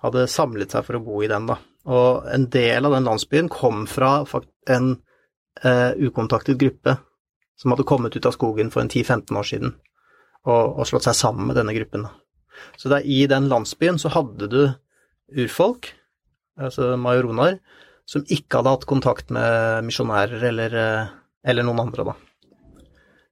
hadde 0.04 0.26
samlet 0.30 0.74
seg 0.74 0.84
for 0.86 0.98
å 0.98 1.02
bo 1.04 1.22
i 1.24 1.30
den, 1.30 1.46
da. 1.48 1.58
Og 1.84 2.26
en 2.32 2.46
del 2.52 2.86
av 2.86 2.94
den 2.96 3.06
landsbyen 3.06 3.50
kom 3.52 3.84
fra 3.90 4.16
en 4.72 4.94
eh, 5.62 5.92
ukontaktet 6.00 6.58
gruppe 6.60 6.96
som 7.60 7.72
hadde 7.72 7.86
kommet 7.86 8.16
ut 8.16 8.26
av 8.26 8.34
skogen 8.34 8.72
for 8.74 8.82
en 8.82 8.90
10-15 8.90 9.38
år 9.38 9.48
siden, 9.48 9.74
og, 10.48 10.80
og 10.80 10.88
slått 10.88 11.06
seg 11.06 11.18
sammen 11.18 11.50
med 11.50 11.58
denne 11.60 11.74
gruppen. 11.76 12.08
Da. 12.08 12.14
Så 12.80 12.90
der, 12.90 13.06
i 13.06 13.24
den 13.30 13.48
landsbyen 13.52 14.00
så 14.00 14.10
hadde 14.14 14.50
du 14.50 14.60
urfolk, 15.34 15.92
altså 16.58 16.94
majoronaer, 17.00 17.60
som 18.06 18.24
ikke 18.28 18.58
hadde 18.60 18.72
hatt 18.74 18.86
kontakt 18.90 19.30
med 19.32 19.84
misjonærer 19.86 20.42
eller, 20.50 20.74
eh, 20.80 21.06
eller 21.48 21.64
noen 21.66 21.80
andre, 21.86 22.04
da. 22.10 22.14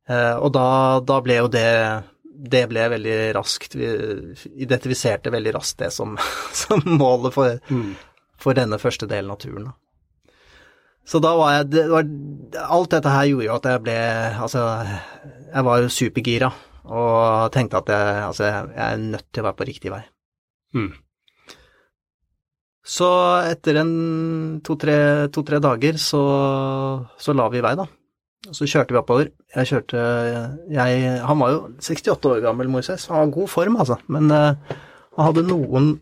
Eh, 0.08 0.34
og 0.42 0.50
da, 0.56 0.64
da 1.06 1.20
ble 1.22 1.36
jo 1.38 1.50
det 1.52 1.68
Det 2.42 2.64
ble 2.66 2.88
veldig 2.90 3.12
raskt 3.36 3.76
Vi 3.78 3.86
identifiserte 4.64 5.30
veldig 5.30 5.52
raskt 5.54 5.78
det 5.84 5.92
som, 5.94 6.16
som 6.62 6.80
målet 6.98 7.32
for, 7.36 7.60
Mm. 7.70 7.92
for 8.40 8.56
denne 8.58 8.80
første 8.82 9.06
delen 9.06 9.30
av 9.30 9.38
turen. 9.38 9.68
Da. 9.68 10.32
Så 11.06 11.20
da 11.22 11.36
var 11.38 11.52
jeg 11.54 11.68
det 11.70 11.84
var, 11.92 12.08
Alt 12.66 12.90
dette 12.96 13.12
her 13.14 13.28
gjorde 13.30 13.46
jo 13.46 13.54
at 13.60 13.68
jeg 13.70 13.82
ble 13.86 13.96
Altså, 14.42 14.64
jeg 15.54 15.64
var 15.70 15.82
jo 15.84 15.88
supergira 16.00 16.52
og 16.82 17.52
tenkte 17.54 17.78
at 17.78 17.88
jeg, 17.94 18.22
altså, 18.26 18.44
jeg 18.50 18.82
er 18.82 18.96
nødt 18.98 19.28
til 19.30 19.44
å 19.44 19.46
være 19.46 19.56
på 19.60 19.66
riktig 19.68 19.90
vei. 19.94 20.00
Mm. 20.74 20.88
Så 22.82 23.08
etter 23.46 23.78
en 23.78 23.92
to-tre 24.66 25.28
to, 25.30 25.44
dager 25.46 25.98
så, 26.02 26.22
så 27.18 27.34
la 27.36 27.46
vi 27.52 27.60
i 27.60 27.64
vei, 27.64 27.76
da. 27.78 27.86
Så 28.50 28.66
kjørte 28.66 28.90
vi 28.90 28.98
oppover. 28.98 29.28
Jeg 29.54 29.68
kjørte 29.70 30.00
jeg, 30.74 31.02
Han 31.22 31.38
var 31.38 31.52
jo 31.52 31.60
68 31.78 32.26
år 32.32 32.40
gammel, 32.42 32.70
Moises. 32.72 33.06
Han 33.06 33.20
var 33.20 33.28
i 33.30 33.36
god 33.36 33.52
form, 33.52 33.76
altså. 33.78 34.00
Men 34.10 34.32
uh, 34.34 34.58
han 35.14 35.28
hadde 35.28 35.44
noen 35.46 35.92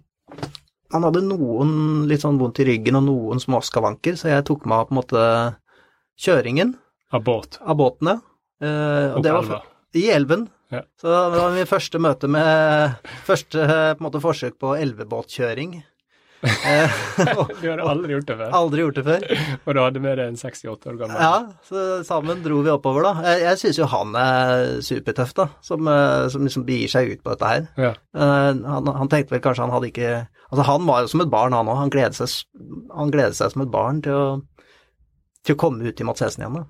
Han 0.94 1.04
hadde 1.04 1.20
noen 1.26 1.74
litt 2.10 2.24
sånn 2.24 2.40
vondt 2.40 2.62
i 2.64 2.66
ryggen 2.70 2.96
og 2.98 3.04
noen 3.06 3.42
små 3.42 3.60
skavanker, 3.62 4.16
så 4.18 4.32
jeg 4.32 4.46
tok 4.48 4.64
meg 4.66 4.80
av 4.80 4.88
på 4.88 4.94
en 4.94 4.98
måte 4.98 5.26
kjøringen 6.20 6.72
Av 7.14 7.22
båt. 7.26 7.60
av 7.62 7.76
båtene. 7.78 8.16
Eh, 8.62 9.12
og 9.14 9.22
det 9.22 9.32
var 9.36 9.62
i 9.94 10.08
elven. 10.10 10.48
Ja. 10.70 10.82
Så 10.98 11.06
det 11.10 11.38
var 11.42 11.54
mitt 11.54 11.70
første 11.70 11.98
møte 12.02 12.28
med 12.30 13.06
Første 13.26 13.62
på 13.66 13.98
en 13.98 14.04
måte 14.04 14.22
forsøk 14.22 14.58
på 14.62 14.74
elvebåtkjøring. 14.78 15.78
Eh, 16.40 16.92
Du 17.60 17.66
hadde 17.68 17.84
aldri 17.84 18.14
gjort 18.14 18.28
det 18.30 18.36
før, 18.38 18.52
aldri 18.56 18.80
gjort 18.80 18.96
det 18.96 19.02
før. 19.04 19.24
og 19.66 19.74
du 19.76 19.80
hadde 19.82 20.00
med 20.00 20.16
deg 20.16 20.30
en 20.30 20.38
68 20.40 20.88
år 20.88 20.96
gammel 21.02 21.20
Ja, 21.20 21.34
så 21.68 21.82
sammen 22.08 22.40
dro 22.44 22.62
vi 22.64 22.72
oppover, 22.72 23.04
da. 23.04 23.12
Jeg, 23.28 23.42
jeg 23.44 23.60
syns 23.60 23.80
jo 23.82 23.88
han 23.92 24.16
er 24.16 24.62
supertøff, 24.86 25.34
da, 25.36 25.46
som, 25.66 25.90
eh, 25.92 26.28
som 26.32 26.46
liksom 26.46 26.64
begir 26.68 26.88
seg 26.92 27.12
ut 27.12 27.24
på 27.24 27.34
dette 27.34 27.50
her. 27.50 27.66
Ja. 27.76 27.90
Eh, 28.16 28.62
han, 28.72 28.88
han 29.02 29.12
tenkte 29.12 29.36
vel 29.36 29.42
kanskje 29.44 29.66
han 29.66 29.74
hadde 29.76 29.90
ikke 29.92 30.12
Altså, 30.50 30.64
han 30.66 30.86
var 30.88 31.04
jo 31.04 31.10
som 31.12 31.20
et 31.22 31.30
barn, 31.30 31.54
han 31.54 31.68
òg. 31.70 31.76
Han, 31.78 31.92
gledet 31.94 32.16
seg 32.18 32.32
han 32.90 33.12
gledet 33.14 33.36
seg 33.38 33.52
som 33.52 33.62
et 33.62 33.70
barn 33.70 34.00
til 34.02 34.16
å, 34.16 34.24
til 35.46 35.54
å 35.54 35.60
komme 35.60 35.86
ut 35.86 36.00
i 36.02 36.06
Matsesen 36.08 36.42
igjen, 36.42 36.56
da. 36.58 36.64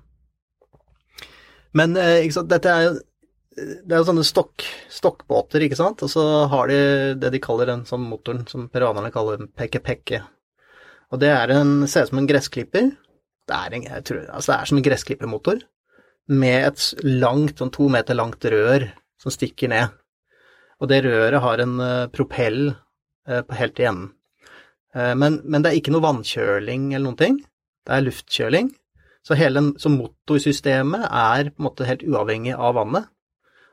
Men 1.73 1.95
ikke 1.97 2.35
sant, 2.35 2.51
dette 2.51 2.69
er 2.69 2.83
jo 2.85 2.91
det 3.51 3.91
er 3.91 3.99
jo 3.99 4.07
sånne 4.07 4.23
stokk, 4.23 4.63
stokkbåter, 4.91 5.65
ikke 5.65 5.79
sant, 5.79 6.03
og 6.05 6.11
så 6.11 6.23
har 6.51 6.71
de 6.71 6.77
det 7.19 7.33
de 7.33 7.41
kaller 7.43 7.67
den 7.67 7.83
sånn 7.87 8.05
motoren 8.07 8.45
som 8.47 8.69
peruanerne 8.71 9.11
kaller 9.11 9.43
peke-peke. 9.59 10.21
Og 11.11 11.19
det 11.19 11.33
er 11.35 11.51
en, 11.57 11.81
ser 11.91 12.07
ut 12.07 12.13
som 12.13 12.21
en 12.21 12.29
gressklipper. 12.29 12.93
Det 13.51 13.57
er, 13.57 13.75
en, 13.75 13.89
tror, 14.07 14.23
altså 14.31 14.53
det 14.53 14.57
er 14.57 14.71
som 14.71 14.79
en 14.79 14.87
gressklippermotor, 14.87 15.65
med 16.31 16.69
et 16.69 17.03
langt, 17.03 17.57
sånn 17.59 17.73
to 17.75 17.89
meter 17.91 18.15
langt 18.15 18.45
rør 18.47 18.87
som 19.19 19.33
stikker 19.33 19.73
ned. 19.73 19.97
Og 20.81 20.87
det 20.89 21.03
røret 21.03 21.43
har 21.43 21.61
en 21.61 21.77
uh, 21.81 22.09
propell 22.13 22.71
uh, 22.71 23.41
på 23.43 23.57
helt 23.57 23.81
i 23.81 23.89
enden. 23.89 24.13
Uh, 24.95 25.11
men, 25.17 25.41
men 25.43 25.61
det 25.61 25.73
er 25.73 25.81
ikke 25.81 25.91
noe 25.93 26.05
vannkjøling 26.05 26.93
eller 26.93 27.09
noen 27.09 27.19
ting. 27.19 27.41
Det 27.83 27.97
er 27.97 28.05
luftkjøling. 28.05 28.71
Så 29.27 29.35
hele 29.37 29.73
så 29.81 29.91
motorsystemet 29.91 31.03
er 31.05 31.51
på 31.51 31.59
en 31.59 31.67
måte 31.67 31.89
helt 31.89 32.05
uavhengig 32.07 32.55
av 32.55 32.79
vannet. 32.79 33.11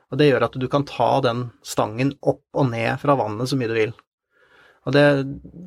Og 0.09 0.17
det 0.17 0.29
gjør 0.29 0.47
at 0.47 0.57
du 0.57 0.67
kan 0.71 0.85
ta 0.89 1.09
den 1.21 1.49
stangen 1.65 2.15
opp 2.21 2.45
og 2.57 2.71
ned 2.71 2.97
fra 3.01 3.17
vannet 3.19 3.49
så 3.49 3.57
mye 3.59 3.69
du 3.69 3.75
vil. 3.77 3.91
Og 4.87 4.95
det, 4.95 5.03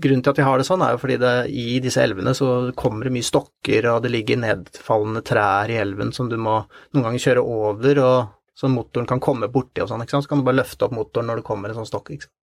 Grunnen 0.03 0.23
til 0.25 0.33
at 0.33 0.41
vi 0.41 0.47
har 0.47 0.59
det 0.59 0.67
sånn, 0.67 0.83
er 0.83 0.95
jo 0.95 1.01
fordi 1.03 1.19
det, 1.21 1.33
i 1.53 1.79
disse 1.85 2.03
elvene 2.03 2.33
så 2.35 2.49
kommer 2.79 3.07
det 3.07 3.15
mye 3.15 3.27
stokker, 3.27 3.87
og 3.93 4.03
det 4.03 4.11
ligger 4.11 4.41
nedfallende 4.43 5.23
trær 5.27 5.71
i 5.71 5.79
elven 5.79 6.11
som 6.17 6.31
du 6.33 6.39
må 6.41 6.63
noen 6.65 7.07
ganger 7.07 7.27
kjøre 7.27 7.45
over, 7.45 8.01
og 8.03 8.57
så 8.59 8.71
motoren 8.73 9.09
kan 9.09 9.23
komme 9.23 9.51
borti 9.53 9.85
og 9.85 9.91
sånn, 9.93 10.03
ikke 10.05 10.17
sant. 10.17 10.27
Så 10.27 10.33
kan 10.33 10.43
du 10.43 10.49
bare 10.49 10.59
løfte 10.63 10.89
opp 10.89 10.97
motoren 10.97 11.31
når 11.31 11.41
det 11.41 11.47
kommer 11.47 11.71
en 11.71 11.79
sånn 11.83 11.91
stokk, 11.93 12.11
ikke 12.11 12.27
sant. 12.27 12.39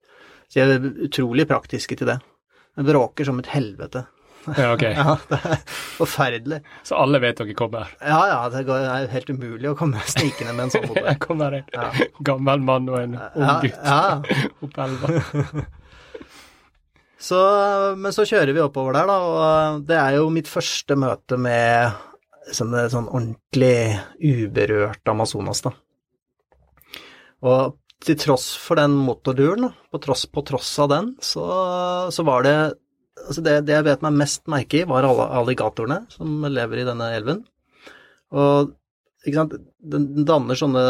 Så 0.49 0.65
de 0.65 0.77
er 0.77 0.87
utrolig 1.05 1.45
praktiske 1.49 1.97
til 1.99 2.09
det. 2.09 2.17
Det 2.79 2.85
bråker 2.87 3.27
som 3.27 3.41
et 3.41 3.51
helvete. 3.51 4.05
Ja, 4.47 4.69
ok. 4.73 4.83
Ja, 4.95 5.15
det 5.29 5.39
er 5.45 5.59
forferdelig. 5.97 6.59
Så 6.87 6.95
alle 6.97 7.19
vet 7.21 7.37
dere 7.41 7.53
kommer? 7.59 7.91
Ja, 7.99 8.19
ja, 8.31 8.37
det 8.53 8.63
er 8.71 9.09
helt 9.11 9.29
umulig 9.33 9.69
å 9.71 9.75
komme 9.77 9.99
snikende 10.09 10.53
med 10.55 10.67
en 10.69 10.73
sånn 10.77 10.87
motor. 10.89 11.07
Jeg 11.11 11.19
kommer 11.25 11.57
en 11.59 11.67
Ja. 11.75 11.89
gammel 12.31 12.63
mann 12.65 12.87
og 12.89 12.99
en 13.01 13.17
ung 13.19 13.43
Ja, 13.43 13.57
gutt 13.63 13.77
ja. 13.83 13.99
opp 14.65 14.79
elva. 14.85 15.65
Så, 17.19 17.39
men 17.99 18.13
så 18.15 18.23
kjører 18.23 18.53
vi 18.55 18.61
oppover 18.63 18.95
der, 18.95 19.09
da, 19.11 19.17
og 19.27 19.81
det 19.89 19.97
er 19.99 20.15
jo 20.21 20.29
mitt 20.31 20.47
første 20.47 20.95
møte 20.95 21.35
med 21.41 21.91
sånn, 22.55 22.71
sånn 22.89 23.09
ordentlig 23.11 23.99
uberørt 24.23 25.11
Amazonas, 25.11 25.59
da. 25.67 25.73
Og 27.43 27.75
til 28.03 28.15
tross 28.19 28.53
for 28.59 28.79
den 28.79 28.95
motorduren, 29.03 29.67
på 29.91 29.99
tross, 30.03 30.23
på 30.31 30.43
tross 30.47 30.71
av 30.79 30.87
den, 30.93 31.11
så, 31.19 31.43
så 32.15 32.23
var 32.27 32.47
det 32.47 32.55
Altså 33.29 33.43
det, 33.45 33.55
det 33.67 33.75
jeg 33.75 33.85
vet 33.85 34.03
meg 34.05 34.19
mest 34.23 34.47
merke 34.49 34.81
i, 34.81 34.87
var 34.89 35.05
alle 35.05 35.27
alligatorene 35.37 36.01
som 36.09 36.47
lever 36.49 36.81
i 36.81 36.87
denne 36.87 37.11
elven. 37.13 37.43
Og 38.33 38.73
den 39.25 40.25
danner 40.25 40.57
sånne 40.57 40.83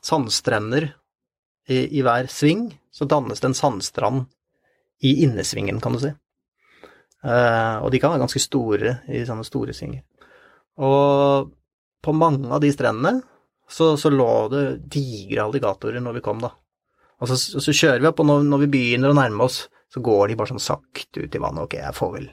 sandstrender 0.00 0.88
i, 1.68 1.98
i 1.98 2.02
hver 2.04 2.30
sving. 2.32 2.70
Så 2.90 3.04
dannes 3.08 3.42
det 3.42 3.50
en 3.50 3.58
sandstrand 3.58 4.24
i 5.04 5.20
innesvingen, 5.24 5.80
kan 5.80 5.94
du 5.94 6.00
si. 6.02 6.12
Uh, 7.20 7.84
og 7.84 7.90
de 7.92 8.00
kan 8.00 8.14
være 8.14 8.22
ganske 8.22 8.40
store 8.40 8.94
i 9.12 9.22
sånne 9.28 9.44
store 9.44 9.74
svinger. 9.76 10.02
Og 10.80 11.50
på 12.00 12.14
mange 12.16 12.48
av 12.48 12.62
de 12.64 12.70
strendene 12.72 13.20
så, 13.70 13.92
så 14.00 14.10
lå 14.12 14.30
det 14.52 14.64
digre 14.90 15.44
alligatorer 15.44 16.00
når 16.02 16.16
vi 16.16 16.24
kom, 16.24 16.40
da. 16.40 16.54
Og 17.20 17.28
så, 17.28 17.36
så 17.36 17.74
kjører 17.76 18.00
vi 18.00 18.08
opp, 18.08 18.22
og 18.22 18.28
når, 18.30 18.46
når 18.48 18.62
vi 18.64 18.70
begynner 18.72 19.12
å 19.12 19.18
nærme 19.18 19.44
oss, 19.44 19.66
så 19.90 20.02
går 20.04 20.30
de 20.30 20.38
bare 20.38 20.52
sånn 20.52 20.62
sakte 20.62 21.24
ut 21.24 21.34
i 21.34 21.42
vannet. 21.42 21.66
Ok, 21.66 21.76
jeg 21.80 21.96
får 21.96 22.14
vel, 22.16 22.30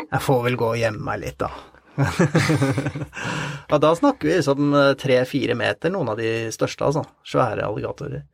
jeg 0.00 0.22
får 0.22 0.42
vel 0.46 0.58
gå 0.60 0.72
og 0.72 0.80
gjemme 0.80 1.06
meg 1.10 1.22
litt, 1.24 1.42
da. 1.42 1.50
ja, 3.70 3.78
da 3.82 3.90
snakker 3.98 4.28
vi 4.28 4.38
liksom 4.38 4.76
tre-fire 5.00 5.56
meter, 5.58 5.92
noen 5.92 6.14
av 6.14 6.20
de 6.20 6.32
største, 6.54 6.88
altså. 6.88 7.04
Svære 7.26 7.66
alligatorer. 7.66 8.24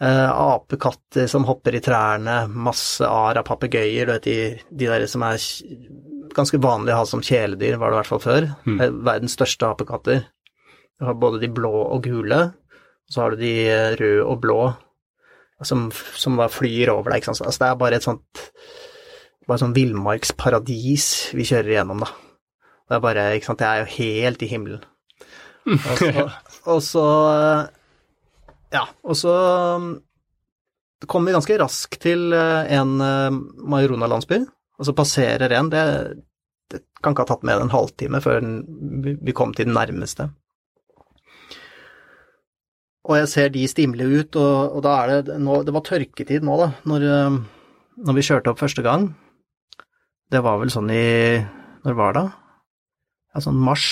Eh, 0.00 0.30
apekatter 0.30 1.26
som 1.26 1.44
hopper 1.48 1.74
i 1.74 1.82
trærne, 1.82 2.44
masse 2.46 3.02
ar 3.02 3.40
av 3.40 3.46
papegøyer, 3.48 4.06
du 4.06 4.12
vet 4.12 4.28
de, 4.28 4.36
de 4.70 4.90
der 4.92 5.06
som 5.10 5.24
er 5.26 5.42
ganske 6.36 6.60
vanlige 6.62 6.94
å 6.94 7.00
ha 7.00 7.08
som 7.08 7.24
kjæledyr, 7.24 7.80
var 7.80 7.90
det 7.90 7.96
i 7.96 7.98
hvert 7.98 8.10
fall 8.12 8.22
før. 8.22 8.46
Mm. 8.68 8.76
Eh, 8.76 8.92
Verdens 9.08 9.34
største 9.34 9.72
apekatter. 9.72 10.22
Du 10.98 11.08
har 11.08 11.18
både 11.18 11.40
de 11.42 11.50
blå 11.50 11.72
og 11.80 12.06
gule, 12.06 12.40
og 12.52 13.10
så 13.14 13.24
har 13.24 13.34
du 13.34 13.42
de 13.42 13.52
eh, 13.66 13.96
røde 13.98 14.28
og 14.28 14.38
blå 14.44 14.60
som, 15.66 15.88
som 15.92 16.36
bare 16.38 16.52
flyr 16.52 16.92
over 16.92 17.10
deg. 17.14 17.26
Altså, 17.28 17.48
det 17.50 17.66
er 17.68 17.78
bare 17.80 17.98
et 17.98 18.06
sånt 18.06 18.42
bare 19.48 19.62
sånn 19.62 19.72
villmarksparadis 19.72 21.04
vi 21.32 21.46
kjører 21.48 21.72
igjennom, 21.72 22.02
da. 22.04 22.10
Det 22.88 22.96
er 22.98 23.00
bare, 23.04 23.22
ikke 23.36 23.48
sant, 23.50 23.62
jeg 23.64 23.68
er 23.68 23.84
jo 23.84 23.94
helt 23.96 24.42
i 24.44 24.48
himmelen. 24.50 24.84
Og 25.68 25.98
så, 26.00 26.26
og 26.74 26.82
så 26.84 27.04
Ja, 28.72 28.82
og 29.04 29.16
så 29.16 29.32
kom 29.78 31.08
kommer 31.08 31.30
vi 31.30 31.36
ganske 31.38 31.58
raskt 31.62 32.00
til 32.02 32.32
eh, 32.36 32.72
en 32.76 32.96
eh, 33.04 33.36
Majorona-landsby, 33.72 34.40
og 34.78 34.86
så 34.88 34.94
passerer 34.98 35.52
en. 35.56 35.68
Det, 35.72 35.82
det 36.72 36.80
kan 37.02 37.14
ikke 37.14 37.24
ha 37.24 37.30
tatt 37.30 37.44
mer 37.48 37.60
enn 37.60 37.68
en 37.68 37.74
halvtime 37.76 38.20
før 38.24 38.42
vi- 39.04 39.16
vi 39.28 39.34
kom 39.36 39.54
til 39.56 39.68
den 39.70 39.76
nærmeste. 39.78 40.28
Og 43.08 43.16
jeg 43.16 43.28
ser 43.32 43.52
de 43.52 43.64
stimle 43.70 44.04
ut, 44.04 44.36
og, 44.36 44.76
og 44.76 44.82
da 44.84 44.94
er 45.00 45.22
det 45.24 45.38
nå, 45.40 45.62
Det 45.64 45.72
var 45.74 45.84
tørketid 45.86 46.44
nå, 46.44 46.58
da, 46.60 46.68
når, 46.88 47.06
eh, 47.08 47.38
når 48.04 48.18
vi 48.18 48.26
kjørte 48.26 48.52
opp 48.52 48.60
første 48.60 48.84
gang. 48.84 49.08
Det 50.28 50.42
var 50.44 50.58
vel 50.60 50.72
sånn 50.72 50.90
i 50.92 51.40
Når 51.86 51.96
var 51.96 52.16
det? 52.18 52.26
Ja, 53.32 53.44
sånn 53.44 53.60
mars 53.60 53.86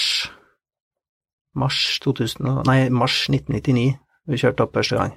Mars 1.57 1.79
2000 2.05 2.67
Nei, 2.69 2.81
mars 2.93 3.23
1999 3.33 3.95
vi 4.27 4.39
kjørte 4.41 4.65
opp 4.65 4.75
første 4.75 4.99
gang. 4.99 5.13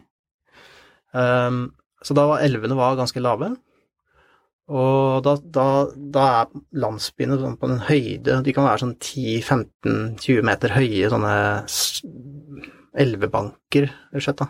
Um, 1.18 1.72
så 2.06 2.14
da 2.14 2.28
var 2.30 2.44
elvene 2.46 2.76
var 2.78 2.94
ganske 3.00 3.22
lave. 3.26 3.48
Og 4.70 5.24
da, 5.26 5.34
da, 5.42 5.66
da 6.14 6.26
er 6.44 6.52
landsbyene 6.78 7.40
sånn 7.42 7.58
på 7.58 7.70
en 7.72 7.80
høyde 7.88 8.36
De 8.46 8.54
kan 8.54 8.68
være 8.68 8.84
sånn 8.84 8.96
10-15-20 9.02 10.46
meter 10.46 10.76
høye, 10.76 11.10
sånne 11.10 11.36
elvebanker, 13.00 13.90
rett 13.90 14.20
og 14.20 14.26
slett. 14.26 14.44
da. 14.44 14.50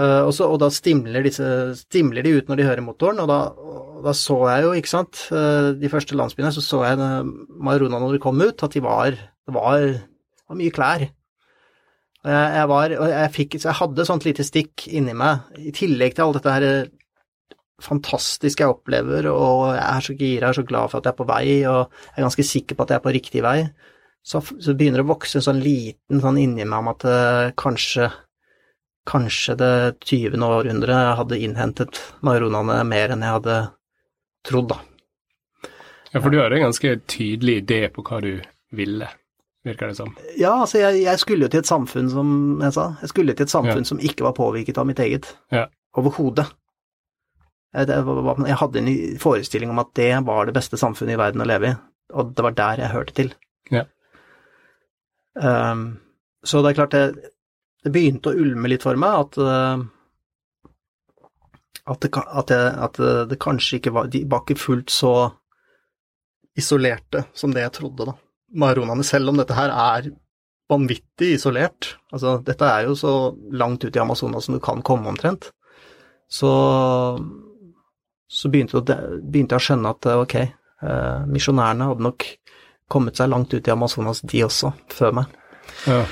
Eh, 0.00 0.20
og, 0.24 0.32
så, 0.32 0.48
og 0.48 0.60
da 0.62 0.70
stimler, 0.72 1.24
disse, 1.24 1.46
stimler 1.76 2.24
de 2.24 2.36
ut 2.38 2.48
når 2.48 2.60
de 2.60 2.68
hører 2.68 2.84
motoren, 2.84 3.20
og 3.24 3.28
da, 3.28 3.40
da 4.06 4.14
så 4.16 4.38
jeg 4.48 4.64
jo, 4.64 4.70
ikke 4.78 4.92
sant, 4.92 5.26
eh, 5.36 5.72
de 5.76 5.90
første 5.92 6.16
landsbyene, 6.16 6.52
så 6.54 6.64
så 6.64 6.80
jeg 6.86 7.00
eh, 7.00 7.32
Marona 7.64 8.00
når 8.00 8.16
de 8.16 8.22
kom 8.22 8.40
ut, 8.40 8.64
at 8.64 8.72
de 8.72 8.84
var 8.84 9.12
Det 9.12 9.52
var, 9.52 9.84
var 10.48 10.58
mye 10.58 10.72
klær. 10.72 11.04
Og 12.22 12.30
jeg, 12.30 12.50
jeg 12.54 12.68
var 12.70 12.92
Og 13.02 13.08
jeg 13.10 13.30
fikk 13.34 13.54
Så 13.58 13.66
jeg 13.66 13.78
hadde 13.80 14.04
sånt 14.06 14.24
lite 14.28 14.44
stikk 14.46 14.84
inni 14.86 15.14
meg, 15.18 15.48
i 15.58 15.72
tillegg 15.74 16.14
til 16.14 16.24
alt 16.24 16.38
dette 16.38 16.54
her 16.54 16.66
fantastiske 17.82 18.62
jeg 18.64 18.72
opplever, 18.72 19.26
og 19.30 19.72
jeg 19.74 19.84
er 19.84 20.04
så 20.06 20.14
gira, 20.18 20.40
jeg 20.46 20.50
er 20.54 20.58
så 20.60 20.66
glad 20.68 20.90
for 20.92 20.98
at 21.02 21.08
jeg 21.08 21.12
er 21.14 21.20
på 21.22 21.28
vei, 21.28 21.46
og 21.68 21.80
jeg 22.06 22.18
er 22.20 22.26
ganske 22.28 22.46
sikker 22.48 22.78
på 22.78 22.86
at 22.86 22.92
jeg 22.94 23.00
er 23.00 23.06
på 23.06 23.14
riktig 23.18 23.42
vei, 23.44 23.56
så, 24.22 24.38
så 24.42 24.74
begynner 24.78 25.02
det 25.02 25.06
å 25.08 25.12
vokse 25.12 25.40
en 25.40 25.46
sånn 25.48 25.62
liten 25.64 26.20
sånn 26.22 26.38
inni 26.38 26.64
meg 26.64 26.78
om 26.84 26.92
at 26.94 27.08
eh, 27.10 27.48
kanskje 27.58 28.10
Kanskje 29.02 29.56
det 29.58 29.68
20. 30.06 30.36
århundret 30.46 31.16
hadde 31.18 31.34
innhentet 31.42 31.96
maronaene 32.22 32.76
mer 32.86 33.10
enn 33.10 33.24
jeg 33.26 33.34
hadde 33.34 33.56
trodd, 34.46 34.68
da. 34.70 34.76
Ja, 36.12 36.20
for 36.20 36.30
du 36.30 36.36
hadde 36.38 36.60
en 36.60 36.68
ganske 36.68 36.92
tydelig 37.10 37.56
idé 37.64 37.80
på 37.90 38.04
hva 38.06 38.20
du 38.22 38.36
ville, 38.78 39.08
virker 39.66 39.90
det 39.90 39.96
som. 39.98 40.12
Ja, 40.38 40.52
altså 40.62 40.78
jeg, 40.84 41.00
jeg 41.02 41.18
skulle 41.18 41.48
jo 41.48 41.50
til 41.50 41.64
et 41.64 41.72
samfunn, 41.72 42.12
som 42.14 42.30
jeg 42.62 42.76
sa, 42.78 42.84
jeg 43.02 43.10
skulle 43.10 43.34
til 43.34 43.48
et 43.48 43.56
samfunn 43.56 43.82
Ja. 43.82 43.88
som 43.90 43.98
ikke 44.06 44.28
var 44.28 44.36
påvirket 44.38 44.78
av 44.78 44.86
mitt 44.86 45.02
eget. 45.02 45.32
Ja. 45.50 45.64
Overhodet. 45.98 46.46
Jeg, 47.72 48.02
var- 48.04 48.42
jeg 48.46 48.58
hadde 48.60 48.82
en 48.82 49.18
forestilling 49.22 49.70
om 49.72 49.80
at 49.80 49.92
det 49.96 50.10
var 50.26 50.46
det 50.48 50.54
beste 50.56 50.76
samfunnet 50.80 51.14
i 51.16 51.20
verden 51.20 51.40
å 51.44 51.48
leve 51.48 51.70
i, 51.70 51.76
og 52.12 52.34
det 52.36 52.44
var 52.44 52.56
der 52.58 52.82
jeg 52.84 52.92
hørte 52.92 53.14
til. 53.16 53.30
Ja. 53.72 53.86
Um, 55.34 55.84
så 56.44 56.60
det 56.60 56.72
er 56.74 56.78
klart, 56.82 56.92
det, 56.92 57.30
det 57.86 57.92
begynte 57.94 58.32
å 58.34 58.36
ulme 58.44 58.68
litt 58.68 58.84
for 58.84 58.98
meg 59.00 59.14
at 59.24 59.38
eh, 59.40 59.84
at 61.88 62.04
det, 62.04 62.10
at, 62.14 62.46
det, 62.52 62.58
at 62.86 62.98
det, 63.00 63.12
det 63.32 63.38
kanskje 63.42 63.80
ikke 63.80 63.90
var 63.96 64.10
De 64.12 64.20
var 64.30 64.44
ikke 64.44 64.54
fullt 64.60 64.92
så 64.94 65.14
isolerte 66.58 67.24
som 67.34 67.50
det 67.54 67.64
jeg 67.64 67.72
trodde, 67.80 68.04
da. 68.10 68.14
Maronaene, 68.60 69.02
selv 69.08 69.32
om 69.32 69.38
dette 69.40 69.56
her 69.56 69.72
er 69.72 70.10
vanvittig 70.70 71.32
isolert, 71.38 71.94
altså 72.12 72.36
dette 72.44 72.68
er 72.68 72.86
jo 72.86 72.94
så 72.96 73.12
langt 73.56 73.82
ut 73.86 73.96
i 73.96 74.00
Amazonas 74.02 74.46
som 74.46 74.54
du 74.56 74.60
kan 74.62 74.82
komme 74.84 75.08
omtrent, 75.10 75.48
så, 76.32 76.52
så 78.32 78.48
begynte, 78.52 78.80
det- 78.88 78.98
begynte 79.28 79.56
jeg 79.56 79.60
å 79.60 79.66
skjønne 79.66 79.90
at 79.92 80.08
ok, 80.16 80.34
eh, 80.40 81.24
misjonærene 81.28 81.90
hadde 81.90 82.06
nok 82.08 82.26
kommet 82.92 83.16
seg 83.20 83.28
langt 83.32 83.52
ut 83.54 83.68
i 83.68 83.72
Amazonas, 83.72 84.20
de 84.24 84.40
også, 84.44 84.72
før 84.92 85.12
meg. 85.20 85.26
Ja. 85.86 86.02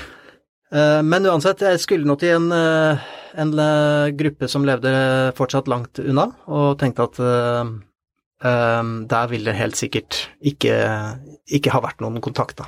Eh, 0.71 1.01
Men 1.03 1.25
uansett, 1.27 1.59
jeg 1.65 1.79
skulle 1.83 2.05
nå 2.07 2.15
til 2.21 2.35
en, 2.37 2.51
eh, 2.55 2.97
en 3.41 3.51
eh, 3.59 4.11
gruppe 4.17 4.47
som 4.49 4.63
levde 4.65 4.91
fortsatt 5.37 5.67
langt 5.67 5.99
unna, 5.99 6.29
og 6.47 6.77
tenkte 6.79 7.03
at 7.09 7.19
eh, 7.19 7.73
eh, 8.49 8.83
der 9.11 9.27
ville 9.33 9.51
det 9.51 9.59
helt 9.59 9.75
sikkert 9.79 10.27
ikke, 10.41 10.77
ikke 11.51 11.73
ha 11.75 11.81
vært 11.83 12.01
noen 12.01 12.21
kontakt, 12.21 12.57
da. 12.61 12.65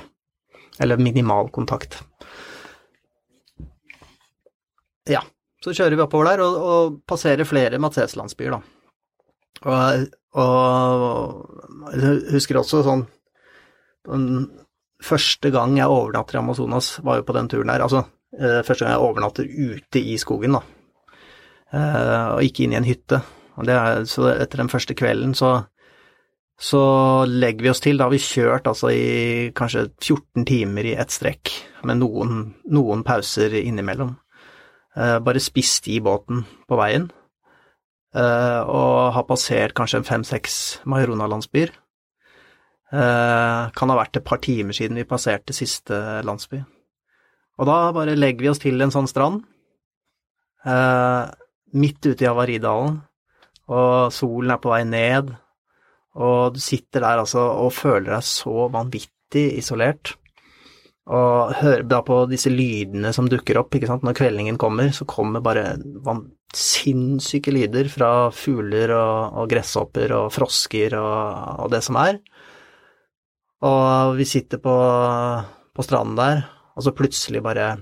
Eller 0.82 0.96
minimal 0.98 1.48
kontakt. 1.54 2.00
Ja, 5.10 5.20
så 5.64 5.72
kjører 5.76 5.96
vi 5.98 6.04
oppover 6.04 6.30
der 6.30 6.42
og, 6.44 6.54
og 6.64 6.94
passerer 7.08 7.44
flere 7.48 7.78
Matses-landsbyer, 7.82 8.56
da. 8.56 8.60
Og, 9.64 10.06
og 10.36 11.94
jeg 11.94 12.20
husker 12.34 12.60
også 12.60 12.82
sånn 12.84 13.06
den 14.04 14.48
første 15.04 15.50
gang 15.52 15.78
jeg 15.78 15.90
overnatter 15.90 16.38
i 16.38 16.40
Amazonas, 16.42 16.98
var 17.04 17.20
jo 17.20 17.26
på 17.28 17.36
den 17.36 17.48
turen 17.52 17.72
der. 17.72 17.84
Altså, 17.84 18.04
eh, 18.36 18.60
første 18.64 18.84
gang 18.84 18.94
jeg 18.94 19.04
overnatter 19.04 19.48
ute 19.48 20.00
i 20.00 20.16
skogen, 20.20 20.58
da. 20.58 20.62
Eh, 21.74 22.26
og 22.36 22.44
ikke 22.44 22.64
inn 22.64 22.74
i 22.74 22.80
en 22.80 22.88
hytte. 22.88 23.22
Er, 23.64 24.04
så 24.10 24.28
etter 24.32 24.60
den 24.64 24.70
første 24.72 24.96
kvelden 24.98 25.34
så, 25.38 25.52
så 26.58 26.82
legger 27.28 27.66
vi 27.66 27.70
oss 27.70 27.82
til. 27.84 27.98
Da 27.98 28.08
har 28.08 28.14
vi 28.14 28.22
kjørt 28.22 28.68
altså 28.70 28.90
i 28.90 29.50
kanskje 29.56 29.88
14 30.02 30.46
timer 30.48 30.90
i 30.90 30.96
ett 30.98 31.14
strekk, 31.14 31.52
med 31.86 32.00
noen, 32.02 32.46
noen 32.72 33.04
pauser 33.06 33.54
innimellom. 33.62 34.16
Eh, 34.96 35.18
bare 35.24 35.42
spist 35.42 35.88
i 35.90 36.00
båten 36.02 36.44
på 36.68 36.78
veien. 36.80 37.10
Eh, 38.14 38.60
og 38.70 39.14
har 39.16 39.26
passert 39.26 39.74
kanskje 39.74 40.04
fem-seks 40.06 40.58
Majorona-landsbyer. 40.86 41.72
Eh, 42.94 43.62
kan 43.74 43.90
ha 43.90 43.96
vært 43.98 44.20
et 44.20 44.26
par 44.26 44.38
timer 44.44 44.76
siden 44.76 45.00
vi 45.00 45.08
passerte 45.08 45.56
siste 45.56 45.98
landsby. 46.22 46.60
Og 47.58 47.66
da 47.66 47.78
bare 47.94 48.14
legger 48.18 48.44
vi 48.44 48.52
oss 48.52 48.62
til 48.62 48.82
en 48.82 48.94
sånn 48.94 49.10
strand, 49.10 49.42
eh, 50.64 51.24
midt 51.74 52.06
ute 52.06 52.22
i 52.22 52.30
Avaridalen, 52.30 53.02
og 53.68 54.12
solen 54.12 54.50
er 54.50 54.58
på 54.62 54.70
vei 54.70 54.84
ned, 54.84 55.34
og 56.14 56.54
du 56.54 56.60
sitter 56.60 57.00
der 57.00 57.18
altså 57.18 57.40
og 57.40 57.72
føler 57.72 58.14
deg 58.14 58.22
så 58.22 58.68
vanvittig 58.70 59.58
isolert. 59.58 60.14
Og 61.04 61.52
hører 61.58 61.82
da 61.84 61.98
på 62.00 62.22
disse 62.30 62.48
lydene 62.48 63.10
som 63.12 63.26
dukker 63.28 63.58
opp, 63.60 63.74
ikke 63.76 63.90
sant. 63.90 64.04
Når 64.06 64.16
kveldingen 64.16 64.56
kommer, 64.60 64.88
så 64.96 65.04
kommer 65.08 65.44
bare 65.44 65.76
sinnssyke 66.54 67.52
lyder 67.52 67.90
fra 67.92 68.30
fugler 68.32 68.94
og, 68.96 69.36
og 69.42 69.50
gresshopper 69.50 70.14
og 70.16 70.32
frosker 70.32 70.96
og, 70.96 71.66
og 71.66 71.72
det 71.74 71.82
som 71.84 71.98
er. 72.00 72.20
Og 73.64 74.16
vi 74.16 74.24
sitter 74.28 74.60
på, 74.64 74.74
på 75.76 75.84
stranden 75.84 76.16
der, 76.20 76.44
og 76.74 76.86
så 76.86 76.92
plutselig 76.96 77.42
bare 77.44 77.76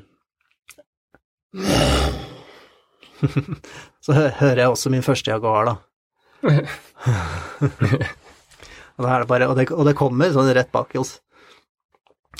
Så 4.03 4.15
hører 4.17 4.59
jeg 4.65 4.69
også 4.73 4.91
min 4.91 5.05
første 5.07 5.31
jaguar, 5.31 5.69
da. 5.69 5.75
og, 8.99 9.07
er 9.07 9.19
det 9.23 9.29
bare, 9.29 9.47
og, 9.49 9.55
det, 9.59 9.71
og 9.71 9.87
det 9.87 9.95
kommer 9.99 10.33
sånn 10.35 10.51
rett 10.57 10.73
bak 10.75 10.97
oss. 10.99 11.21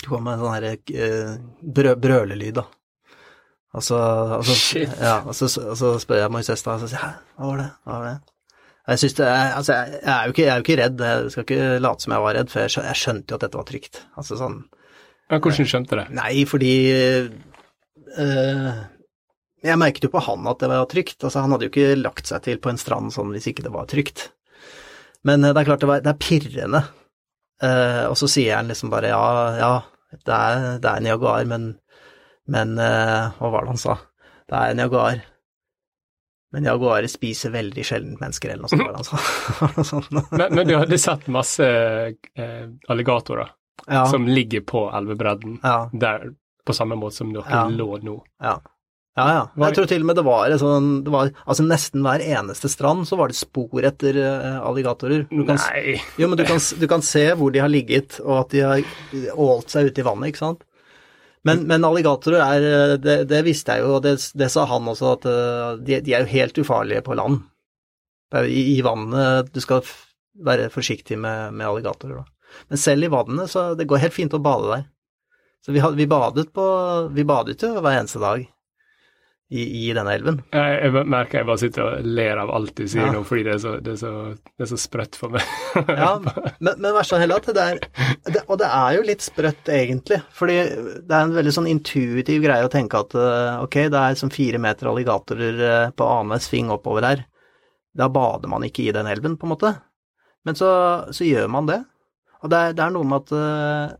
Det 0.03 0.11
kommer 0.11 0.35
en 0.35 0.43
sånn 0.43 0.55
her 0.57 0.69
eh, 0.73 1.35
brø, 1.63 1.95
brølelyd, 2.03 2.59
da. 2.59 2.67
Og 3.73 3.81
så, 3.81 3.97
og 4.37 4.45
så, 4.45 4.83
ja, 4.83 5.15
og 5.23 5.33
så, 5.33 5.47
og 5.63 5.77
så 5.79 5.95
spør 6.01 6.19
jeg 6.21 6.33
Moises 6.33 6.61
da, 6.61 6.75
og 6.75 6.83
så 6.83 6.91
sier 6.91 6.99
jeg, 6.99 7.15
hæ, 7.15 7.33
hva 7.39 7.49
var 7.49 7.61
det, 7.61 7.69
hva 7.87 7.95
var 7.95 8.09
det? 8.11 8.33
Jeg 8.83 8.99
synes 8.99 9.15
det 9.15 9.27
er, 9.31 9.53
altså 9.55 9.75
jeg, 9.77 9.93
jeg, 9.95 10.11
er 10.13 10.23
jo 10.23 10.33
ikke, 10.33 10.43
jeg 10.43 10.51
er 10.51 10.59
jo 10.59 10.65
ikke 10.65 10.77
redd, 10.81 11.03
jeg 11.07 11.31
skal 11.31 11.45
ikke 11.47 11.67
late 11.79 12.03
som 12.03 12.13
jeg 12.13 12.25
var 12.25 12.35
redd, 12.37 12.51
for 12.51 12.65
jeg 12.65 12.85
jeg 12.89 12.99
skjønte 12.99 13.31
jo 13.31 13.37
at 13.37 13.45
dette 13.45 13.59
var 13.59 13.67
trygt. 13.69 14.01
Altså 14.19 14.39
sånn, 14.39 14.57
Ja, 15.31 15.39
hvordan 15.39 15.69
skjønte 15.71 15.95
du 15.95 16.01
det? 16.01 16.07
Nei, 16.13 16.33
fordi 16.45 16.73
øh, 18.19 18.81
Jeg 19.63 19.79
merket 19.79 20.03
jo 20.03 20.11
på 20.11 20.21
han 20.27 20.49
at 20.51 20.59
det 20.59 20.69
var 20.69 20.89
trygt. 20.91 21.23
Altså, 21.23 21.39
han 21.39 21.55
hadde 21.55 21.69
jo 21.69 21.71
ikke 21.71 22.01
lagt 22.01 22.27
seg 22.27 22.43
til 22.43 22.59
på 22.59 22.73
en 22.73 22.81
strand 22.81 23.15
sånn 23.15 23.31
hvis 23.31 23.47
ikke 23.49 23.63
det 23.63 23.71
var 23.71 23.87
trygt. 23.87 24.27
Men 25.23 25.47
eh, 25.47 25.55
det 25.55 25.63
er 25.63 25.69
klart 25.71 25.85
det, 25.85 25.89
var, 25.89 26.03
det 26.03 26.11
er 26.11 26.19
pirrende. 26.19 26.83
Uh, 27.63 28.09
og 28.09 28.17
så 28.19 28.27
sier 28.27 28.57
han 28.57 28.67
liksom 28.67 28.89
bare 28.91 29.13
ja, 29.13 29.25
ja, 29.55 29.73
det 30.25 30.33
er, 30.37 30.65
det 30.83 30.89
er 30.89 30.97
en 31.01 31.07
jaguar, 31.11 31.45
men, 31.49 31.69
men 32.47 32.73
eh, 32.79 33.31
Hva 33.39 33.49
var 33.53 33.65
det 33.65 33.73
han 33.73 33.81
sa? 33.81 33.97
Det 34.49 34.59
er 34.59 34.73
en 34.75 34.81
jaguar. 34.83 35.21
Men 36.53 36.67
jaguarer 36.69 37.09
spiser 37.09 37.49
veldig 37.55 37.83
sjelden 37.87 38.17
mennesker, 38.21 38.51
eller 38.53 38.67
noe 38.67 38.69
sånt. 38.69 38.83
var 38.83 39.71
det 39.71 39.75
han 39.79 39.87
sånt. 39.93 40.11
Men, 40.31 40.53
men 40.59 40.67
du 40.69 40.75
hadde 40.77 40.99
sett 41.01 41.25
masse 41.33 41.65
eh, 41.65 42.65
alligatorer 42.93 43.49
ja, 43.87 44.05
som 44.05 44.27
ligger 44.29 44.61
på 44.69 44.83
elvebredden, 44.93 45.57
ja, 45.63 45.89
der 45.93 46.29
på 46.63 46.75
samme 46.77 46.95
måte 46.95 47.17
som 47.23 47.33
dere 47.33 47.49
Ja. 47.49 47.63
lå 47.73 47.97
nå. 48.05 48.19
ja. 48.39 48.59
Ja, 49.13 49.25
ja. 49.29 49.41
Jeg 49.67 49.75
tror 49.77 49.89
til 49.89 50.01
og 50.01 50.07
med 50.09 50.17
det 50.17 50.23
var 50.25 50.53
sånn 50.57 50.87
det 51.05 51.11
var, 51.13 51.29
Altså 51.45 51.61
nesten 51.67 52.01
hver 52.01 52.21
eneste 52.25 52.69
strand 52.71 53.05
så 53.05 53.17
var 53.19 53.29
det 53.29 53.37
spor 53.37 53.85
etter 53.85 54.17
eh, 54.17 54.55
alligatorer. 54.57 55.27
Du 55.29 55.43
kan, 55.45 55.59
Nei. 55.61 55.99
jo, 56.17 56.29
men 56.31 56.39
du 56.39 56.45
kan, 56.47 56.57
du 56.57 56.85
kan 56.89 57.03
se 57.05 57.27
hvor 57.37 57.53
de 57.53 57.61
har 57.61 57.69
ligget, 57.69 58.17
og 58.23 58.39
at 58.39 58.55
de 58.55 58.63
har 58.65 59.35
ålt 59.37 59.73
seg 59.73 59.91
ute 59.91 60.01
i 60.01 60.05
vannet, 60.07 60.31
ikke 60.31 60.41
sant. 60.41 60.63
Men, 61.45 61.65
men 61.69 61.85
alligatorer 61.85 62.41
er 62.41 62.65
eh, 62.71 62.93
det, 63.03 63.17
det 63.29 63.43
visste 63.45 63.75
jeg 63.75 63.85
jo, 63.85 63.99
og 63.99 64.07
det, 64.07 64.15
det 64.39 64.49
sa 64.49 64.65
han 64.71 64.89
også, 64.89 65.11
at 65.19 65.29
eh, 65.29 65.67
de, 65.83 65.99
de 66.07 66.15
er 66.17 66.25
jo 66.25 66.33
helt 66.33 66.63
ufarlige 66.63 67.03
på 67.05 67.19
land. 67.19 67.43
I, 68.33 68.63
I 68.73 68.81
vannet 68.81 69.51
du 69.53 69.59
skal 69.61 69.85
være 70.41 70.71
forsiktig 70.73 71.19
med, 71.21 71.53
med 71.53 71.67
alligatorer, 71.69 72.23
da. 72.23 72.57
Men 72.69 72.81
selv 72.81 73.05
i 73.05 73.13
vannet, 73.13 73.49
så 73.49 73.75
det 73.77 73.85
går 73.89 74.01
helt 74.07 74.17
fint 74.17 74.33
å 74.33 74.41
bade 74.41 74.71
der. 74.71 74.89
Så 75.61 75.73
vi, 75.73 75.81
had, 75.85 75.93
vi 75.95 76.09
badet 76.09 76.49
på 76.53 76.63
Vi 77.15 77.23
badet 77.23 77.61
jo 77.63 77.69
hver 77.77 78.01
eneste 78.01 78.19
dag 78.19 78.41
i, 79.53 79.63
i 79.83 79.93
denne 79.93 80.15
elven. 80.17 80.39
Jeg, 80.55 80.77
jeg 80.81 81.05
merker 81.13 81.39
jeg 81.39 81.47
bare 81.49 81.61
sitter 81.61 81.83
og 81.85 82.07
ler 82.17 82.39
av 82.41 82.49
alt 82.57 82.71
du 82.79 82.87
sier 82.89 83.05
Ja. 83.05 83.11
nå, 83.13 83.21
fordi 83.27 83.43
det 83.45 83.51
er, 83.53 83.59
så, 83.61 83.73
det, 83.85 83.93
er 83.93 83.99
så, 84.01 84.11
det 84.57 84.65
er 84.65 84.69
så 84.71 84.79
sprøtt 84.81 85.17
for 85.19 85.35
meg. 85.35 85.45
Ja, 86.03 86.09
men, 86.23 86.71
men 86.81 86.95
verst 86.95 87.13
av 87.13 87.21
heller 87.21 87.41
at 87.41 87.49
det 87.53 87.65
er 87.67 87.81
det, 88.33 88.41
Og 88.47 88.57
det 88.61 88.69
er 88.69 88.97
jo 88.97 89.05
litt 89.05 89.25
sprøtt, 89.25 89.69
egentlig. 89.69 90.19
Fordi 90.33 90.57
det 91.05 91.13
er 91.13 91.27
en 91.27 91.35
veldig 91.37 91.53
sånn 91.59 91.69
intuitiv 91.69 92.41
greie 92.47 92.65
å 92.65 92.71
tenke 92.73 93.01
at 93.05 93.13
eh, 93.19 93.61
ok, 93.67 93.77
det 93.93 94.01
er 94.01 94.17
som 94.19 94.33
fire 94.33 94.61
meter 94.63 94.89
alligatorer 94.89 95.63
eh, 95.69 95.89
på 95.93 96.09
annenhver 96.17 96.43
sving 96.47 96.73
oppover 96.73 97.05
her. 97.11 97.25
Da 97.93 98.07
bader 98.09 98.49
man 98.49 98.65
ikke 98.65 98.87
i 98.87 98.93
den 98.95 99.09
elven, 99.11 99.37
på 99.37 99.45
en 99.45 99.53
måte. 99.53 99.75
Men 100.47 100.57
så, 100.57 100.71
så 101.13 101.27
gjør 101.27 101.51
man 101.53 101.69
det. 101.69 101.83
Og 102.41 102.49
det 102.51 102.57
er, 102.59 102.73
det 102.79 102.83
er 102.87 102.95
noe 102.97 103.07
med 103.07 103.21
at 103.21 103.35
eh, 103.37 103.99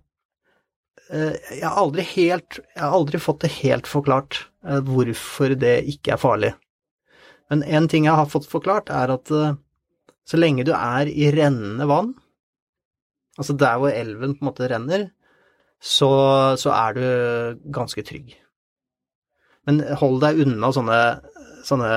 jeg 1.13 1.67
har 1.67 1.77
aldri 1.77 2.03
helt 2.15 2.57
Jeg 2.63 2.79
har 2.81 2.93
aldri 2.95 3.19
fått 3.21 3.43
det 3.43 3.51
helt 3.59 3.89
forklart 3.91 4.47
hvorfor 4.63 5.55
det 5.59 5.81
ikke 5.91 6.15
er 6.15 6.21
farlig. 6.21 6.53
Men 7.51 7.63
en 7.67 7.87
ting 7.91 8.07
jeg 8.07 8.17
har 8.17 8.29
fått 8.31 8.47
forklart, 8.49 8.91
er 8.93 9.11
at 9.13 9.31
eh, 9.33 9.57
så 10.25 10.39
lenge 10.39 10.65
du 10.67 10.71
er 10.75 11.09
i 11.11 11.27
rennende 11.35 11.87
vann, 11.89 12.13
altså 13.37 13.55
der 13.59 13.81
hvor 13.81 13.91
elven 13.91 14.37
på 14.37 14.45
en 14.45 14.49
måte 14.51 14.69
renner, 14.71 15.09
så, 15.83 16.09
så 16.59 16.71
er 16.71 16.95
du 16.95 17.05
ganske 17.75 18.05
trygg. 18.07 18.31
Men 19.67 19.81
hold 19.99 20.21
deg 20.23 20.39
unna 20.45 20.69
sånne, 20.75 20.99
sånne 21.67 21.91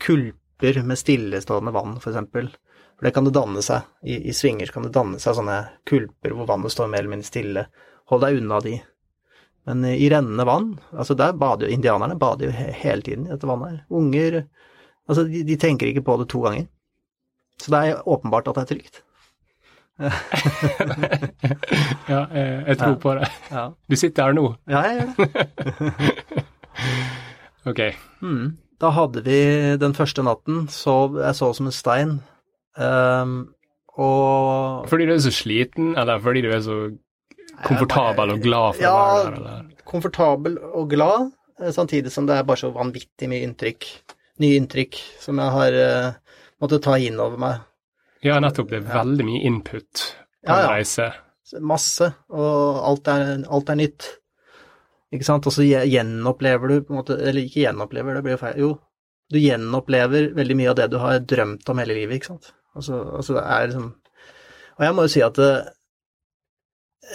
kulper 0.00 0.82
med 0.84 1.00
stillestående 1.00 1.72
vann, 1.72 1.96
for 2.00 2.12
eksempel. 2.12 2.50
For 2.96 3.08
det 3.08 3.14
kan 3.16 3.24
det 3.24 3.32
danne 3.36 3.62
seg. 3.64 3.88
I, 4.04 4.18
I 4.28 4.36
svinger 4.36 4.72
kan 4.72 4.84
det 4.84 4.92
danne 4.92 5.20
seg 5.22 5.38
sånne 5.38 5.58
kulper 5.88 6.36
hvor 6.36 6.48
vannet 6.48 6.72
står 6.72 6.90
mer 6.92 7.00
eller 7.02 7.14
mindre 7.14 7.28
stille. 7.30 7.66
Hold 8.12 8.26
deg 8.26 8.40
unna 8.42 8.60
de. 8.64 8.74
Men 9.68 9.84
i 9.84 10.08
rennende 10.10 10.46
vann, 10.48 10.70
altså 10.96 11.14
der 11.18 11.32
bader 11.36 11.66
jo 11.68 11.74
indianerne 11.76 12.16
bader 12.18 12.46
jo 12.48 12.52
he 12.56 12.70
hele 12.80 13.02
tiden 13.06 13.26
i 13.26 13.30
dette 13.34 13.46
vannet 13.50 13.70
her. 13.74 13.80
Unger 13.90 14.42
Altså, 15.10 15.24
de, 15.26 15.40
de 15.42 15.56
tenker 15.58 15.88
ikke 15.90 16.04
på 16.06 16.14
det 16.20 16.28
to 16.30 16.40
ganger. 16.44 16.68
Så 17.58 17.72
det 17.74 17.78
er 17.90 18.02
åpenbart 18.08 18.46
at 18.48 18.54
det 18.54 18.62
er 18.62 18.68
trygt. 18.70 19.00
ja, 22.08 22.20
jeg, 22.32 22.64
jeg 22.68 22.78
tror 22.78 22.94
Ja. 22.94 22.98
på 23.02 23.14
det. 23.18 23.28
Ja, 23.50 23.64
Du 23.90 23.96
sitter 23.96 24.22
her 24.28 24.32
nå. 24.32 24.44
ja 24.70 24.80
jeg 24.86 25.00
gjør 25.00 25.14
det. 25.16 26.44
Ok. 27.68 27.80
Mm. 28.24 28.56
Da 28.80 28.88
hadde 28.96 29.20
vi 29.26 29.36
den 29.76 29.92
første 29.92 30.22
natten, 30.24 30.62
sov, 30.72 31.18
jeg 31.20 31.34
sov 31.36 31.52
som 31.58 31.66
en 31.68 31.72
stein. 31.76 32.14
Um, 32.80 33.34
og 34.00 34.86
Fordi 34.88 35.04
du 35.06 35.12
er 35.12 35.18
så 35.20 35.30
sliten, 35.34 35.90
eller 35.98 36.18
fordi 36.24 36.40
du 36.46 36.48
er 36.54 36.60
så 36.64 36.78
komfortabel 37.66 38.34
og 38.34 38.42
glad 38.44 38.78
for 38.78 38.88
å 38.88 38.96
være 39.00 39.24
der? 39.24 39.40
Eller? 39.40 39.70
komfortabel 39.90 40.58
og 40.58 40.90
glad, 40.92 41.30
eh, 41.60 41.72
samtidig 41.74 42.12
som 42.12 42.26
det 42.28 42.38
er 42.38 42.46
bare 42.48 42.62
så 42.62 42.70
vanvittig 42.74 43.28
mye 43.30 43.46
inntrykk. 43.46 43.88
Nye 44.40 44.60
inntrykk 44.60 45.00
som 45.20 45.40
jeg 45.40 45.52
har 45.52 45.74
uh, 45.76 46.36
måttet 46.62 46.84
ta 46.86 46.94
inn 46.96 47.18
over 47.20 47.40
meg. 47.40 47.66
Ja, 48.24 48.38
nettopp. 48.40 48.70
Det 48.70 48.78
er 48.80 48.86
veldig 48.88 49.26
mye 49.28 49.42
input 49.48 49.90
på 50.00 50.48
Ja, 50.48 50.62
en 50.62 50.70
reise. 50.78 51.10
Masse, 51.60 52.12
og 52.30 52.78
alt 52.86 53.10
er, 53.10 53.42
alt 53.50 53.72
er 53.72 53.78
nytt. 53.80 54.06
Ikke 55.12 55.26
sant? 55.26 55.48
Og 55.48 55.52
så 55.52 55.66
gjenopplever 55.66 56.70
du 56.70 56.76
på 56.86 56.94
en 56.94 57.00
måte 57.00 57.16
Eller 57.18 57.42
ikke 57.42 57.64
gjenopplever, 57.64 58.14
det 58.14 58.22
blir 58.24 58.36
jo 58.36 58.40
feil. 58.40 58.60
Jo, 58.62 58.70
du 59.30 59.38
gjenopplever 59.42 60.30
veldig 60.36 60.56
mye 60.56 60.70
av 60.70 60.78
det 60.78 60.86
du 60.92 60.98
har 61.02 61.18
drømt 61.20 61.72
om 61.72 61.82
hele 61.82 61.96
livet, 61.98 62.20
ikke 62.20 62.32
sant. 62.32 62.52
Altså, 62.78 63.02
altså 63.18 63.34
det 63.34 63.42
er 63.42 63.66
liksom 63.66 63.88
Og 64.78 64.84
jeg 64.86 64.96
må 64.96 65.04
jo 65.04 65.12
si 65.12 65.24
at 65.26 65.40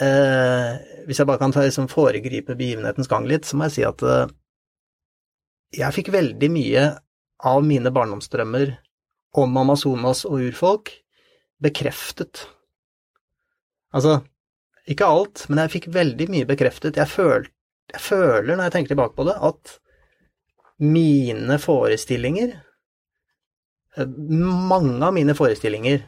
eh, 0.02 0.72
Hvis 1.06 1.22
jeg 1.22 1.30
bare 1.30 1.42
kan 1.42 1.54
ta, 1.54 1.64
liksom, 1.66 1.90
foregripe 1.92 2.58
begivenhetens 2.58 3.10
gang 3.12 3.28
litt, 3.30 3.46
så 3.46 3.58
må 3.58 3.68
jeg 3.68 3.78
si 3.78 3.86
at 3.88 4.04
eh, 4.06 4.34
jeg 5.76 5.96
fikk 5.96 6.14
veldig 6.16 6.50
mye 6.54 6.86
av 7.46 7.64
mine 7.66 7.92
barndomsdrømmer 7.94 8.76
om 9.36 9.58
Amazonas 9.60 10.24
og 10.28 10.46
urfolk 10.48 10.94
bekreftet. 11.62 12.46
Altså, 13.96 14.20
ikke 14.92 15.08
alt, 15.08 15.46
men 15.50 15.64
jeg 15.64 15.74
fikk 15.78 15.90
veldig 15.96 16.28
mye 16.32 16.48
bekreftet. 16.48 17.00
Jeg, 17.00 17.10
føl, 17.12 17.48
jeg 17.94 18.04
føler, 18.04 18.54
når 18.54 18.68
jeg 18.68 18.76
tenker 18.76 18.94
tilbake 18.94 19.18
på 19.18 19.28
det, 19.28 19.36
at 19.50 19.78
mine 20.84 21.56
forestillinger 21.64 22.50
eh, 23.96 24.10
Mange 24.36 24.98
av 25.08 25.14
mine 25.16 25.32
forestillinger 25.38 26.02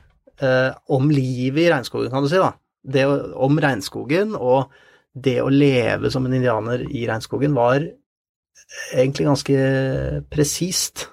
eh, 0.43 0.71
om 0.91 1.07
livet 1.11 1.63
i 1.63 1.69
regnskogen, 1.71 2.11
kan 2.11 2.25
du 2.25 2.29
si, 2.31 2.41
da. 2.41 2.51
Det 2.83 3.05
om 3.07 3.59
regnskogen 3.59 4.35
og 4.35 4.71
det 5.17 5.39
å 5.41 5.49
leve 5.49 6.11
som 6.13 6.25
en 6.27 6.35
indianer 6.37 6.83
i 6.93 7.07
regnskogen 7.09 7.55
var 7.57 7.81
egentlig 8.93 9.25
ganske 9.27 9.57
presist. 10.31 11.07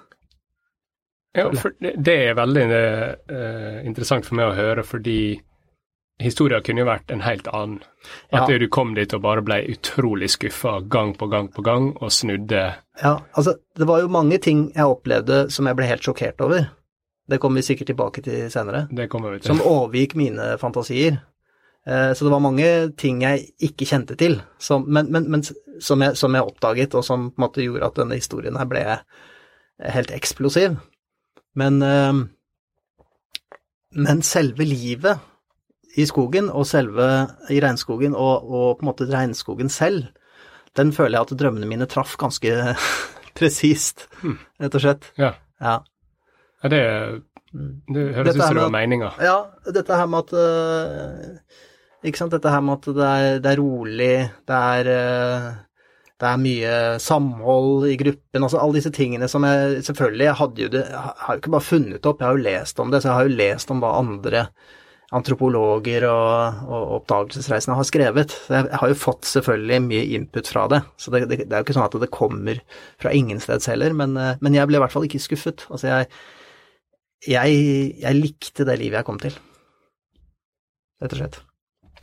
Ja, 1.35 1.49
det 1.81 2.15
er 2.29 2.37
veldig 2.37 2.63
uh, 2.71 3.81
interessant 3.83 4.27
for 4.27 4.37
meg 4.39 4.53
å 4.53 4.55
høre, 4.55 4.85
fordi 4.87 5.35
historien 6.21 6.63
kunne 6.63 6.85
jo 6.85 6.87
vært 6.87 7.11
en 7.11 7.25
helt 7.25 7.47
annen. 7.51 7.81
At 8.31 8.47
Ja. 8.47 8.57
du 8.57 8.69
kom 8.69 8.93
dit 8.95 9.13
og 9.13 9.21
bare 9.21 9.43
ble 9.43 9.57
utrolig 9.73 10.29
skuffa 10.31 10.79
gang 10.87 11.13
på 11.13 11.27
gang 11.27 11.49
på 11.51 11.61
gang, 11.65 11.91
og 11.99 12.11
snudde. 12.11 12.63
Ja, 13.01 13.17
altså, 13.33 13.57
det 13.75 13.87
var 13.87 13.99
jo 14.01 14.07
mange 14.07 14.37
ting 14.37 14.71
jeg 14.75 14.85
opplevde 14.85 15.49
som 15.51 15.67
jeg 15.67 15.75
ble 15.75 15.85
helt 15.85 16.03
sjokkert 16.03 16.39
over. 16.41 16.69
Det 17.27 17.39
kommer 17.41 17.59
vi 17.59 17.67
sikkert 17.67 17.87
tilbake 17.87 18.21
til 18.21 18.51
senere. 18.51 18.87
Det 18.91 19.09
kommer 19.09 19.31
vi 19.31 19.39
til. 19.39 19.47
Som 19.55 19.61
overgikk 19.65 20.15
mine 20.15 20.57
fantasier. 20.61 21.19
Eh, 21.87 22.13
Så 22.17 22.25
det 22.25 22.31
var 22.33 22.39
mange 22.41 22.69
ting 22.97 23.21
jeg 23.21 23.45
ikke 23.61 23.85
kjente 23.85 24.15
til. 24.17 24.39
Som, 24.59 24.85
men, 24.87 25.11
men, 25.11 25.29
men 25.31 25.43
som, 25.45 26.01
jeg, 26.01 26.15
som 26.17 26.33
jeg 26.33 26.43
oppdaget, 26.47 26.95
og 26.95 27.03
som 27.05 27.29
på 27.31 27.37
en 27.39 27.45
måte 27.47 27.61
gjorde 27.65 27.85
at 27.85 27.95
denne 28.01 28.17
historien 28.17 28.57
her 28.57 28.65
ble 28.69 28.83
helt 29.93 30.11
eksplosiv. 30.15 30.77
Men, 31.55 31.81
eh, 31.83 32.13
men 33.95 34.21
selve 34.25 34.65
livet 34.67 35.19
i 35.95 36.03
skogen, 36.09 36.49
og 36.51 36.65
selve 36.67 37.05
i 37.53 37.61
regnskogen, 37.63 38.15
og, 38.15 38.43
og 38.51 38.79
på 38.79 38.83
en 38.83 38.89
måte 38.89 39.07
regnskogen 39.07 39.69
selv, 39.71 40.09
den 40.75 40.91
føler 40.91 41.15
jeg 41.21 41.27
at 41.29 41.37
drømmene 41.39 41.69
mine 41.69 41.85
traff 41.87 42.17
ganske 42.19 42.51
presist, 43.37 44.07
Hmm. 44.21 44.37
rett 44.59 44.75
og 44.75 44.81
slett. 44.83 45.07
Ja. 45.19 45.33
Ja. 45.61 45.77
ja 46.63 46.69
det, 46.73 46.81
det 47.53 48.03
høres 48.17 48.33
Dette 48.33 48.41
ut 48.41 48.43
som 48.49 48.57
det 48.57 48.65
var 48.65 48.73
meninga. 48.75 49.13
Ja, 49.23 49.37
dette 49.71 49.95
her 50.01 50.09
med 50.11 50.25
at 50.25 50.33
øh, 50.35 51.39
Ikke 52.05 52.21
sant, 52.21 52.33
dette 52.35 52.51
her 52.53 52.61
med 52.61 52.77
at 52.77 52.89
det 52.97 53.05
er, 53.11 53.39
det 53.41 53.51
er 53.51 53.61
rolig, 53.61 54.15
det 54.45 54.59
er 54.61 54.89
øh, 54.93 55.47
det 56.15 56.27
er 56.29 56.39
mye 56.39 56.75
samhold 57.03 57.89
i 57.91 57.97
gruppen, 57.99 58.45
altså 58.45 58.61
alle 58.61 58.77
disse 58.77 58.91
tingene 58.95 59.27
som 59.27 59.43
jeg 59.43 59.81
Selvfølgelig, 59.83 60.27
jeg 60.29 60.39
hadde 60.39 60.61
jo 60.63 60.69
det 60.71 60.83
Jeg 60.87 61.01
har 61.25 61.35
jo 61.35 61.41
ikke 61.41 61.53
bare 61.57 61.69
funnet 61.69 62.07
opp, 62.07 62.21
jeg 62.21 62.29
har 62.29 62.37
jo 62.37 62.45
lest 62.45 62.79
om 62.79 62.91
det, 62.91 63.01
så 63.03 63.09
jeg 63.09 63.17
har 63.17 63.27
jo 63.27 63.39
lest 63.41 63.73
om 63.73 63.81
hva 63.83 63.93
andre 63.99 64.47
antropologer 65.15 66.03
og, 66.09 66.61
og 66.65 66.93
oppdagelsesreisende 66.97 67.75
har 67.77 67.87
skrevet. 67.87 68.33
Så 68.47 68.55
jeg, 68.57 68.69
har 68.81 68.89
jo 68.89 68.97
fått 68.97 69.27
selvfølgelig 69.29 69.81
mye 69.85 70.05
input 70.17 70.49
fra 70.49 70.65
det, 70.71 70.81
så 70.99 71.13
det, 71.13 71.21
det, 71.29 71.37
er 71.45 71.59
jo 71.59 71.67
ikke 71.67 71.75
sånn 71.77 71.85
at 71.85 71.97
det 72.01 72.11
kommer 72.15 72.61
fra 73.01 73.13
ingensteds 73.15 73.69
heller, 73.71 73.95
men, 73.95 74.17
øh, 74.17 74.33
men 74.41 74.57
jeg 74.57 74.67
ble 74.71 74.79
i 74.79 74.83
hvert 74.83 74.95
fall 74.95 75.07
ikke 75.07 75.21
skuffet. 75.23 75.67
Altså, 75.69 75.91
jeg, 75.91 76.09
jeg, 77.35 77.59
jeg 78.01 78.21
likte 78.21 78.67
det 78.67 78.79
livet 78.81 78.99
jeg 79.01 79.07
kom 79.07 79.21
til, 79.21 79.37
rett 81.03 81.15
og 81.15 81.21
slett. 81.21 81.43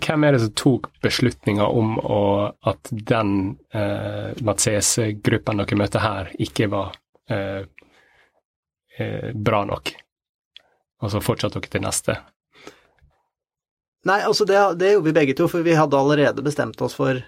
Hvem 0.01 0.25
er 0.25 0.35
det 0.35 0.41
som 0.43 0.55
tok 0.59 0.89
beslutninga 1.05 1.67
om 1.69 1.95
å, 2.01 2.23
at 2.71 2.91
den 2.91 3.35
eh, 3.75 4.33
Matsese-gruppen 4.43 5.63
dere 5.63 5.79
møtte 5.79 6.03
her, 6.03 6.33
ikke 6.43 6.69
var 6.73 6.97
eh, 7.31 7.63
eh, 8.99 9.29
bra 9.35 9.65
nok? 9.69 9.93
Og 11.03 11.13
så 11.13 11.23
fortsatte 11.23 11.61
dere 11.61 11.75
til 11.75 11.85
neste? 11.85 12.17
Nei, 14.09 14.19
altså 14.27 14.47
det, 14.49 14.59
det 14.81 14.95
gjorde 14.95 15.11
vi 15.11 15.19
begge 15.21 15.37
to, 15.39 15.47
for 15.51 15.63
vi 15.67 15.79
hadde 15.79 15.99
allerede 15.99 16.45
bestemt 16.45 16.81
oss 16.83 16.99
for 16.99 17.23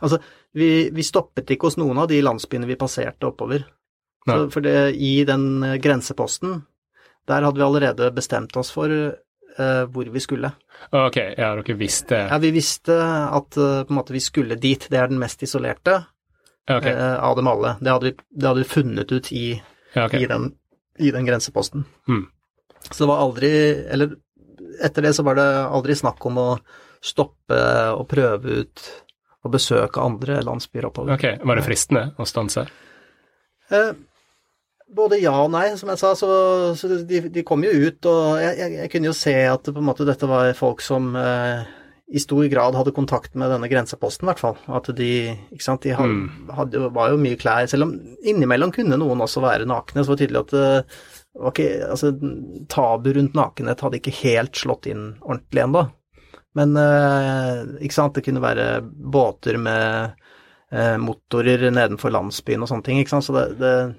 Altså, 0.00 0.16
vi, 0.56 0.88
vi 0.96 1.04
stoppet 1.04 1.50
ikke 1.52 1.68
hos 1.68 1.76
noen 1.76 1.98
av 2.00 2.06
de 2.08 2.22
landsbyene 2.24 2.64
vi 2.64 2.78
passerte 2.80 3.26
oppover. 3.28 3.66
Så, 4.24 4.46
for 4.54 4.64
det, 4.64 4.94
i 4.96 5.26
den 5.28 5.62
eh, 5.66 5.76
grenseposten, 5.82 6.62
der 7.28 7.44
hadde 7.44 7.60
vi 7.60 7.66
allerede 7.66 8.10
bestemt 8.16 8.56
oss 8.56 8.70
for 8.72 8.88
eh, 9.58 9.82
hvor 9.90 10.10
vi 10.12 10.20
skulle. 10.20 10.52
Ok, 10.90 11.16
ja, 11.16 11.50
dere 11.58 11.76
visste 11.76 12.22
Ja, 12.30 12.38
vi 12.40 12.50
visste 12.54 12.96
at 13.02 13.56
uh, 13.58 13.82
på 13.84 13.92
en 13.92 13.98
måte 13.98 14.14
vi 14.16 14.22
skulle 14.24 14.56
dit. 14.56 14.86
Det 14.90 14.98
er 14.98 15.10
den 15.10 15.20
mest 15.20 15.42
isolerte 15.42 15.98
okay. 16.64 16.78
ok. 16.78 16.86
eh, 16.86 17.16
av 17.20 17.36
dem 17.36 17.50
alle. 17.50 17.74
Det 17.80 17.90
hadde, 17.92 18.10
vi, 18.10 18.14
det 18.30 18.48
hadde 18.48 18.62
vi 18.64 18.70
funnet 18.70 19.12
ut 19.12 19.32
i, 19.32 19.44
Ja, 19.94 20.06
ok. 20.06 20.14
i, 20.14 20.26
den, 20.26 20.52
i 20.98 21.10
den 21.10 21.26
grenseposten. 21.26 21.84
Mm. 22.08 22.26
Så 22.90 23.02
det 23.04 23.08
var 23.10 23.20
aldri 23.20 23.50
Eller 23.92 24.14
etter 24.80 25.02
det 25.04 25.14
så 25.14 25.22
var 25.26 25.36
det 25.36 25.48
aldri 25.66 25.94
snakk 25.98 26.24
om 26.26 26.38
å 26.40 26.48
stoppe 27.04 27.58
og 27.92 28.06
prøve 28.08 28.62
ut 28.62 28.82
og 29.44 29.52
besøke 29.54 30.00
andre 30.04 30.40
landsbyer 30.44 30.86
oppover. 30.90 31.14
Ok, 31.16 31.44
Var 31.44 31.56
det 31.56 31.64
fristende 31.64 32.02
å 32.20 32.26
stanse? 32.28 32.66
Eh, 33.72 33.92
både 34.96 35.18
ja 35.22 35.34
og 35.44 35.50
nei, 35.54 35.66
som 35.78 35.90
jeg 35.92 36.00
sa. 36.00 36.14
Så, 36.18 36.28
så 36.78 36.90
de, 37.06 37.20
de 37.32 37.44
kom 37.46 37.62
jo 37.66 37.70
ut, 37.70 38.08
og 38.10 38.40
jeg, 38.42 38.56
jeg, 38.58 38.78
jeg 38.82 38.90
kunne 38.94 39.10
jo 39.12 39.16
se 39.16 39.36
at 39.50 39.70
på 39.70 39.78
en 39.82 39.86
måte 39.90 40.06
dette 40.08 40.28
var 40.30 40.50
folk 40.58 40.82
som 40.84 41.12
eh, 41.18 41.68
i 42.10 42.18
stor 42.18 42.42
grad 42.50 42.74
hadde 42.74 42.90
kontakt 42.96 43.36
med 43.38 43.52
denne 43.52 43.68
grenseposten, 43.70 44.26
i 44.26 44.30
hvert 44.32 44.42
fall. 44.42 44.56
At 44.74 44.88
de 44.98 45.10
ikke 45.54 45.62
sant, 45.66 45.84
de 45.86 45.94
had, 45.94 46.10
Mm. 46.10 46.50
hadde, 46.58 46.80
var 46.96 47.12
jo 47.12 47.20
mye 47.22 47.38
klær, 47.38 47.68
selv 47.70 47.86
om 47.86 47.92
innimellom 48.26 48.72
kunne 48.74 48.98
noen 48.98 49.22
også 49.22 49.44
være 49.44 49.68
nakne. 49.70 50.02
Så 50.02 50.10
var 50.10 50.18
det 50.18 50.26
tydelig 50.26 50.42
at 50.42 50.54
det 50.56 50.66
var 51.38 51.60
altså, 51.92 52.10
tabu 52.68 53.12
rundt 53.14 53.36
nakenhet 53.38 53.84
hadde 53.86 54.00
ikke 54.00 54.16
helt 54.24 54.58
slått 54.58 54.88
inn 54.90 55.12
ordentlig 55.22 55.62
ennå. 55.68 55.84
Men 56.58 56.74
eh, 56.82 57.60
ikke 57.86 57.94
sant, 57.94 58.16
det 58.18 58.24
kunne 58.26 58.42
være 58.42 58.80
båter 58.82 59.54
med 59.62 60.16
eh, 60.74 60.96
motorer 60.98 61.68
nedenfor 61.70 62.10
landsbyen 62.10 62.66
og 62.66 62.72
sånne 62.72 62.88
ting, 62.88 62.98
ikke 62.98 63.14
sant. 63.14 63.28
Så 63.28 63.36
det, 63.38 63.44
det 63.62 63.70
eh, 63.84 63.92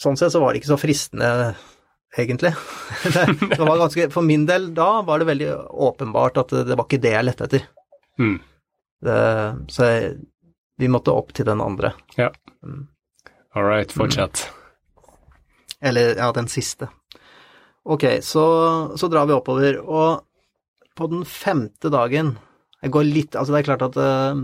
Sånn 0.00 0.18
sett 0.18 0.34
så 0.34 0.40
var 0.42 0.52
det 0.52 0.62
ikke 0.62 0.72
så 0.72 0.80
fristende, 0.80 1.52
egentlig. 2.16 2.52
Det, 3.04 3.60
var 3.60 3.78
ganske, 3.78 4.08
for 4.14 4.26
min 4.26 4.46
del 4.48 4.72
da 4.74 5.02
var 5.06 5.22
det 5.22 5.28
veldig 5.30 5.52
åpenbart 5.88 6.40
at 6.42 6.56
det, 6.66 6.74
var 6.74 6.86
ikke 6.86 7.02
det 7.02 7.14
jeg 7.14 7.26
lette 7.28 7.48
etter. 7.48 7.68
Mm. 8.18 8.36
Det, 9.04 9.20
så 9.74 9.88
jeg, 9.88 10.10
vi 10.80 10.90
måtte 10.90 11.14
opp 11.14 11.32
til 11.36 11.46
den 11.48 11.62
andre. 11.62 11.94
All 13.54 13.66
right, 13.66 13.92
fortsett. 13.94 14.48
Eller, 15.84 16.16
ja, 16.16 16.30
den 16.34 16.48
siste. 16.50 16.88
Ok, 17.84 18.06
så, 18.24 18.44
så 18.96 19.10
drar 19.12 19.28
vi 19.28 19.36
oppover, 19.36 19.78
og 19.84 20.24
på 20.94 21.08
den 21.10 21.24
femte 21.26 21.90
dagen 21.90 22.36
Jeg 22.78 22.92
går 22.94 23.06
litt 23.08 23.34
Altså, 23.34 23.50
det 23.50 23.60
er 23.60 23.66
klart 23.66 23.82
at 23.82 23.96
eh, 23.98 24.42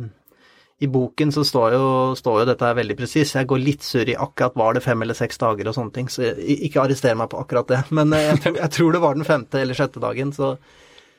i 0.80 0.88
boken 0.88 1.32
så 1.32 1.42
står 1.44 1.74
jo, 1.74 1.88
står 2.16 2.38
jo 2.40 2.44
dette 2.48 2.64
her 2.64 2.76
veldig 2.78 2.94
presis. 2.96 3.34
Jeg 3.36 3.48
går 3.48 3.60
litt 3.60 3.82
surr 3.84 4.08
i 4.08 4.16
akkurat 4.16 4.54
var 4.56 4.76
det 4.76 4.80
fem 4.84 5.02
eller 5.04 5.16
seks 5.16 5.40
dager 5.42 5.68
og 5.68 5.76
sånne 5.76 5.92
ting, 5.92 6.06
så 6.08 6.22
jeg, 6.24 6.56
ikke 6.68 6.80
arrester 6.86 7.18
meg 7.20 7.28
på 7.32 7.40
akkurat 7.42 7.68
det. 7.68 7.80
Men 7.98 8.14
eh, 8.16 8.30
jeg 8.30 8.40
tror, 8.44 8.56
jeg 8.62 8.74
tror 8.76 8.94
det 8.96 9.02
var 9.04 9.18
den 9.18 9.28
femte 9.28 9.60
eller 9.60 9.76
sjette 9.76 10.00
dagen, 10.00 10.32
så, 10.36 10.54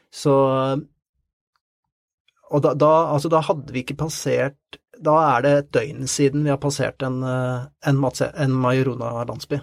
så 0.10 0.38
Og 2.52 2.64
da, 2.66 2.74
da, 2.74 2.94
altså, 3.14 3.30
da 3.30 3.44
hadde 3.46 3.72
vi 3.72 3.86
ikke 3.86 4.02
passert 4.02 4.80
Da 5.00 5.14
er 5.38 5.46
det 5.46 5.52
et 5.60 5.70
døgn 5.78 6.10
siden 6.10 6.44
vi 6.44 6.52
har 6.52 6.60
passert 6.62 7.06
en, 7.06 7.22
eh, 7.22 7.70
en, 7.92 8.02
en 8.02 8.58
Majorona-landsby. 8.66 9.62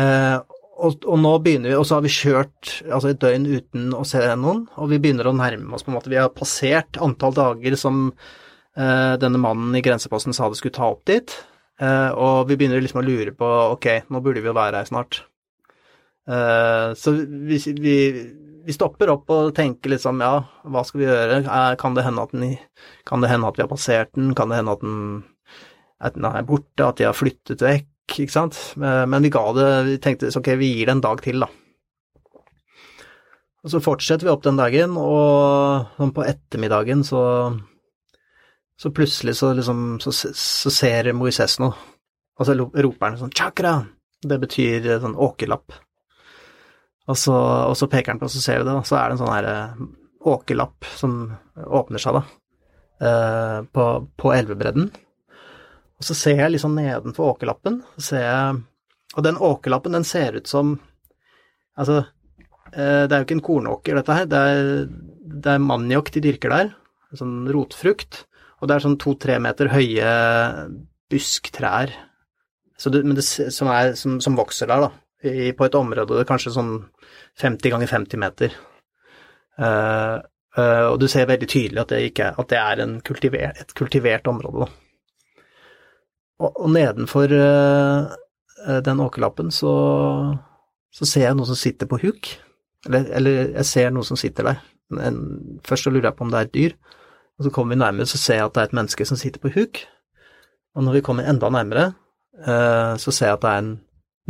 Eh, 0.00 0.38
og, 0.80 1.04
og 1.04 1.20
nå 1.20 1.32
begynner 1.44 1.72
vi, 1.72 1.78
og 1.78 1.86
så 1.86 1.98
har 1.98 2.04
vi 2.04 2.12
kjørt 2.14 2.72
altså 2.88 3.12
et 3.12 3.20
døgn 3.22 3.46
uten 3.50 3.94
å 3.96 4.02
se 4.08 4.22
noen, 4.40 4.64
og 4.80 4.90
vi 4.92 5.00
begynner 5.02 5.28
å 5.30 5.36
nærme 5.36 5.76
oss 5.76 5.84
på 5.86 5.92
en 5.92 5.98
måte. 5.98 6.12
Vi 6.12 6.18
har 6.20 6.32
passert 6.34 6.98
antall 7.02 7.36
dager 7.36 7.76
som 7.80 8.08
eh, 8.10 9.14
denne 9.20 9.40
mannen 9.42 9.76
i 9.76 9.82
grenseposten 9.84 10.36
sa 10.36 10.48
det 10.50 10.60
skulle 10.60 10.76
ta 10.76 10.90
opp 10.92 11.04
dit, 11.10 11.34
eh, 11.82 12.10
og 12.14 12.48
vi 12.50 12.56
begynner 12.60 12.82
liksom 12.82 13.02
å 13.02 13.06
lure 13.06 13.34
på 13.36 13.50
ok, 13.76 13.90
nå 14.10 14.22
burde 14.24 14.42
vi 14.42 14.50
jo 14.50 14.56
være 14.56 14.82
her 14.82 14.90
snart. 14.90 15.22
Eh, 16.30 16.88
så 16.96 17.14
vi, 17.16 17.58
vi, 17.80 17.96
vi 18.66 18.76
stopper 18.76 19.12
opp 19.14 19.30
og 19.34 19.52
tenker 19.56 19.94
liksom 19.94 20.20
ja, 20.24 20.34
hva 20.68 20.84
skal 20.86 21.02
vi 21.02 21.08
gjøre, 21.08 21.42
eh, 21.42 21.72
kan 21.80 21.96
det 21.96 22.06
hende 22.06 22.26
at, 22.26 22.34
den, 22.36 22.56
kan 23.08 23.24
det 23.24 23.32
hende 23.32 23.50
at 23.50 23.58
vi 23.58 23.64
har 23.66 23.72
passert 23.72 24.14
den, 24.18 24.34
kan 24.38 24.52
det 24.52 24.60
hende 24.60 24.76
at 24.76 24.84
den, 24.84 25.00
at 26.00 26.16
den 26.16 26.28
er 26.30 26.46
borte, 26.48 26.86
at 26.86 27.00
de 27.00 27.08
har 27.08 27.16
flyttet 27.16 27.64
vekk, 27.64 27.89
ikke 28.08 28.32
sant, 28.32 28.58
Eh, 28.76 29.06
men 29.06 29.22
vi 29.22 29.32
ga 29.32 29.42
det, 29.56 29.68
vi 29.86 29.98
tenkte 30.02 30.30
ok, 30.36 30.54
vi 30.60 30.72
gir 30.74 30.88
det 30.88 30.96
en 30.96 31.04
dag 31.04 31.20
til 31.24 31.42
da. 31.44 31.50
Og 33.60 33.72
så 33.72 33.82
fortsetter 33.84 34.26
vi 34.26 34.32
opp 34.32 34.44
den 34.46 34.56
dagen, 34.56 34.96
og 34.96 35.90
sånn 35.98 36.14
på 36.16 36.24
ettermiddagen 36.24 37.04
så, 37.04 37.22
så 38.80 38.92
plutselig 38.96 39.36
så 39.36 39.52
liksom, 39.56 40.00
så, 40.00 40.14
så 40.16 40.72
ser 40.72 41.12
Moises 41.12 41.58
noe, 41.60 41.76
og 42.40 42.48
så 42.48 42.56
roper 42.56 43.06
han 43.06 43.20
sånn 43.20 43.36
chakra, 43.36 43.74
det 44.24 44.40
betyr 44.40 44.94
sånn 45.02 45.18
åkerlapp. 45.28 45.76
Og 47.10 47.18
så, 47.18 47.34
og 47.34 47.76
så 47.76 47.88
peker 47.90 48.14
han 48.14 48.20
på, 48.20 48.30
og 48.30 48.32
så 48.32 48.40
ser 48.40 48.62
vi 48.62 48.68
det, 48.68 48.78
og 48.80 48.88
så 48.88 48.96
er 48.96 49.10
det 49.10 49.18
en 49.18 49.22
sånn 49.24 49.34
her 49.34 49.50
eh, 49.50 49.84
åkerlapp 50.30 50.88
som 50.96 51.20
åpner 51.60 52.00
seg 52.00 52.16
da, 52.16 52.24
eh, 53.04 53.58
på, 53.68 53.86
på 54.16 54.34
elvebredden. 54.36 54.88
Og 56.00 56.08
så 56.08 56.16
ser 56.16 56.40
jeg 56.40 56.54
liksom 56.54 56.78
nedenfor 56.78 57.34
åkerlappen, 57.34 57.82
jeg 58.10 58.62
Og 59.16 59.24
den 59.26 59.36
åkerlappen, 59.36 59.92
den 59.92 60.04
ser 60.04 60.36
ut 60.36 60.46
som 60.48 60.78
Altså, 61.78 62.04
eh, 62.74 63.06
det 63.08 63.12
er 63.12 63.20
jo 63.20 63.24
ikke 63.24 63.36
en 63.38 63.46
kornåker, 63.46 63.94
dette 63.96 64.12
her. 64.12 64.26
Det 64.28 64.36
er, 64.36 64.88
det 65.44 65.52
er 65.52 65.62
maniok 65.64 66.10
de 66.12 66.20
dyrker 66.20 66.52
der. 66.52 66.72
Sånn 67.16 67.48
rotfrukt. 67.48 68.26
Og 68.60 68.68
det 68.68 68.74
er 68.74 68.84
sånn 68.84 68.98
to-tre 69.00 69.38
meter 69.40 69.70
høye 69.72 70.10
busktrær. 71.08 71.94
Så 72.76 72.92
det, 72.92 73.02
det, 73.16 73.24
som, 73.24 73.70
er, 73.72 73.94
som, 73.96 74.18
som 74.20 74.36
vokser 74.36 74.68
der, 74.68 74.86
da. 74.86 74.90
I, 75.24 75.52
på 75.52 75.66
et 75.66 75.76
område 75.76 76.16
det 76.16 76.22
er 76.22 76.28
kanskje 76.28 76.54
sånn 76.54 76.74
50 77.40 77.74
ganger 77.74 77.90
50 77.90 78.20
meter. 78.20 78.54
Uh, 79.60 80.16
uh, 80.56 80.86
og 80.90 81.00
du 81.02 81.04
ser 81.12 81.28
veldig 81.28 81.48
tydelig 81.48 81.82
at 81.82 81.92
det, 81.92 81.98
ikke, 82.08 82.30
at 82.40 82.52
det 82.52 82.60
er 82.60 82.84
en 82.84 82.94
kultiver, 83.04 83.50
et 83.52 83.74
kultivert 83.76 84.30
område, 84.32 84.64
da. 84.64 84.89
Og, 86.40 86.68
nedenfor 86.72 87.32
eh, 87.36 88.12
eh, 88.66 88.80
den 88.84 89.02
åkerlappen 89.04 89.50
så, 89.52 89.72
så 90.94 91.08
ser 91.08 91.28
jeg 91.28 91.36
noe 91.36 91.48
som 91.48 91.58
sitter 91.58 91.90
på 91.90 92.00
huk. 92.00 92.30
Eller, 92.88 93.10
eller 93.18 93.40
jeg 93.58 93.68
ser 93.68 93.92
noe 93.92 94.06
som 94.08 94.18
sitter 94.20 94.48
der. 94.48 94.62
En, 95.04 95.20
først 95.66 95.86
så 95.86 95.92
lurer 95.92 96.10
jeg 96.10 96.18
på 96.18 96.26
om 96.26 96.32
det 96.32 96.40
er 96.40 96.48
et 96.48 96.56
dyr, 96.56 96.76
og 97.38 97.46
så 97.46 97.52
kommer 97.54 97.76
vi 97.76 97.82
nærmere, 97.82 98.08
så 98.10 98.18
ser 98.18 98.40
jeg 98.40 98.48
at 98.48 98.56
det 98.56 98.62
er 98.62 98.70
et 98.70 98.78
menneske 98.80 99.06
som 99.06 99.20
sitter 99.20 99.42
på 99.42 99.52
huk. 99.54 99.82
Og 100.74 100.86
når 100.86 100.98
vi 100.98 101.04
kommer 101.04 101.28
enda 101.28 101.50
nærmere, 101.52 101.92
eh, 102.40 102.94
så 103.00 103.12
ser 103.12 103.30
jeg 103.30 103.38
at 103.38 103.44
det 103.44 103.52
er 103.52 103.64
en 103.64 103.70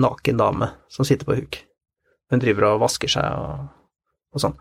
naken 0.01 0.43
dame 0.43 0.73
som 0.91 1.07
sitter 1.07 1.29
på 1.29 1.39
huk. 1.39 1.63
Hun 2.31 2.43
driver 2.43 2.73
og 2.73 2.83
vasker 2.85 3.11
seg 3.11 3.39
og, 3.39 3.71
og 4.35 4.43
sånn. 4.43 4.59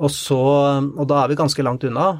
Og 0.00 0.10
så 0.14 0.38
Og 0.38 1.06
da 1.10 1.22
er 1.22 1.32
vi 1.32 1.38
ganske 1.40 1.64
langt 1.66 1.84
unna. 1.84 2.12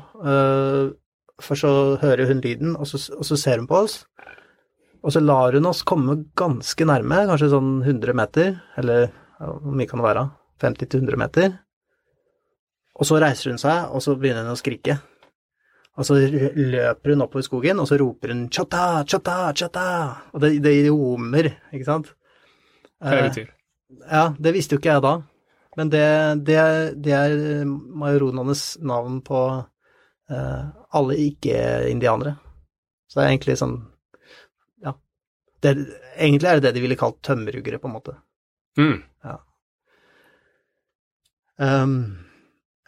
Først 1.41 1.63
så 1.63 1.97
hører 2.01 2.27
hun 2.27 2.41
lyden, 2.45 2.75
og 2.77 2.89
så, 2.89 2.99
og 3.17 3.25
så, 3.25 3.37
ser 3.37 3.61
hun 3.61 3.69
på 3.71 3.79
oss. 3.85 4.01
Og 5.01 5.15
så 5.15 5.23
lar 5.23 5.57
hun 5.57 5.69
oss 5.71 5.83
komme 5.87 6.19
ganske 6.37 6.87
nærme, 6.87 7.25
kanskje 7.29 7.53
sånn 7.55 7.79
100 7.83 8.17
meter, 8.17 8.59
eller 8.81 9.09
hvor 9.41 9.77
mye 9.77 9.89
kan 9.89 10.03
det 10.03 10.09
være? 10.11 10.25
50-100 10.61 11.21
meter. 11.21 11.55
Og 13.01 13.09
så 13.09 13.21
reiser 13.23 13.55
hun 13.55 13.61
seg, 13.61 13.89
og 13.89 14.05
så 14.05 14.17
begynner 14.21 14.45
hun 14.45 14.53
å 14.53 14.61
skrike. 14.61 14.99
Og 16.01 16.07
så 16.07 16.17
løper 16.21 17.15
hun 17.15 17.25
oppover 17.25 17.45
skogen, 17.45 17.81
og 17.81 17.89
så 17.89 17.99
roper 18.01 18.33
hun 18.35 18.49
'chata, 18.49 19.05
chata, 19.05 19.53
chata', 19.53 20.17
Og 20.33 20.41
det, 20.41 20.63
det 20.63 20.75
ljomer, 20.87 21.51
ikke 21.73 21.89
sant? 21.89 22.13
Hva 23.01 23.17
det 23.17 23.29
betyr? 23.31 23.51
Ja, 24.11 24.35
det 24.39 24.55
visste 24.55 24.77
jo 24.77 24.79
ikke 24.81 24.93
jeg 24.93 25.03
da. 25.03 25.15
Men 25.77 25.91
det, 25.91 26.07
det, 26.45 26.61
det 27.03 27.13
er 27.13 27.65
majoronene 27.65 28.55
navn 28.87 29.21
på 29.23 29.41
uh, 30.31 30.65
alle 30.93 31.17
ikke-indianere. 31.17 32.37
Så 33.09 33.21
det 33.21 33.25
er 33.25 33.33
egentlig 33.33 33.59
sånn. 33.59 33.79
Det, 35.61 35.75
egentlig 36.17 36.49
er 36.49 36.59
det 36.59 36.69
det 36.69 36.75
de 36.79 36.83
ville 36.85 36.99
kalt 36.99 37.21
tømmerhuggere, 37.27 37.81
på 37.83 37.91
en 37.91 37.95
måte. 37.95 38.17
Mm. 38.81 38.99
Ja. 39.27 39.37
Um, 41.61 41.95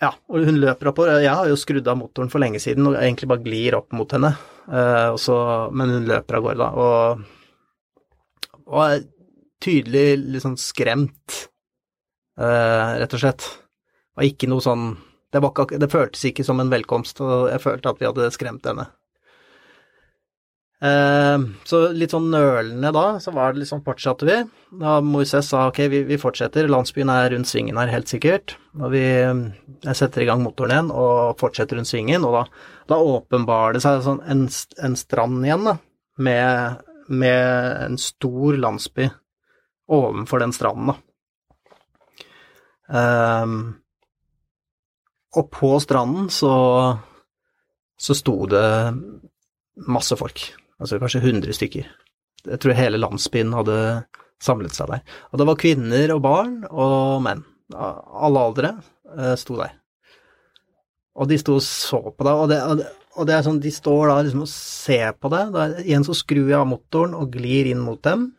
ja, 0.01 0.11
og 0.33 0.49
hun 0.49 0.59
løper 0.63 0.91
oppover. 0.91 1.21
Jeg 1.23 1.35
har 1.37 1.51
jo 1.51 1.59
skrudd 1.61 1.89
av 1.89 1.99
motoren 2.01 2.33
for 2.33 2.43
lenge 2.43 2.63
siden 2.63 2.89
og 2.89 2.97
egentlig 2.99 3.29
bare 3.31 3.45
glir 3.45 3.77
opp 3.79 3.93
mot 3.95 4.17
henne. 4.17 4.33
Uh, 4.67 5.13
så, 5.21 5.37
men 5.75 5.93
hun 5.93 6.09
løper 6.09 6.39
av 6.39 6.47
gårde, 6.47 6.65
da. 6.65 6.71
Og, 6.83 8.63
og 8.67 8.83
er 8.87 9.05
tydelig 9.63 10.07
litt 10.25 10.45
sånn 10.45 10.59
skremt, 10.59 11.45
uh, 12.41 12.99
rett 13.03 13.15
og 13.15 13.23
slett. 13.23 13.49
Og 14.19 14.27
ikke 14.27 14.51
noe 14.51 14.65
sånn 14.65 14.93
det, 15.33 15.41
ikke, 15.41 15.79
det, 15.81 15.89
føltes 15.89 16.27
ikke 16.29 16.45
som 16.45 16.61
en 16.61 16.73
velkomst, 16.73 17.23
og 17.25 17.47
jeg 17.49 17.63
følte 17.63 17.93
at 17.93 18.01
vi 18.01 18.09
hadde 18.09 18.33
skremt 18.35 18.67
henne. 18.69 18.85
Eh, 20.83 21.45
så 21.69 21.81
litt 21.95 22.15
sånn 22.15 22.31
nølende 22.33 22.91
da, 22.95 23.05
så 23.23 23.35
var 23.35 23.53
det 23.53 23.63
liksom 23.63 23.85
fortsatte 23.87 24.27
vi. 24.27 24.39
Da 24.83 24.97
Moises 25.05 25.53
sa 25.53 25.69
ok, 25.71 25.85
vi, 25.93 26.03
vi, 26.09 26.19
fortsetter, 26.19 26.71
landsbyen 26.71 27.13
er 27.13 27.31
rundt 27.35 27.51
svingen 27.51 27.79
her 27.79 27.93
helt 27.93 28.11
sikkert. 28.11 28.57
Og 28.81 28.91
vi 28.95 29.05
jeg 29.83 29.99
setter 29.99 30.23
i 30.23 30.29
gang 30.29 30.43
motoren 30.45 30.73
igjen 30.75 30.91
og 30.95 31.39
fortsetter 31.41 31.79
rundt 31.79 31.91
svingen, 31.91 32.27
og 32.27 32.37
da, 32.37 32.43
da 32.93 32.99
åpenbarer 33.03 33.77
det 33.77 33.83
seg 33.85 34.03
sånn 34.05 34.23
en, 34.31 34.45
en, 34.87 34.97
strand 34.99 35.43
igjen, 35.43 35.67
da, 35.67 35.77
med, 36.23 36.85
med 37.11 37.87
en 37.89 37.99
stor 38.01 38.59
landsby 38.63 39.09
ovenfor 39.93 40.43
den 40.43 40.55
stranden, 40.55 40.93
da. 40.93 40.99
Um, 42.93 43.57
og 45.39 45.47
på 45.55 45.71
stranden 45.81 46.27
så, 46.31 46.55
så 47.97 48.17
sto 48.19 48.35
det 48.51 48.67
masse 49.89 50.19
folk, 50.21 50.45
altså 50.83 50.99
kanskje 51.03 51.23
100 51.23 51.57
stykker. 51.59 51.91
Jeg 52.49 52.63
tror 52.63 52.77
hele 52.77 53.01
landsbyen 53.01 53.55
hadde 53.55 53.77
samlet 54.43 54.75
seg 54.75 54.91
der. 54.91 55.05
Og 55.31 55.41
det 55.41 55.47
var 55.49 55.61
kvinner 55.61 56.15
og 56.17 56.25
barn 56.25 56.57
og 56.69 57.23
menn. 57.25 57.45
Alle 57.73 58.43
aldre 58.49 58.75
eh, 59.15 59.37
sto 59.41 59.57
der. 59.61 59.77
Og 61.13 61.29
de 61.29 61.39
sto 61.41 61.59
og 61.59 61.65
så 61.65 62.01
på 62.09 62.25
det, 62.25 62.33
og 62.33 62.49
det, 62.51 62.87
og 63.21 63.29
det 63.29 63.35
er 63.37 63.45
sånn, 63.45 63.61
de 63.61 63.73
står 63.73 64.09
da 64.09 64.21
liksom 64.25 64.47
og 64.47 64.51
ser 64.51 65.13
på 65.21 65.31
det. 65.33 65.43
Igjen 65.85 66.07
så 66.07 66.17
skrur 66.17 66.49
jeg 66.49 66.59
av 66.59 66.71
motoren 66.71 67.17
og 67.19 67.35
glir 67.35 67.69
inn 67.71 67.83
mot 67.85 68.01
dem. 68.05 68.31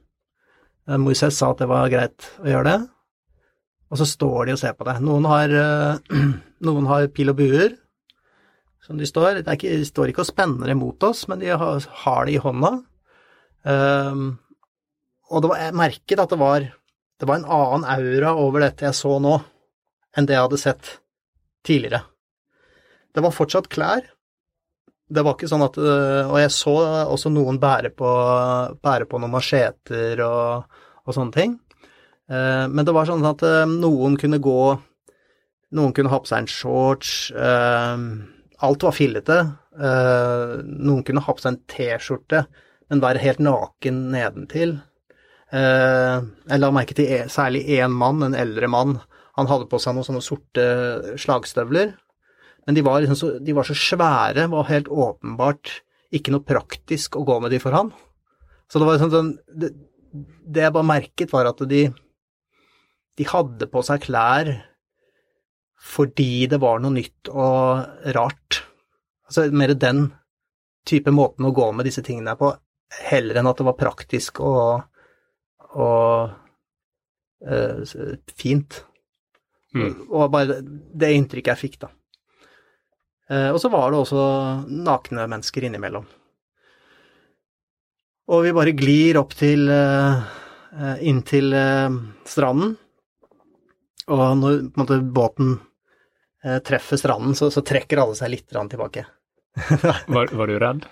Moses 0.90 1.04
Moises 1.04 1.38
sa 1.40 1.54
at 1.54 1.62
det 1.62 1.70
var 1.70 1.92
greit 1.94 2.26
å 2.42 2.50
gjøre 2.50 2.72
det. 2.72 2.80
Og 3.94 4.00
så 4.02 4.08
står 4.10 4.50
de 4.50 4.56
og 4.56 4.60
ser 4.60 4.74
på 4.76 4.88
det. 4.90 4.98
Noen 5.06 5.28
har, 5.30 5.54
eh, 5.54 6.24
noen 6.68 6.90
har 6.90 7.08
pil 7.14 7.32
og 7.32 7.38
buer, 7.40 7.78
som 8.84 9.00
de 9.00 9.08
står. 9.08 9.42
Ikke, 9.44 9.72
de 9.72 9.88
står 9.88 10.12
ikke 10.12 10.24
og 10.26 10.30
spenner 10.30 10.74
imot 10.74 11.04
oss, 11.08 11.26
men 11.32 11.42
de 11.42 11.52
har, 11.52 11.86
har 12.04 12.26
det 12.28 12.36
i 12.36 12.42
hånda. 12.44 12.74
Um, 13.64 14.26
og 15.32 15.48
var, 15.48 15.62
jeg 15.62 15.78
merket 15.80 16.20
at 16.20 16.34
det 16.34 16.40
var, 16.42 16.66
det 17.20 17.30
var 17.30 17.40
en 17.40 17.48
annen 17.48 17.86
aura 17.88 18.34
over 18.40 18.66
dette 18.66 18.86
jeg 18.86 18.98
så 18.98 19.16
nå, 19.24 19.38
enn 20.14 20.28
det 20.28 20.36
jeg 20.36 20.46
hadde 20.46 20.62
sett 20.62 20.98
tidligere. 21.66 22.04
Det 23.14 23.24
var 23.24 23.36
fortsatt 23.36 23.70
klær. 23.72 24.04
Det 25.14 25.22
var 25.22 25.36
ikke 25.36 25.50
sånn 25.52 25.66
at 25.66 25.76
eh, 25.78 26.30
Og 26.32 26.38
jeg 26.40 26.52
så 26.56 26.74
også 27.14 27.30
noen 27.30 27.60
bære 27.62 27.92
på, 27.94 28.10
bære 28.82 29.06
på 29.10 29.20
noen 29.22 29.34
macheter 29.36 30.22
og, 30.26 30.80
og 31.06 31.16
sånne 31.16 31.36
ting. 31.36 31.54
Eh, 32.32 32.66
men 32.72 32.88
det 32.88 32.96
var 32.96 33.10
sånn 33.10 33.26
at 33.28 33.44
eh, 33.46 33.68
noen 33.70 34.18
kunne 34.20 34.42
gå 34.44 34.64
Noen 35.74 35.94
kunne 35.98 36.12
ha 36.12 36.20
på 36.22 36.30
seg 36.30 36.44
en 36.44 36.50
shorts. 36.54 37.12
Alt 38.62 38.84
var 38.86 38.96
fillete. 38.96 39.40
Noen 39.74 41.04
kunne 41.06 41.24
ha 41.24 41.34
på 41.34 41.44
seg 41.44 41.54
en 41.54 41.62
T-skjorte, 41.72 42.44
men 42.92 43.02
være 43.04 43.24
helt 43.24 43.42
naken 43.44 44.04
nedentil. 44.14 44.78
Jeg 45.54 46.60
la 46.62 46.70
merke 46.74 46.96
til 46.98 47.10
e, 47.10 47.24
særlig 47.32 47.64
én 47.78 47.94
mann, 47.94 48.24
en 48.26 48.38
eldre 48.38 48.70
mann. 48.72 48.98
Han 49.38 49.50
hadde 49.50 49.70
på 49.70 49.80
seg 49.82 49.96
noen 49.96 50.08
sånne 50.08 50.24
sorte 50.26 50.66
slagstøvler. 51.22 51.96
Men 52.68 52.78
de 52.78 52.84
var, 52.86 53.02
liksom 53.04 53.20
så, 53.20 53.32
de 53.44 53.56
var 53.56 53.68
så 53.68 53.76
svære, 53.78 54.48
var 54.52 54.70
helt 54.70 54.88
åpenbart 54.88 55.82
ikke 56.14 56.34
noe 56.34 56.46
praktisk 56.46 57.18
å 57.18 57.26
gå 57.28 57.40
med 57.44 57.52
de 57.54 57.60
for 57.62 57.76
han. 57.76 57.90
Så 58.72 58.80
det 58.80 58.88
var 58.88 59.02
sånn, 59.02 59.34
det, 59.50 59.74
det 60.14 60.68
jeg 60.68 60.76
bare 60.76 60.92
merket, 60.94 61.34
var 61.34 61.50
at 61.50 61.62
de 61.70 61.88
de 63.20 63.26
hadde 63.30 63.70
på 63.70 63.84
seg 63.86 64.06
klær 64.08 64.50
fordi 65.84 66.46
det 66.52 66.60
var 66.64 66.80
noe 66.82 66.96
nytt 66.96 67.30
og 67.32 68.14
rart. 68.16 68.62
Altså 69.28 69.50
mer 69.52 69.74
den 69.76 70.08
type 70.88 71.12
måten 71.16 71.48
å 71.48 71.54
gå 71.56 71.70
med 71.76 71.88
disse 71.88 72.04
tingene 72.06 72.36
på, 72.40 72.52
heller 73.10 73.40
enn 73.40 73.50
at 73.50 73.60
det 73.60 73.68
var 73.68 73.80
praktisk 73.80 74.42
og, 74.44 74.84
og 75.80 76.34
uh, 77.48 77.94
fint. 78.36 78.84
Mm. 79.74 79.94
Og 80.12 80.32
bare 80.32 80.60
det 80.64 81.14
inntrykket 81.18 81.54
jeg 81.54 81.62
fikk, 81.64 81.80
da. 81.86 81.92
Uh, 83.32 83.50
og 83.56 83.60
så 83.64 83.72
var 83.74 83.90
det 83.92 84.04
også 84.04 84.24
nakne 84.84 85.28
mennesker 85.32 85.68
innimellom. 85.68 86.06
Og 88.34 88.46
vi 88.46 88.56
bare 88.56 88.76
glir 88.78 89.20
opp 89.20 89.34
til 89.36 89.68
uh, 89.72 90.24
inn 91.04 91.22
til 91.28 91.52
stranden, 92.28 92.78
og 94.12 94.24
når 94.40 94.60
måte, 94.76 95.00
båten 95.16 95.54
eh, 95.54 95.73
treffer 96.44 97.00
stranden, 97.00 97.36
så, 97.40 97.48
så, 97.54 97.64
trekker 97.66 98.02
alle 98.04 98.18
seg 98.20 98.34
litt 98.34 98.50
tilbake. 98.52 99.06
var, 100.08 100.32
var, 100.34 100.50
du 100.50 100.58
redd? 100.60 100.88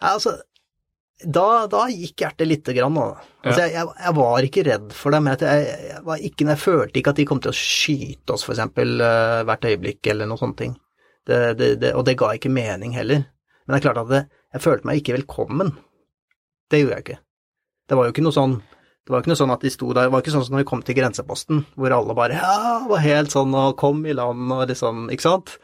Ja, 0.00 0.14
altså, 0.14 0.34
da, 1.22 1.66
da, 1.70 1.84
gikk 1.90 2.24
hjertet 2.24 2.48
lite 2.48 2.74
grann. 2.74 2.96
Altså, 2.98 3.60
ja. 3.62 3.68
jeg, 3.70 3.90
jeg, 4.04 4.14
var 4.18 4.46
ikke 4.46 4.64
redd 4.66 4.94
for 4.96 5.14
dem. 5.14 5.28
Jeg, 5.30 5.50
jeg, 5.52 6.18
ikke, 6.28 6.48
jeg, 6.50 6.60
følte 6.60 7.00
ikke 7.00 7.14
at 7.14 7.20
de 7.20 7.26
kom 7.30 7.42
til 7.42 7.52
å 7.52 7.56
skyte 7.56 8.34
oss, 8.34 8.46
f.eks., 8.46 8.64
uh, 8.66 9.42
hvert 9.48 9.68
øyeblikk, 9.70 10.02
eller 10.10 10.30
noen 10.30 10.40
sånne 10.40 10.58
ting. 10.58 10.76
Det, 11.28 11.40
det, 11.58 11.68
det, 11.82 11.92
og 11.94 12.06
det 12.08 12.18
ga 12.18 12.32
ikke 12.34 12.50
mening 12.52 12.96
heller. 12.98 13.22
Men 13.62 13.76
det 13.76 13.80
er 13.80 13.86
klart 13.86 14.02
at 14.02 14.32
jeg 14.52 14.64
følte 14.64 14.88
meg 14.88 15.00
ikke 15.00 15.16
velkommen. 15.20 15.76
Det 16.70 16.82
gjorde 16.82 16.98
jeg 16.98 17.06
ikke. 17.06 17.20
Det 17.88 17.98
var 17.98 18.08
jo 18.08 18.14
ikke 18.14 18.24
noe 18.26 18.34
sånn 18.34 18.56
det 19.02 19.10
var 19.10 19.22
ikke 19.22 19.32
noe 19.32 19.38
sånn 19.40 19.52
at 19.54 19.64
de 19.64 19.70
sto 19.72 19.88
der, 19.90 20.06
det 20.06 20.14
var 20.14 20.22
ikke 20.22 20.32
sånn 20.34 20.44
som 20.46 20.54
når 20.54 20.62
vi 20.62 20.68
kom 20.70 20.82
til 20.86 20.94
grenseposten, 20.94 21.64
hvor 21.74 21.94
alle 21.94 22.14
bare 22.14 22.36
ja, 22.38 22.76
var 22.86 23.02
helt 23.02 23.34
sånn 23.34 23.54
og 23.58 23.74
kom 23.80 24.04
i 24.06 24.14
land 24.14 24.52
og 24.54 24.68
liksom, 24.70 25.08
ikke 25.10 25.26
sant. 25.26 25.56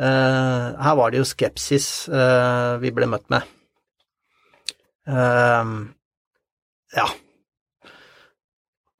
Uh, 0.00 0.76
her 0.80 0.96
var 0.96 1.12
det 1.12 1.20
jo 1.20 1.28
skepsis 1.28 1.88
uh, 2.12 2.76
vi 2.80 2.92
ble 2.96 3.08
møtt 3.08 3.26
med. 3.32 3.48
Uh, 5.08 5.88
ja. 6.96 7.08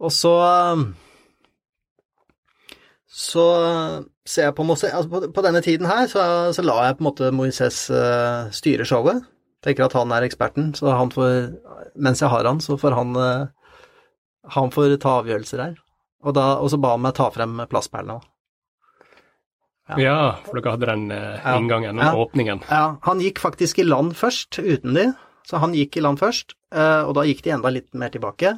Og 0.01 0.13
så 0.15 0.35
Så 3.21 3.45
ser 4.25 4.47
jeg 4.47 4.55
på 4.57 4.65
Moses 4.65 4.95
altså 4.95 5.11
på, 5.11 5.21
på, 5.35 5.43
denne 5.45 5.61
tiden 5.61 5.87
her 5.91 6.07
så, 6.09 6.23
så, 6.57 6.63
la 6.65 6.79
jeg 6.87 6.97
på 6.97 7.03
en 7.03 7.09
måte 7.11 7.33
Moises 7.37 7.83
styre 8.57 8.87
showet 8.89 9.21
tenker 9.65 9.87
at 9.87 9.97
han 9.97 10.13
er 10.15 10.27
eksperten, 10.27 10.73
så 10.77 10.95
han 10.97 11.13
får 11.15 11.57
Mens 12.01 12.23
jeg 12.23 12.31
har 12.31 12.47
han, 12.47 12.61
så 12.63 12.77
får 12.79 12.95
han 12.95 13.17
eh, 13.19 13.49
Han 14.55 14.71
får 14.73 14.97
ta 15.03 15.19
avgjørelser 15.21 15.63
her. 15.63 15.73
Og, 16.23 16.35
da, 16.37 16.61
og 16.61 16.71
så 16.71 16.79
ba 16.81 16.95
han 16.95 17.03
meg 17.05 17.17
ta 17.17 17.27
frem 17.33 17.59
plastperlene. 17.69 18.21
Ja. 19.91 19.97
ja. 19.99 20.17
for 20.47 20.61
dere 20.61 20.75
hadde 20.77 20.89
den 20.89 21.11
eh, 21.15 21.49
inngangen, 21.57 21.99
den 21.99 22.07
ja. 22.07 22.13
åpningen. 22.15 22.63
Ja, 22.71 22.85
han 23.03 23.23
gikk 23.25 23.41
faktisk 23.43 23.81
i 23.81 23.87
land 23.89 24.15
først, 24.19 24.61
uten 24.61 24.95
de. 24.97 25.07
Så 25.49 25.59
han 25.63 25.75
gikk 25.75 25.99
i 25.99 26.05
land 26.05 26.21
først, 26.21 26.55
eh, 26.73 27.03
og 27.03 27.17
da 27.19 27.25
gikk 27.27 27.43
de 27.47 27.55
enda 27.57 27.73
litt 27.75 27.91
mer 27.99 28.13
tilbake. 28.15 28.55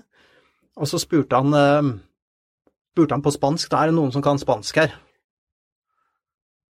Og 0.77 0.91
så 0.91 1.01
spurte 1.01 1.39
han, 1.41 2.01
spurte 2.93 3.17
han 3.17 3.25
på 3.25 3.33
spansk, 3.35 3.71
da 3.73 3.83
er 3.83 3.91
det 3.91 3.99
noen 3.99 4.13
som 4.15 4.25
kan 4.25 4.41
spansk 4.41 4.81
her. 4.81 4.95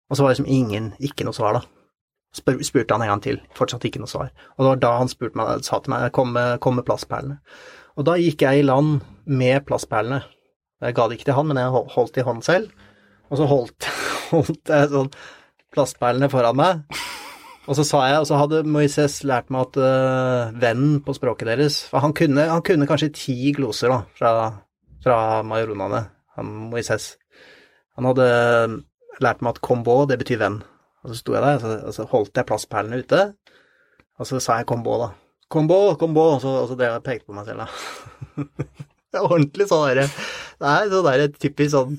Og 0.09 0.17
så 0.17 0.23
var 0.23 0.31
det 0.31 0.39
liksom 0.39 0.53
ingen, 0.53 0.93
ikke 1.03 1.27
noe 1.27 1.35
svar, 1.35 1.59
da 1.59 1.78
spør, 2.35 2.59
spurte 2.65 2.95
han 2.95 3.05
en 3.05 3.13
gang 3.13 3.23
til, 3.23 3.39
fortsatt 3.57 3.85
ikke 3.87 4.01
noe 4.01 4.11
svar. 4.11 4.31
Og 4.57 4.63
det 4.63 4.71
var 4.71 4.81
da 4.83 4.93
han 5.01 5.11
spurte 5.11 5.39
meg, 5.39 5.63
sa 5.65 5.81
til 5.83 5.93
meg 5.95 6.09
kom 6.15 6.33
med, 6.35 6.59
kom 6.63 6.77
med 6.79 6.87
plastperlene. 6.87 7.39
Og 7.99 8.07
da 8.07 8.15
gikk 8.19 8.45
jeg 8.45 8.61
i 8.61 8.67
land 8.67 8.99
med 9.27 9.65
plastperlene. 9.67 10.21
Jeg 10.79 10.95
ga 10.95 11.07
det 11.07 11.17
ikke 11.17 11.27
til 11.27 11.35
han, 11.35 11.49
men 11.49 11.59
jeg 11.59 11.83
holdt 11.95 12.17
i 12.19 12.25
hånden 12.25 12.45
selv. 12.45 12.85
Og 13.29 13.41
så 13.41 13.47
holdt, 13.49 13.89
holdt 14.33 14.71
jeg 14.71 14.91
sånn 14.93 15.11
plastperlene 15.75 16.31
foran 16.31 16.57
meg. 16.59 17.01
Og 17.69 17.77
så 17.77 17.85
sa 17.85 18.05
jeg, 18.09 18.21
og 18.21 18.25
så 18.25 18.39
hadde 18.39 18.63
Moises 18.65 19.19
lært 19.27 19.51
meg 19.53 19.67
at 19.67 19.77
uh, 19.77 20.55
venn 20.57 21.03
på 21.05 21.13
språket 21.13 21.51
deres 21.51 21.83
For 21.91 22.01
han 22.01 22.15
kunne, 22.17 22.47
han 22.49 22.63
kunne 22.65 22.87
kanskje 22.89 23.11
ti 23.13 23.51
gloser 23.53 23.93
da, 23.93 23.99
fra, 24.17 24.31
fra 25.03 25.17
majoronene, 25.45 26.01
han 26.39 26.55
Moises. 26.71 27.11
Han 27.99 28.09
hadde 28.09 28.29
lært 29.21 29.43
meg 29.43 29.53
at 29.53 29.61
kombo, 29.65 30.01
det 30.09 30.17
betyr 30.21 30.41
venn. 30.41 30.61
Og 31.03 31.11
så 31.11 31.19
sto 31.19 31.35
jeg 31.35 31.43
der, 31.45 31.63
og 31.87 31.93
så, 31.95 32.03
og 32.03 32.13
holdt 32.13 32.39
jeg 32.39 32.47
plastperlene 32.49 33.01
ute, 33.03 33.23
og 34.19 34.27
så 34.27 34.41
sa 34.43 34.59
jeg 34.59 34.67
kombo, 34.69 34.97
da. 34.99 35.09
Kombo, 35.49 35.79
kombo, 35.99 36.25
og 36.35 36.41
så, 36.43 36.51
og 36.63 36.69
så 36.69 36.77
drev 36.77 36.97
jeg 36.97 37.05
pekte 37.07 37.29
på 37.29 37.37
meg 37.37 37.47
selv, 37.47 37.63
da. 37.63 38.43
det 39.09 39.17
er 39.17 39.25
ordentlig 39.25 39.65
sånn 39.65 39.87
derre 39.87 40.03
Det 40.59 40.69
er 40.69 40.91
sånn 40.91 41.07
derre 41.07 41.29
typisk 41.33 41.71
sånn 41.73 41.95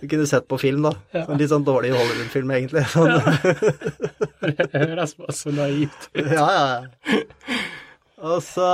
du 0.00 0.08
kunne 0.10 0.26
sett 0.28 0.46
på 0.50 0.58
film, 0.60 0.84
da. 0.86 0.92
Ja. 1.14 1.24
Sånn 1.26 1.40
litt 1.40 1.50
sånn 1.52 1.64
dårlig 1.66 1.92
Hollywood-film, 1.94 2.50
egentlig. 2.56 2.82
Sånn. 2.92 3.14
Ja. 3.14 4.54
Det 4.58 4.82
høres 4.82 5.14
bare 5.18 5.34
så 5.34 5.52
naivt 5.54 6.08
ut. 6.12 6.26
Ja, 6.34 6.46
ja. 6.52 7.20
Og 8.26 8.42
så, 8.44 8.66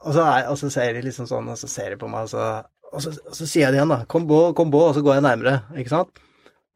og 0.00 0.14
så, 0.14 0.24
er, 0.24 0.48
og 0.50 0.58
så 0.60 0.70
ser 0.72 0.94
de 0.96 1.04
liksom 1.04 1.28
sånn, 1.30 1.48
og 1.52 1.58
så 1.60 1.70
ser 1.70 1.94
de 1.94 2.00
på 2.00 2.10
meg, 2.10 2.28
og 2.28 2.32
så, 2.32 2.44
og 2.90 3.04
så, 3.04 3.14
og 3.24 3.36
så 3.36 3.46
sier 3.46 3.66
jeg 3.66 3.74
det 3.74 3.80
igjen, 3.80 3.94
da. 3.94 4.02
Kom 4.10 4.26
på, 4.30 4.40
kom 4.58 4.72
på, 4.72 4.82
og 4.90 4.96
så 4.96 5.04
går 5.06 5.18
jeg 5.18 5.26
nærmere, 5.26 5.56
ikke 5.80 5.94
sant. 5.94 6.22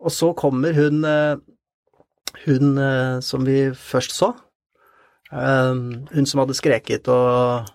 Og 0.05 0.13
så 0.13 0.33
kommer 0.37 0.77
hun, 0.77 1.05
eh, 1.09 1.37
hun 2.45 2.79
eh, 2.81 3.21
som 3.25 3.47
vi 3.47 3.71
først 3.79 4.15
så, 4.17 4.33
eh, 5.33 5.73
hun 6.15 6.29
som 6.29 6.43
hadde 6.43 6.57
skreket 6.59 7.09
og 7.13 7.71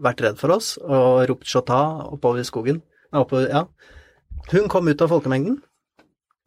vært 0.00 0.22
redd 0.22 0.38
for 0.38 0.54
oss 0.54 0.76
og 0.78 1.26
ropt 1.30 1.48
'shota' 1.48 2.12
oppover 2.14 2.46
skogen. 2.46 2.82
Oppover, 3.12 3.48
ja. 3.50 3.64
Hun 4.52 4.68
kom 4.68 4.88
ut 4.88 5.02
av 5.02 5.10
folkemengden, 5.10 5.60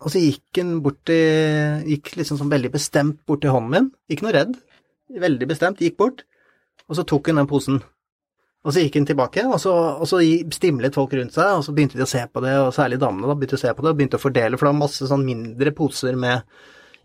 og 0.03 0.11
så 0.11 0.19
gikk 0.19 0.59
hun 0.59 0.81
bort 0.83 0.99
til 1.07 1.83
Gikk 1.87 2.15
liksom 2.19 2.39
sånn 2.39 2.51
veldig 2.51 2.71
bestemt 2.71 3.25
bort 3.27 3.43
til 3.43 3.51
hånden 3.51 3.71
min. 3.71 3.89
Ikke 4.11 4.25
noe 4.25 4.35
redd. 4.35 4.55
Veldig 5.11 5.47
bestemt. 5.47 5.79
Gikk 5.83 5.97
bort, 5.99 6.23
og 6.89 6.97
så 6.97 7.05
tok 7.07 7.27
hun 7.27 7.39
den 7.39 7.49
posen. 7.49 7.81
Og 8.63 8.71
så 8.71 8.79
gikk 8.79 8.95
hun 8.95 9.07
tilbake, 9.07 9.43
og 9.43 9.59
så, 9.59 9.73
og 9.99 10.07
så 10.07 10.21
stimlet 10.55 10.95
folk 10.95 11.11
rundt 11.17 11.35
seg, 11.35 11.49
og 11.57 11.65
så 11.65 11.73
begynte 11.75 11.99
de 11.99 12.05
å 12.05 12.09
se 12.09 12.21
på 12.31 12.43
det, 12.45 12.53
og 12.63 12.71
særlig 12.75 12.99
damene 13.01 13.27
da, 13.27 13.35
begynte 13.35 13.59
å 13.59 13.63
se 13.63 13.73
på 13.75 13.83
det, 13.83 13.91
og 13.91 13.97
begynte 13.99 14.19
å 14.19 14.23
fordele, 14.23 14.55
for 14.55 14.67
det 14.67 14.71
var 14.71 14.79
masse 14.85 15.09
sånn 15.09 15.25
mindre 15.27 15.73
poser 15.75 16.15
med 16.19 16.47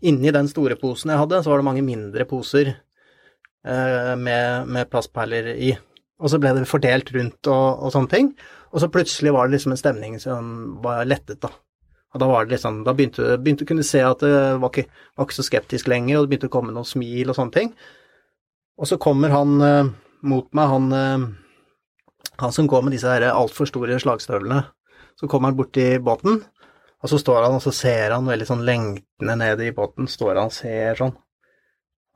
Inni 0.07 0.31
den 0.31 0.47
store 0.47 0.77
posen 0.79 1.11
jeg 1.11 1.19
hadde, 1.19 1.41
så 1.43 1.51
var 1.51 1.59
det 1.59 1.67
mange 1.67 1.83
mindre 1.83 2.25
poser 2.29 2.71
eh, 2.71 4.13
med, 4.15 4.69
med 4.71 4.89
plastperler 4.91 5.51
i. 5.55 5.73
Og 6.19 6.31
så 6.31 6.39
ble 6.39 6.53
det 6.55 6.67
fordelt 6.69 7.11
rundt 7.15 7.49
og, 7.51 7.83
og 7.83 7.95
sånne 7.95 8.11
ting. 8.11 8.29
Og 8.69 8.83
så 8.83 8.91
plutselig 8.91 9.33
var 9.33 9.47
det 9.47 9.57
liksom 9.57 9.73
en 9.73 9.81
stemning 9.81 10.19
som 10.21 10.53
var 10.83 11.07
lettet, 11.07 11.41
da. 11.43 11.51
Og 12.09 12.21
da 12.21 12.27
var 12.29 12.45
det 12.45 12.55
liksom, 12.55 12.81
da 12.87 12.95
begynte 12.97 13.37
du 13.45 13.65
å 13.65 13.69
kunne 13.69 13.85
se 13.85 14.01
at 14.01 14.23
det 14.23 14.33
var 14.61 14.71
ikke, 14.71 14.87
var 15.17 15.27
ikke, 15.27 15.37
så 15.37 15.45
skeptisk 15.45 15.89
lenger, 15.91 16.17
og 16.17 16.25
det 16.25 16.31
begynte 16.31 16.49
å 16.49 16.53
komme 16.55 16.73
noen 16.73 16.87
smil 16.87 17.29
og 17.29 17.37
sånne 17.37 17.53
ting. 17.53 17.73
Og 18.79 18.89
så 18.89 18.97
kommer 19.01 19.33
han 19.33 19.59
eh, 19.65 19.91
mot 20.25 20.47
meg, 20.57 20.71
han, 20.73 20.87
eh, 20.95 22.31
han 22.41 22.55
som 22.55 22.69
går 22.71 22.85
med 22.85 22.95
disse 22.95 23.11
her 23.11 23.27
altfor 23.29 23.69
store 23.69 23.99
slagstøvlene. 24.01 24.63
Så 25.19 25.29
kommer 25.29 25.51
han 25.51 25.59
bort 25.59 25.73
til 25.75 25.99
båten, 26.01 26.41
og 26.99 27.11
så 27.11 27.19
står 27.21 27.45
han 27.45 27.55
og 27.55 27.63
så 27.63 27.71
ser 27.75 28.13
han 28.15 28.27
veldig 28.27 28.47
sånn 28.47 28.65
lengtende 28.67 29.35
ned 29.39 29.63
i 29.63 29.71
båten, 29.75 30.09
står 30.11 30.35
han 30.35 30.51
og 30.51 30.55
ser 30.55 30.99
sånn. 30.99 31.15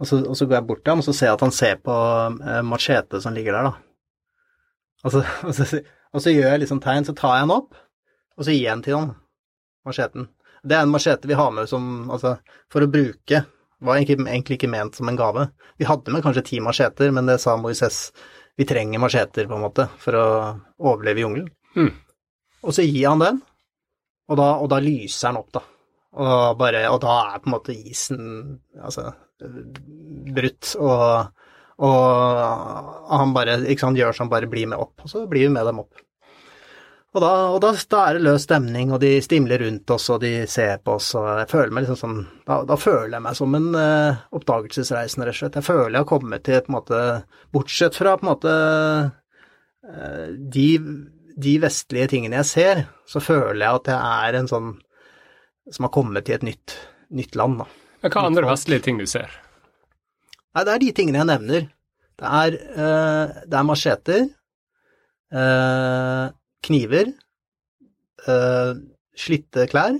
Og 0.01 0.09
så, 0.09 0.19
og 0.27 0.35
så 0.35 0.47
går 0.49 0.57
jeg 0.57 0.67
bort 0.67 0.83
til 0.83 0.91
ham, 0.91 1.01
og 1.03 1.07
så 1.07 1.15
ser 1.15 1.29
jeg 1.29 1.37
at 1.37 1.45
han 1.45 1.55
ser 1.55 1.81
på 1.85 1.95
eh, 2.43 2.61
machete 2.67 3.21
som 3.23 3.35
ligger 3.35 3.55
der, 3.55 3.69
da. 3.69 3.73
Og 5.03 5.13
så, 5.13 5.23
og 5.47 5.55
så, 5.55 5.83
og 6.11 6.23
så 6.25 6.33
gjør 6.33 6.49
jeg 6.49 6.63
liksom 6.65 6.81
tegn, 6.83 7.07
så 7.07 7.15
tar 7.17 7.37
jeg 7.37 7.47
den 7.47 7.55
opp, 7.55 7.77
og 8.35 8.47
så 8.47 8.51
gir 8.51 8.65
jeg 8.65 8.73
den 8.73 8.85
til 8.87 8.97
han, 8.99 9.13
macheten. 9.87 10.27
Det 10.63 10.75
er 10.75 10.85
en 10.87 10.91
machete 10.91 11.29
vi 11.29 11.37
har 11.37 11.51
med 11.55 11.69
som, 11.71 11.87
altså, 12.11 12.37
for 12.71 12.83
å 12.83 12.91
bruke. 12.91 13.43
Var 13.83 13.99
egentlig, 13.99 14.27
egentlig 14.31 14.57
ikke 14.57 14.71
ment 14.71 14.95
som 14.95 15.09
en 15.11 15.19
gave. 15.19 15.47
Vi 15.79 15.87
hadde 15.87 16.11
med 16.15 16.23
kanskje 16.23 16.45
ti 16.47 16.59
macheter, 16.63 17.11
men 17.15 17.27
det 17.27 17.39
sa 17.43 17.55
Moises 17.59 18.05
vi 18.55 18.67
trenger 18.69 19.01
macheter, 19.01 19.47
på 19.49 19.57
en 19.57 19.63
måte, 19.65 19.87
for 19.99 20.15
å 20.15 20.27
overleve 20.83 21.19
i 21.19 21.25
jungelen. 21.25 21.49
Mm. 21.75 21.89
Og 22.63 22.75
så 22.75 22.85
gir 22.85 23.09
han 23.09 23.23
den, 23.23 23.41
og 24.29 24.39
da, 24.39 24.49
og 24.63 24.69
da 24.71 24.79
lyser 24.83 25.29
den 25.29 25.41
opp, 25.43 25.51
da. 25.55 25.63
Og, 26.13 26.57
bare, 26.59 26.83
og 26.93 26.99
da 27.01 27.13
er 27.33 27.39
på 27.41 27.49
en 27.49 27.55
måte 27.55 27.73
isen 27.73 28.19
altså 28.77 29.09
brutt, 30.33 30.75
og 30.77 31.33
og 31.83 33.09
han 33.09 33.33
bare 33.35 33.57
ikke 33.65 33.87
sant, 33.87 33.99
gjør 33.99 34.15
sånn, 34.15 34.31
bare 34.31 34.49
blir 34.49 34.69
med 34.69 34.81
opp. 34.81 35.03
Og 35.03 35.09
så 35.09 35.23
blir 35.29 35.47
vi 35.47 35.53
med 35.53 35.65
dem 35.67 35.81
opp. 35.81 36.03
Og, 37.13 37.21
da, 37.21 37.31
og 37.53 37.59
da, 37.61 37.69
da, 37.77 38.03
er 38.07 38.17
det 38.17 38.25
løs 38.25 38.45
stemning, 38.47 38.93
og 38.93 39.01
de 39.03 39.11
stimler 39.21 39.61
rundt 39.61 39.91
oss, 39.93 40.07
og 40.09 40.23
de 40.23 40.31
ser 40.49 40.79
på 40.81 40.95
oss, 40.97 41.11
og 41.19 41.27
jeg 41.43 41.49
føler 41.51 41.73
meg 41.75 41.85
liksom 41.85 41.99
sånn 41.99 42.21
Da, 42.47 42.63
da 42.65 42.77
føler 42.79 43.13
jeg 43.13 43.25
meg 43.27 43.37
som 43.37 43.57
en 43.57 43.67
uh, 43.77 44.23
oppdagelsesreisende, 44.33 45.27
rett 45.27 45.37
og 45.37 45.41
slett. 45.43 45.59
Jeg 45.59 45.67
føler 45.67 45.91
jeg 45.91 46.01
har 46.01 46.09
kommet 46.09 46.45
til 46.47 46.63
på 46.63 46.73
en 46.73 46.77
måte 46.79 47.01
Bortsett 47.53 47.99
fra 47.99 48.15
på 48.17 48.25
en 48.25 48.31
måte 48.31 48.55
uh, 49.85 50.31
de, 50.57 50.67
de, 51.35 51.53
vestlige 51.63 52.09
tingene 52.13 52.39
jeg 52.41 52.49
ser, 52.49 52.83
så 53.09 53.21
føler 53.23 53.61
jeg 53.63 53.79
at 53.81 53.89
jeg 53.93 54.27
er 54.29 54.39
en 54.39 54.49
sånn 54.49 54.73
som 55.71 55.87
har 55.87 55.93
kommet 55.95 56.27
til 56.27 56.37
et 56.37 56.45
nytt, 56.45 56.75
nytt 57.15 57.37
land, 57.39 57.63
da. 57.63 57.67
Hva 58.03 58.25
andre 58.27 58.49
vestlige 58.49 58.83
ting 58.83 58.99
du 58.99 59.05
ser? 59.07 59.31
Nei, 60.53 60.65
det 60.67 60.73
er 60.73 60.81
de 60.83 60.91
tingene 60.95 61.21
jeg 61.21 61.29
nevner. 61.31 61.67
Det 62.19 62.31
er, 62.39 62.57
uh, 62.75 63.43
det 63.49 63.57
er 63.57 63.67
macheter, 63.67 64.25
uh, 65.33 66.25
kniver, 66.67 67.13
uh, 68.27 68.73
slitte 69.17 69.65
klær, 69.71 69.95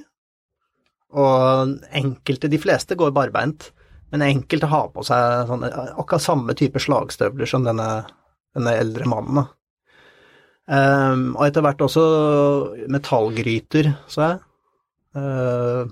og 1.13 1.73
enkelte, 1.93 2.49
de 2.49 2.59
fleste 2.61 2.97
går 2.99 3.13
barbeint, 3.15 3.69
men 4.13 4.25
enkelte 4.25 4.69
har 4.69 4.91
på 4.93 5.05
seg 5.05 5.47
sånne, 5.49 5.71
akkurat 5.97 6.21
samme 6.21 6.53
type 6.57 6.81
slagstøvler 6.81 7.49
som 7.49 7.65
denne, 7.65 7.89
denne 8.53 8.75
eldre 8.81 9.07
mannen. 9.09 9.47
Um, 10.63 11.33
og 11.35 11.47
etter 11.47 11.63
hvert 11.65 11.81
også 11.83 12.03
metallgryter, 12.91 13.91
så 14.07 14.23
jeg. 14.23 14.37
Uh, 15.13 15.91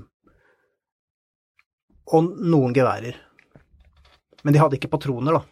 og 2.11 2.30
noen 2.39 2.76
geværer. 2.76 3.17
Men 4.43 4.55
de 4.55 4.61
hadde 4.61 4.80
ikke 4.80 4.91
patroner, 4.91 5.38
da. 5.38 5.43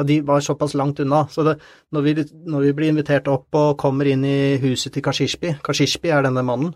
Og 0.00 0.06
de 0.06 0.20
var 0.24 0.40
såpass 0.44 0.74
langt 0.78 1.00
unna. 1.02 1.24
Så 1.30 1.44
det, 1.44 1.56
når, 1.92 2.06
vi, 2.06 2.14
når, 2.46 2.68
vi, 2.68 2.76
blir 2.76 2.92
invitert 2.92 3.28
opp 3.28 3.58
og 3.58 3.76
kommer 3.80 4.08
inn 4.08 4.24
i 4.24 4.56
huset 4.62 4.94
til 4.94 5.04
Kashishpi 5.04 5.56
Kashishpi 5.66 6.12
er 6.14 6.24
denne 6.24 6.44
mannen. 6.46 6.72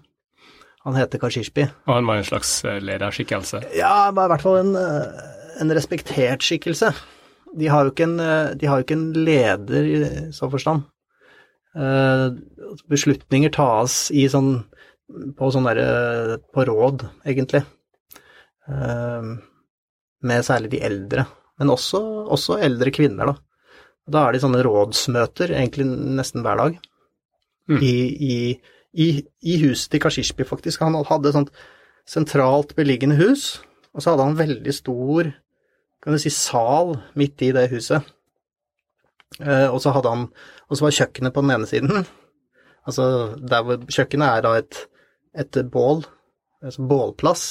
Han 0.84 0.98
heter 0.98 1.22
Kashishpi. 1.22 1.64
Og 1.86 1.94
han 1.94 2.08
var 2.10 2.20
en 2.20 2.26
slags 2.28 2.58
eh, 2.68 2.82
lederskikkelse? 2.84 3.62
Ja, 3.78 4.10
i 4.10 4.14
hvert 4.14 4.42
fall 4.44 4.58
en, 4.60 4.74
eh, 4.76 5.22
en 5.62 5.72
respektert 5.72 6.44
skikkelse. 6.44 6.90
De 7.54 7.70
har, 7.70 7.88
en, 8.04 8.18
eh, 8.20 8.50
de 8.60 8.68
har 8.68 8.80
jo 8.80 8.84
ikke 8.84 8.98
en 8.98 9.06
leder 9.16 9.88
i 9.88 10.02
så 10.34 10.50
forstand. 10.52 10.84
Beslutninger 11.74 13.50
tas 13.54 14.06
i 14.14 14.28
sånn 14.30 14.52
på 15.36 15.48
sånn 15.52 15.66
derre 15.66 16.38
på 16.54 16.64
råd, 16.68 17.02
egentlig 17.26 17.64
med 20.24 20.46
særlig 20.46 20.70
de 20.72 20.80
eldre, 20.86 21.26
men 21.60 21.72
også, 21.74 22.00
også 22.32 22.56
eldre 22.64 22.92
kvinner, 22.94 23.32
da. 23.32 23.34
Da 24.14 24.22
er 24.24 24.34
det 24.34 24.42
sånne 24.44 24.62
rådsmøter 24.64 25.54
egentlig 25.56 25.86
nesten 25.88 26.44
hver 26.44 26.60
dag. 26.60 26.78
Mm. 27.70 27.78
I, 27.80 27.94
i, 28.28 28.34
i, 28.92 29.06
I, 29.40 29.54
huset 29.62 29.90
til 29.92 30.02
Kashishbi, 30.04 30.44
faktisk. 30.48 30.82
Han 30.84 30.98
hadde 31.08 31.30
et 31.30 31.36
sånt 31.36 31.52
sentralt 32.08 32.74
beliggende 32.76 33.16
hus, 33.20 33.62
og 33.96 34.04
så 34.04 34.12
hadde 34.12 34.26
han 34.28 34.40
veldig 34.40 34.74
stor 34.76 35.32
kan 36.04 36.12
du 36.12 36.20
si, 36.20 36.28
sal 36.28 36.98
midt 37.16 37.40
i 37.46 37.48
det 37.56 37.70
huset. 37.72 38.04
Eh, 39.40 39.66
og 39.66 39.80
så 39.82 39.90
hadde 39.94 40.10
han 40.12 40.26
Og 40.68 40.76
så 40.76 40.86
var 40.86 40.94
kjøkkenet 40.94 41.34
på 41.34 41.42
den 41.42 41.56
ene 41.56 41.70
siden. 41.70 42.04
Altså 42.84 43.04
der 43.40 43.62
hvor 43.64 43.78
kjøkkenet 43.88 44.28
er 44.28 44.42
da 44.44 44.50
et, 44.58 44.76
et 45.40 45.56
bål, 45.72 46.02
altså 46.60 46.84
bålplass, 46.84 47.44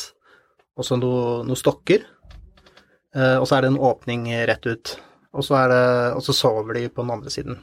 og 0.78 0.86
så 0.86 0.94
noen 1.02 1.48
noe 1.50 1.58
stokker. 1.58 2.04
Eh, 3.18 3.40
og 3.40 3.48
så 3.50 3.56
er 3.58 3.66
det 3.66 3.72
en 3.72 3.80
åpning 3.82 4.28
rett 4.46 4.68
ut. 4.70 4.92
Og 5.34 5.42
så, 5.42 5.58
det, 5.72 5.80
og 6.14 6.22
så, 6.22 6.36
sover 6.38 6.78
de 6.78 6.84
på 6.86 7.02
den 7.02 7.16
andre 7.16 7.34
siden. 7.34 7.58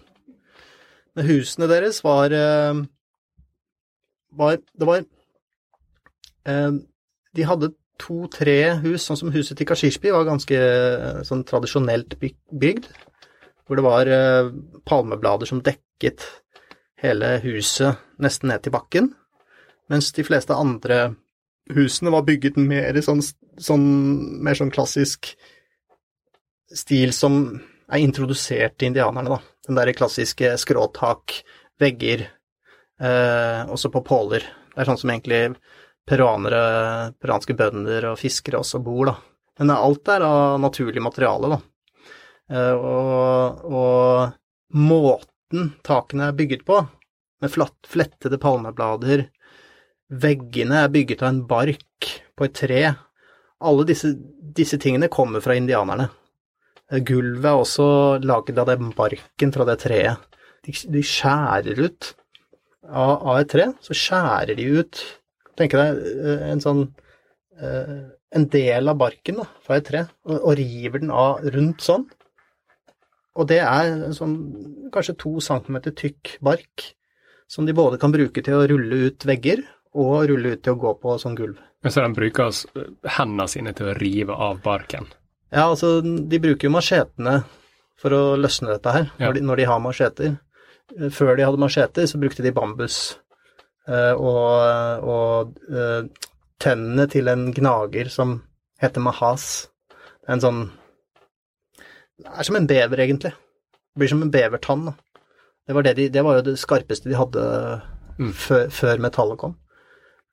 Men 1.15 1.29
husene 1.29 1.69
deres 1.71 2.03
var, 2.03 2.35
eh, 2.35 2.83
var 4.35 4.59
Det 4.59 4.91
var 4.91 5.07
De 7.39 7.47
hadde 7.47 7.71
to-tre 8.03 8.81
hus, 8.83 9.07
sånn 9.07 9.23
som 9.23 9.31
huset 9.31 9.55
til 9.61 9.71
Kashishbi 9.71 10.11
var 10.11 10.27
ganske 10.27 10.59
sånn 11.23 11.47
tradisjonelt 11.47 12.19
bygd. 12.19 12.91
Hvor 13.71 13.79
det 13.79 13.87
var 13.87 14.09
palmeblader 14.83 15.47
som 15.47 15.61
dekket 15.63 16.25
hele 16.99 17.37
huset 17.45 18.01
nesten 18.19 18.51
ned 18.51 18.65
til 18.65 18.75
bakken. 18.75 19.13
Mens 19.91 20.11
de 20.17 20.25
fleste 20.27 20.57
andre 20.59 21.13
husene 21.71 22.11
var 22.11 22.27
bygget 22.27 22.59
mer 22.59 22.97
i 22.99 23.05
sånn, 23.05 23.23
sånn, 23.63 23.87
mer 24.43 24.59
sånn 24.59 24.73
klassisk 24.75 25.33
stil 26.71 27.15
som 27.15 27.41
er 27.91 28.03
introdusert 28.03 28.77
til 28.79 28.91
indianerne, 28.91 29.37
da. 29.37 29.41
Den 29.67 29.79
derre 29.79 29.95
klassiske 29.95 30.53
skråtak, 30.61 31.41
vegger, 31.81 32.27
eh, 33.01 33.63
også 33.67 33.91
på 33.91 34.05
påler. 34.07 34.45
Det 34.71 34.83
er 34.83 34.91
sånn 34.91 35.01
som 35.01 35.11
egentlig 35.11 35.57
peruanere, 36.07 37.15
peruanske 37.19 37.57
bønder 37.59 38.11
og 38.13 38.19
fiskere 38.19 38.61
også 38.61 38.83
bor, 38.83 39.11
da. 39.11 39.17
Men 39.59 39.75
alt 39.75 40.09
er 40.09 40.23
av 40.27 40.61
naturlig 40.61 41.03
materiale, 41.03 41.51
da. 41.57 41.61
Eh, 42.51 42.75
og, 42.75 43.63
og 43.71 44.79
måten 44.91 45.75
takene 45.87 46.31
er 46.31 46.39
bygget 46.39 46.65
på, 46.67 46.81
med 47.41 47.53
flatt, 47.53 47.79
flettede 47.91 48.41
palmeblader, 48.43 49.29
veggene 50.11 50.83
er 50.85 50.91
bygget 50.93 51.23
av 51.23 51.31
en 51.31 51.45
bark 51.51 52.11
på 52.35 52.47
et 52.47 52.57
tre, 52.59 52.83
alle 53.61 53.85
disse, 53.87 54.11
disse 54.57 54.81
tingene 54.83 55.11
kommer 55.13 55.45
fra 55.45 55.55
indianerne. 55.59 56.09
Eh, 56.91 57.03
gulvet 57.07 57.47
er 57.53 57.61
også 57.61 57.87
laget 58.25 58.59
av 58.59 58.73
den 58.73 58.91
barken 58.99 59.55
fra 59.55 59.69
det 59.69 59.79
treet. 59.85 60.27
De, 60.67 60.75
de 60.75 61.05
skjærer 61.07 61.79
ut 61.79 62.11
av, 62.91 63.15
av, 63.15 63.37
et 63.39 63.49
tre, 63.49 63.71
så 63.81 63.97
skjærer 63.97 64.59
de 64.59 64.67
ut 64.81 65.07
Tenk 65.59 65.75
deg 65.77 65.99
eh, 66.01 66.43
en 66.51 66.61
sånn 66.61 66.83
En 67.61 68.45
del 68.49 68.89
av 68.89 68.97
barken 68.97 69.41
da, 69.41 69.45
fra 69.67 69.77
et 69.77 69.85
tre, 69.85 70.01
og, 70.25 70.37
og 70.39 70.55
river 70.57 71.03
den 71.03 71.11
av 71.13 71.43
rundt 71.53 71.83
sånn. 71.85 72.07
Og 73.39 73.47
det 73.51 73.61
er 73.63 73.93
en 73.93 74.17
sånn 74.17 74.37
kanskje 74.95 75.19
to 75.21 75.37
centimeter 75.45 75.95
tykk 75.97 76.37
bark 76.45 76.89
som 77.51 77.67
de 77.67 77.75
både 77.75 77.99
kan 77.99 78.13
bruke 78.15 78.43
til 78.43 78.57
å 78.57 78.67
rulle 78.71 79.07
ut 79.09 79.27
vegger 79.27 79.63
og 79.99 80.27
rulle 80.31 80.55
ut 80.55 80.63
til 80.63 80.77
å 80.77 80.81
gå 80.81 80.93
på 81.03 81.17
sånn 81.19 81.39
gulv. 81.39 81.59
Så 81.87 82.03
de 82.03 82.11
bruker 82.15 82.53
hendene 83.17 83.47
sine 83.51 83.73
til 83.75 83.91
å 83.91 83.97
rive 83.99 84.35
av 84.35 84.61
barken? 84.63 85.09
Ja, 85.51 85.65
altså 85.67 85.99
de 86.03 86.39
bruker 86.43 86.69
jo 86.69 86.75
machetene 86.75 87.41
for 88.01 88.15
å 88.15 88.23
løsne 88.39 88.75
dette 88.75 88.95
her, 88.95 89.09
ja. 89.17 89.27
når, 89.27 89.39
de, 89.39 89.43
når, 89.49 89.61
de, 89.61 89.67
har 89.71 89.83
macheter. 89.83 90.37
Før 91.15 91.35
de 91.39 91.47
hadde 91.47 91.63
macheter, 91.63 92.07
så 92.07 92.21
brukte 92.23 92.45
de 92.45 92.53
bambus. 92.55 93.01
Uh, 93.91 94.15
og, 94.15 95.09
og 95.11 96.21
tennene 96.63 97.09
til 97.11 97.31
en 97.33 97.49
gnager 97.57 98.11
som 98.13 98.39
heter 98.81 99.03
mahas. 99.05 99.49
Det 99.91 100.29
er 100.29 100.37
en 100.37 100.45
sånn 100.45 100.63
Det 102.21 102.33
er 102.37 102.47
som 102.47 102.59
en 102.59 102.69
bever, 102.69 103.03
egentlig. 103.05 103.33
Det 103.33 104.03
blir 104.03 104.13
som 104.13 104.23
en 104.23 104.33
bevertann. 104.33 104.87
Da. 104.91 105.25
Det 105.67 105.77
var, 105.77 105.87
det, 105.87 105.97
de, 105.99 106.09
det 106.13 106.25
var 106.27 106.39
jo 106.39 106.47
det 106.51 106.59
skarpeste 106.61 107.11
de 107.11 107.19
hadde 107.19 107.43
mm. 108.19 108.33
før, 108.37 108.69
før, 108.75 109.03
metallet 109.03 109.41
kom, 109.41 109.57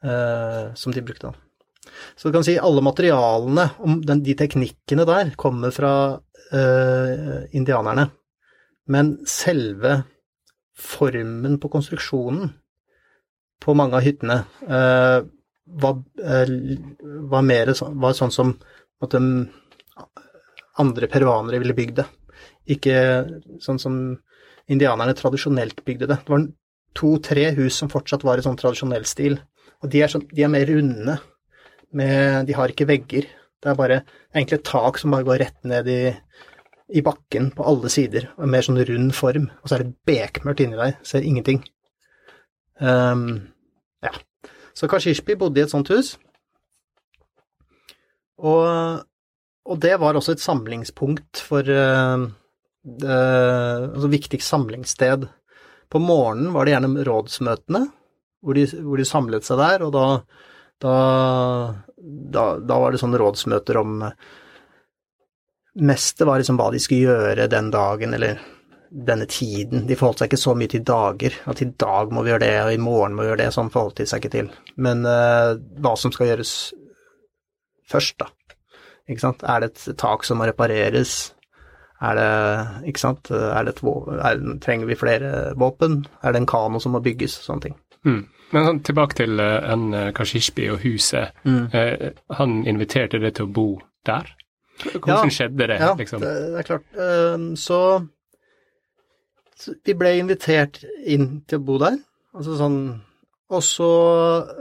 eh, 0.03 0.73
som 0.75 0.93
de 0.95 1.03
brukte. 1.05 1.31
da. 1.31 1.93
Så 2.17 2.27
du 2.27 2.35
kan 2.35 2.45
si 2.45 2.57
alle 2.59 2.83
materialene, 2.83 3.69
den, 4.05 4.23
de 4.25 4.35
teknikkene 4.37 5.07
der, 5.07 5.31
kommer 5.39 5.73
fra 5.75 5.93
eh, 6.51 7.47
indianerne. 7.55 8.09
Men 8.91 9.17
selve 9.27 10.01
formen 10.77 11.57
på 11.59 11.71
konstruksjonen 11.73 12.51
på 13.63 13.73
mange 13.73 13.97
av 13.97 14.05
hyttene 14.05 14.43
eh, 14.67 15.19
var, 15.67 15.97
uh, 16.23 16.51
var, 17.27 17.41
mer 17.43 17.73
var 17.99 18.13
sånn 18.15 18.31
som 18.31 18.53
at 19.03 19.11
de 19.11 19.21
andre 20.81 21.09
peruanere 21.11 21.61
ville 21.61 21.75
bygd 21.77 21.99
det. 22.01 22.07
Ikke 22.77 22.97
sånn 23.63 23.79
som 23.81 23.97
indianerne 24.67 25.15
tradisjonelt 25.17 25.83
bygde 25.87 26.09
det. 26.09 26.19
Det 26.25 26.33
var 26.33 26.45
to-tre 26.97 27.49
hus 27.57 27.77
som 27.79 27.91
fortsatt 27.91 28.25
var 28.27 28.39
i 28.39 28.45
sånn 28.45 28.59
tradisjonell 28.59 29.05
stil. 29.07 29.39
Og 29.83 29.91
de 29.93 30.03
er, 30.03 30.11
sånn, 30.11 30.25
de 30.33 30.45
er 30.45 30.51
mer 30.51 30.69
runde 30.69 31.17
med 31.97 32.47
De 32.49 32.55
har 32.57 32.71
ikke 32.71 32.87
vegger. 32.89 33.29
Det 33.63 33.69
er 33.71 33.77
bare 33.77 34.01
egentlig 34.35 34.59
et 34.59 34.67
tak 34.67 34.99
som 34.99 35.13
bare 35.13 35.25
går 35.27 35.39
rett 35.41 35.67
ned 35.69 35.87
i, 35.89 36.01
i 36.99 37.03
bakken 37.05 37.49
på 37.55 37.65
alle 37.65 37.89
sider, 37.89 38.27
og 38.37 38.51
mer 38.51 38.65
sånn 38.65 38.81
rund 38.89 39.13
form. 39.15 39.47
Og 39.61 39.69
så 39.69 39.77
er 39.77 39.85
det 39.85 39.95
bekmørkt 40.07 40.65
inni 40.65 40.79
der, 40.79 40.97
ser 41.07 41.25
ingenting. 41.25 41.63
Um, 42.83 43.47
ja. 44.03 44.11
Så 44.77 44.89
Kashishpi 44.91 45.37
bodde 45.39 45.61
i 45.61 45.65
et 45.65 45.73
sånt 45.73 45.89
hus. 45.89 46.15
Og, 48.37 48.67
og 49.67 49.79
det 49.83 49.95
var 49.99 50.17
også 50.17 50.35
et 50.35 50.43
samlingspunkt 50.43 51.41
for 51.43 51.67
uh, 51.67 52.27
det, 52.87 53.17
Altså 53.91 54.09
viktigst 54.11 54.47
samlingssted. 54.47 55.27
På 55.91 55.99
morgenen 56.03 56.53
var 56.55 56.65
det 56.65 56.75
gjerne 56.75 57.07
rådsmøtene, 57.07 57.81
hvor 58.43 58.57
de, 58.57 58.67
hvor 58.83 58.99
de 58.99 59.07
samlet 59.07 59.47
seg 59.47 59.59
der, 59.59 59.87
og 59.87 59.95
da 59.95 60.05
da, 60.77 60.93
da, 62.05 62.43
da 62.61 62.75
var 62.79 62.93
det 62.93 63.01
sånne 63.01 63.17
rådsmøter 63.17 63.79
om 63.81 64.03
Mest 65.77 66.17
det 66.17 66.25
var 66.25 66.41
liksom 66.41 66.57
hva 66.57 66.71
de 66.73 66.79
skulle 66.81 67.05
gjøre 67.05 67.45
den 67.51 67.67
dagen, 67.69 68.13
eller 68.17 68.39
denne 68.89 69.27
tiden. 69.29 69.83
De 69.85 69.97
forholdt 69.99 70.23
seg 70.23 70.31
ikke 70.31 70.39
så 70.41 70.55
mye 70.57 70.71
til 70.71 70.81
dager. 70.81 71.35
At 71.45 71.61
i 71.61 71.67
dag 71.69 72.09
må 72.09 72.23
vi 72.25 72.31
gjøre 72.31 72.45
det, 72.45 72.55
og 72.63 72.71
i 72.73 72.79
morgen 72.81 73.13
må 73.13 73.21
vi 73.21 73.29
gjøre 73.29 73.43
det. 73.43 73.51
Sånn 73.53 73.69
forholdt 73.69 74.01
de 74.01 74.07
seg 74.09 74.23
ikke 74.23 74.33
til. 74.33 74.49
Men 74.81 75.05
uh, 75.05 75.53
hva 75.77 75.93
som 76.01 76.13
skal 76.15 76.31
gjøres 76.31 76.53
først, 77.93 78.17
da. 78.23 78.31
Ikke 79.07 79.23
sant. 79.23 79.43
Er 79.47 79.63
det 79.63 79.71
et 79.73 79.97
tak 79.99 80.25
som 80.27 80.41
må 80.41 80.47
repareres? 80.49 81.33
Er 82.03 82.17
det 82.19 82.87
Ikke 82.91 83.01
sant. 83.01 83.31
Er 83.31 83.63
det 83.65 83.77
et, 83.77 83.83
er, 83.83 84.41
trenger 84.63 84.89
vi 84.89 84.99
flere 84.99 85.53
våpen? 85.57 86.05
Er 86.21 86.31
det 86.31 86.43
en 86.43 86.49
kano 86.49 86.79
som 86.83 86.93
må 86.93 87.01
bygges? 87.03 87.39
Sånne 87.45 87.69
ting. 87.69 87.77
Mm. 88.05 88.25
Men 88.51 88.83
tilbake 88.83 89.17
til 89.19 89.39
uh, 89.39 89.71
en 89.73 89.93
uh, 89.93 90.09
Kashishbi 90.15 90.69
og 90.71 90.79
huset. 90.83 91.33
Mm. 91.43 91.65
Uh, 91.73 92.11
han 92.37 92.61
inviterte 92.67 93.19
deg 93.19 93.35
til 93.35 93.47
å 93.47 93.53
bo 93.53 93.67
der? 94.07 94.29
Hvordan 94.83 95.25
ja, 95.25 95.33
skjedde 95.33 95.67
det? 95.67 95.79
Ja, 95.81 95.95
liksom? 95.97 96.21
det, 96.21 96.35
det 96.53 96.61
er 96.61 96.67
klart. 96.67 96.85
Uh, 96.95 97.49
så, 97.59 97.81
så, 99.57 99.75
vi 99.83 99.97
ble 99.97 100.13
invitert 100.21 100.79
inn 101.03 101.41
til 101.49 101.59
å 101.59 101.65
bo 101.67 101.79
der. 101.81 101.99
Altså 102.37 102.55
sånn 102.59 102.79
Og 103.49 103.63
så 103.63 103.87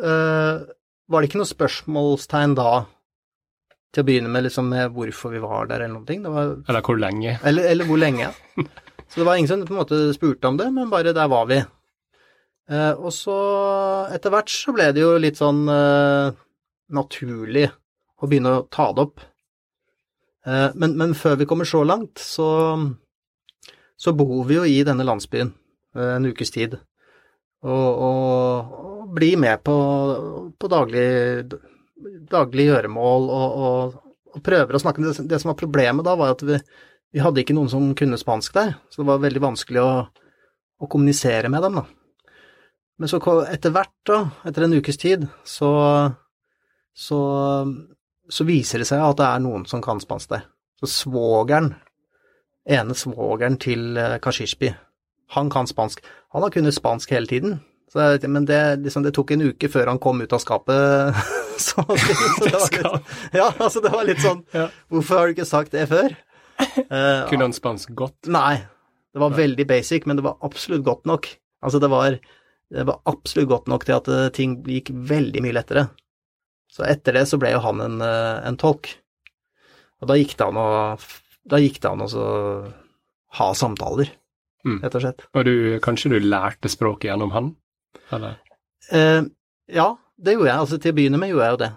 var 0.00 1.20
det 1.20 1.28
ikke 1.28 1.40
noe 1.42 1.48
spørsmålstegn 1.50 2.54
da 2.56 2.70
til 3.96 4.04
å 4.04 4.08
begynne 4.10 4.28
med, 4.28 4.44
liksom 4.44 4.68
med 4.68 4.92
hvorfor 4.92 5.32
vi 5.32 5.40
var 5.40 5.70
der, 5.70 5.86
eller 5.86 5.94
noen 5.96 6.08
ting. 6.08 6.26
Var, 6.28 6.58
eller 6.68 6.84
hvor 6.84 6.98
lenge. 7.00 7.38
Eller, 7.48 7.70
eller 7.72 7.88
hvor 7.88 8.00
lenge. 8.00 8.28
så 9.08 9.22
det 9.22 9.26
var 9.28 9.40
ingen 9.40 9.48
som 9.48 9.64
på 9.64 9.72
en 9.72 9.80
måte 9.80 10.00
spurte 10.12 10.50
om 10.50 10.58
det, 10.60 10.68
men 10.74 10.92
bare 10.92 11.16
der 11.16 11.30
var 11.32 11.48
vi. 11.48 11.62
Eh, 12.66 12.92
og 12.98 13.14
så 13.14 13.36
etter 14.12 14.32
hvert 14.34 14.50
så 14.52 14.74
ble 14.74 14.90
det 14.92 15.04
jo 15.04 15.14
litt 15.22 15.38
sånn 15.38 15.64
eh, 15.70 16.34
naturlig 16.96 17.68
å 18.20 18.28
begynne 18.28 18.56
å 18.58 18.66
ta 18.72 18.90
det 18.92 19.06
opp. 19.06 19.22
Eh, 20.46 20.68
men, 20.74 20.96
men, 20.98 21.14
før 21.16 21.38
vi 21.40 21.48
kommer 21.48 21.68
så 21.68 21.84
langt, 21.86 22.20
så, 22.20 22.48
så 23.96 24.16
bor 24.18 24.42
vi 24.50 24.58
jo 24.58 24.66
i 24.68 24.82
denne 24.86 25.06
landsbyen 25.06 25.54
en 25.96 26.28
ukes 26.28 26.52
tid. 26.52 26.76
Og, 27.64 27.88
og, 27.88 28.74
og 28.76 29.14
blir 29.16 29.38
med 29.40 29.62
på, 29.64 29.76
på 30.60 30.68
daglig, 30.68 31.06
daglig 32.30 32.68
gjøremål 32.68 33.30
og, 33.32 33.56
og, 33.66 33.96
og, 34.34 34.42
prøver 34.44 34.76
å 34.76 34.82
snakke 34.82 35.04
det, 35.04 35.14
det 35.30 35.40
som 35.40 35.52
var 35.52 35.60
problemet 35.60 36.06
da, 36.06 36.16
var 36.18 36.34
at 36.34 36.44
vi, 36.44 36.58
vi 37.14 37.22
hadde 37.24 37.42
ikke 37.42 37.56
noen 37.56 37.70
som 37.72 37.94
kunne 37.98 38.18
spansk 38.20 38.56
der, 38.56 38.74
så 38.92 39.02
det 39.02 39.08
var 39.08 39.22
veldig 39.22 39.42
vanskelig 39.44 39.82
å, 39.82 39.92
å 40.76 40.90
kommunisere 40.92 41.50
med 41.52 41.64
dem, 41.64 41.80
da. 41.80 41.86
Men 42.96 43.12
så 43.12 43.20
etter 43.44 43.74
hvert, 43.74 43.96
da, 44.08 44.18
etter 44.48 44.64
en 44.64 44.76
ukes 44.78 44.96
tid, 45.00 45.26
så, 45.44 45.70
så, 46.96 47.18
så 48.28 48.46
viser 48.48 48.80
det 48.80 48.88
seg 48.88 49.04
at 49.04 49.18
det 49.20 49.26
er 49.28 49.42
noen 49.44 49.66
som 49.68 49.82
kan 49.84 50.00
spansk 50.00 50.32
der. 50.32 50.46
Så 50.80 50.88
svogeren, 50.92 51.74
ene 52.68 52.96
svogeren 52.96 53.58
til 53.60 54.00
eh, 54.00 54.16
Kashishbi, 54.24 54.72
han 55.36 55.52
kan 55.52 55.68
spansk. 55.68 56.00
Han 56.32 56.44
har 56.44 56.52
kunnet 56.54 56.76
spansk 56.76 57.12
hele 57.12 57.28
tiden, 57.28 57.58
så, 57.96 58.28
men 58.28 58.44
det, 58.48 58.60
liksom, 58.84 59.06
det, 59.06 59.14
tok 59.16 59.32
en 59.32 59.46
uke 59.48 59.70
før 59.72 59.90
han 59.92 60.00
kom 60.02 60.20
ut 60.20 60.36
av 60.36 60.42
skapet. 60.42 61.18
så, 61.66 61.80
så 61.80 62.44
det 62.44 62.52
var 62.52 62.70
litt, 63.00 63.12
ja, 63.32 63.50
altså 63.50 63.82
det 63.84 63.92
var 63.94 64.04
litt 64.04 64.20
sånn 64.20 64.42
Hvorfor 64.92 65.18
har 65.18 65.28
du 65.28 65.36
ikke 65.36 65.48
sagt 65.48 65.72
det 65.72 65.86
før? 65.88 66.14
Uh, 66.60 67.26
Kunne 67.30 67.48
han 67.48 67.56
spansk 67.56 67.92
godt? 67.96 68.28
Nei, 68.32 68.58
det 69.12 69.22
var 69.24 69.36
veldig 69.36 69.66
basic, 69.68 70.04
men 70.08 70.20
det 70.20 70.24
var 70.28 70.36
absolutt 70.44 70.84
godt 70.84 71.08
nok. 71.08 71.28
Altså 71.64 71.80
det 71.80 71.88
var 71.92 72.18
det 72.70 72.86
var 72.86 73.00
absolutt 73.06 73.48
godt 73.48 73.68
nok 73.70 73.86
til 73.86 73.94
at 73.94 74.08
eh, 74.10 74.28
ting 74.34 74.58
gikk 74.66 74.90
veldig 74.90 75.42
mye 75.44 75.54
lettere. 75.54 75.86
Så 76.72 76.86
etter 76.86 77.14
det 77.14 77.26
så 77.30 77.38
ble 77.40 77.52
jo 77.54 77.62
han 77.62 77.82
en, 77.84 78.00
eh, 78.02 78.38
en 78.48 78.58
tolk. 78.58 78.90
Og 80.02 80.10
da 80.10 80.16
gikk 80.18 80.34
det 80.38 80.48
an 80.48 80.58
å, 80.60 80.68
da 81.46 81.60
gikk 81.62 81.78
det 81.82 81.92
an 81.92 82.02
å 82.04 82.08
ha 83.38 83.46
samtaler, 83.56 84.10
mm. 84.66 84.80
rett 84.82 84.98
og 84.98 85.04
slett. 85.04 85.24
Og 85.32 85.46
du, 85.46 85.54
kanskje 85.84 86.16
du 86.16 86.18
lærte 86.24 86.70
språket 86.72 87.10
gjennom 87.10 87.32
han, 87.36 87.54
eller? 88.14 88.38
Eh, 88.92 89.22
ja, 89.72 89.88
det 90.16 90.36
gjorde 90.36 90.50
jeg. 90.50 90.60
Altså 90.60 90.78
til 90.80 90.94
å 90.94 90.98
begynne 90.98 91.20
med 91.20 91.32
gjorde 91.32 91.48
jeg 91.48 91.56
jo 91.56 91.62
det. 91.64 91.72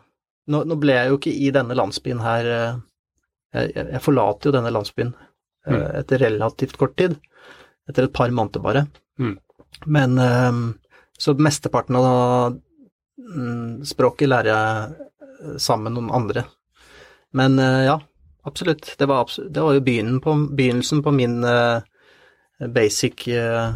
Nå, 0.50 0.62
nå 0.66 0.78
ble 0.82 0.96
jeg 0.96 1.12
jo 1.12 1.20
ikke 1.20 1.34
i 1.34 1.50
denne 1.54 1.78
landsbyen 1.78 2.22
her 2.26 2.48
eh, 2.50 2.78
Jeg, 3.54 3.74
jeg 3.78 4.02
forlater 4.06 4.50
jo 4.50 4.54
denne 4.54 4.72
landsbyen 4.74 5.12
mm. 5.66 5.84
etter 6.04 6.22
relativt 6.22 6.78
kort 6.78 6.96
tid. 7.02 7.18
Etter 7.90 8.06
et 8.06 8.14
par 8.14 8.30
måneder 8.30 8.62
bare. 8.62 8.86
Mm. 9.22 9.38
Men 9.86 10.18
eh, 10.18 10.52
så 11.18 11.34
mesteparten 11.34 11.98
av 12.00 12.58
mm, 13.36 13.86
språket 13.90 14.30
lærer 14.30 14.52
jeg 14.52 15.08
eh, 15.24 15.58
sammen 15.58 15.90
med 15.90 15.98
noen 15.98 16.14
andre. 16.22 16.46
Men 17.38 17.60
eh, 17.60 17.86
ja, 17.90 17.98
absolutt. 18.48 18.94
Det 19.00 19.10
var, 19.10 19.26
absolutt, 19.26 19.54
det 19.56 19.66
var 19.66 19.78
jo 19.78 19.86
begynnelsen 19.86 20.22
på, 20.26 20.36
begynnelsen 20.58 21.04
på 21.06 21.16
min 21.16 21.40
basic 22.76 23.24
uh, 23.32 23.76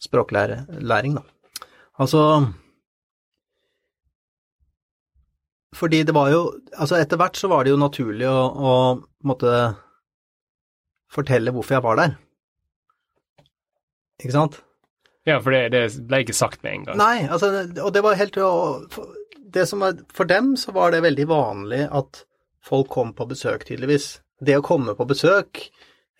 språklæring, 0.00 1.18
da. 1.18 1.22
Altså 2.00 2.24
fordi 5.76 6.02
det 6.02 6.14
var 6.14 6.30
jo 6.32 6.40
Altså, 6.76 6.96
etter 6.96 7.18
hvert 7.20 7.36
så 7.36 7.48
var 7.48 7.64
det 7.64 7.72
jo 7.74 7.80
naturlig 7.80 8.26
å, 8.28 8.40
å 8.50 8.72
måtte 9.26 9.52
fortelle 11.10 11.52
hvorfor 11.52 11.76
jeg 11.76 11.84
var 11.84 11.98
der. 11.98 12.12
Ikke 14.22 14.36
sant? 14.36 14.60
Ja, 15.26 15.40
for 15.42 15.52
det, 15.52 15.72
det 15.74 15.82
ble 16.08 16.22
ikke 16.22 16.36
sagt 16.36 16.62
med 16.62 16.72
en 16.72 16.84
gang. 16.86 17.00
Nei, 17.00 17.26
altså, 17.26 17.50
og 17.82 17.90
det 17.92 18.02
var 18.06 18.18
helt 18.20 18.38
det 19.50 19.66
som 19.66 19.82
var, 19.82 19.98
For 20.14 20.30
dem 20.30 20.54
så 20.56 20.72
var 20.72 20.94
det 20.94 21.02
veldig 21.04 21.26
vanlig 21.28 21.82
at 21.90 22.22
folk 22.64 22.88
kom 22.94 23.12
på 23.16 23.26
besøk, 23.28 23.66
tydeligvis. 23.66 24.20
Det 24.40 24.56
å 24.56 24.64
komme 24.64 24.94
på 24.96 25.08
besøk, 25.10 25.66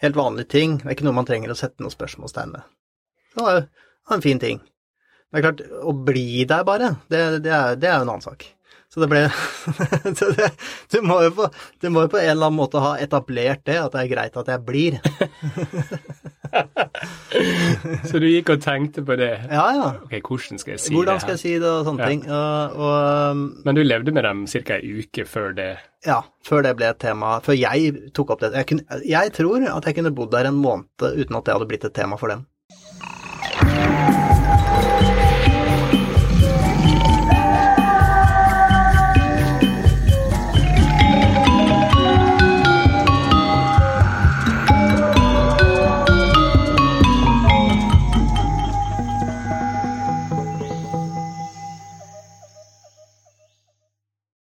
helt 0.03 0.19
vanlige 0.19 0.51
ting, 0.57 0.81
det 0.81 0.89
er 0.89 0.99
ikke 0.99 1.07
noe 1.07 1.21
man 1.21 1.29
trenger 1.29 1.55
å 1.55 1.59
sette 1.59 1.85
noe 1.85 1.95
spørsmålstegn 1.95 2.57
ved. 2.57 2.67
Det 3.35 3.43
var 3.45 3.59
jo 3.59 3.67
en 4.17 4.25
fin 4.25 4.41
ting. 4.43 4.63
Det 5.31 5.39
er 5.39 5.45
klart, 5.47 5.61
å 5.87 5.93
bli 5.95 6.43
der 6.49 6.65
bare, 6.67 6.89
det, 7.11 7.21
det, 7.45 7.53
er, 7.55 7.77
det 7.79 7.87
er 7.87 8.01
jo 8.01 8.07
en 8.07 8.15
annen 8.17 8.25
sak. 8.25 8.41
Så 8.91 8.99
det 8.99 9.07
ble 9.07 9.21
så 10.19 10.33
det, 10.35 10.49
du, 10.91 10.97
må 11.07 11.21
på, 11.31 11.45
du, 11.79 11.87
må 11.95 12.03
jo 12.05 12.09
på, 12.11 12.19
en 12.19 12.33
eller 12.33 12.49
annen 12.49 12.59
måte 12.59 12.81
ha 12.83 12.97
etablert 12.99 13.63
det, 13.69 13.77
at 13.79 13.93
det 13.95 14.01
er 14.01 14.09
greit 14.11 14.39
at 14.41 14.49
jeg 14.51 14.61
blir. 14.67 14.97
så 18.11 18.19
du 18.19 18.27
gikk 18.27 18.51
og 18.57 18.65
tenkte 18.65 19.05
på 19.07 19.15
det? 19.21 19.31
Ja, 19.47 19.67
ja. 19.79 19.87
Ok, 20.03 20.19
hvordan 20.19 20.59
skal 20.59 20.75
jeg 20.75 20.83
si 20.83 20.91
hvordan 20.91 20.91
det? 20.91 20.97
Hvordan 20.97 21.23
skal 21.23 21.35
jeg 21.37 21.43
si 21.45 21.53
det, 21.55 21.71
og 21.71 21.87
sånne 21.87 22.03
ja. 22.03 22.09
ting. 22.11 22.27
Og, 22.27 22.75
og, 22.83 22.99
um, 23.31 23.47
Men 23.69 23.79
du 23.79 23.83
levde 23.87 24.11
med 24.19 24.27
dem 24.27 24.43
ca. 24.51 24.75
ei 24.81 24.91
uke 25.05 25.23
før 25.37 25.49
det? 25.55 25.71
Ja, 26.09 26.19
før 26.43 26.67
det 26.67 26.75
ble 26.81 26.87
et 26.91 27.03
tema. 27.07 27.39
Før 27.47 27.55
jeg 27.61 27.95
tok 28.17 28.35
opp 28.35 28.43
det. 28.43 28.51
Jeg, 28.59 28.67
kunne, 28.73 28.83
jeg 29.07 29.31
tror 29.39 29.63
at 29.71 29.87
jeg 29.87 29.95
kunne 30.01 30.17
bodd 30.19 30.35
der 30.35 30.51
en 30.51 30.59
måned 30.59 30.91
uten 30.99 31.39
at 31.39 31.47
det 31.47 31.55
hadde 31.55 31.71
blitt 31.71 31.87
et 31.87 31.95
tema 31.95 32.19
for 32.19 32.35
dem. 32.35 32.43
Thank 33.63 34.15
you. 34.15 34.20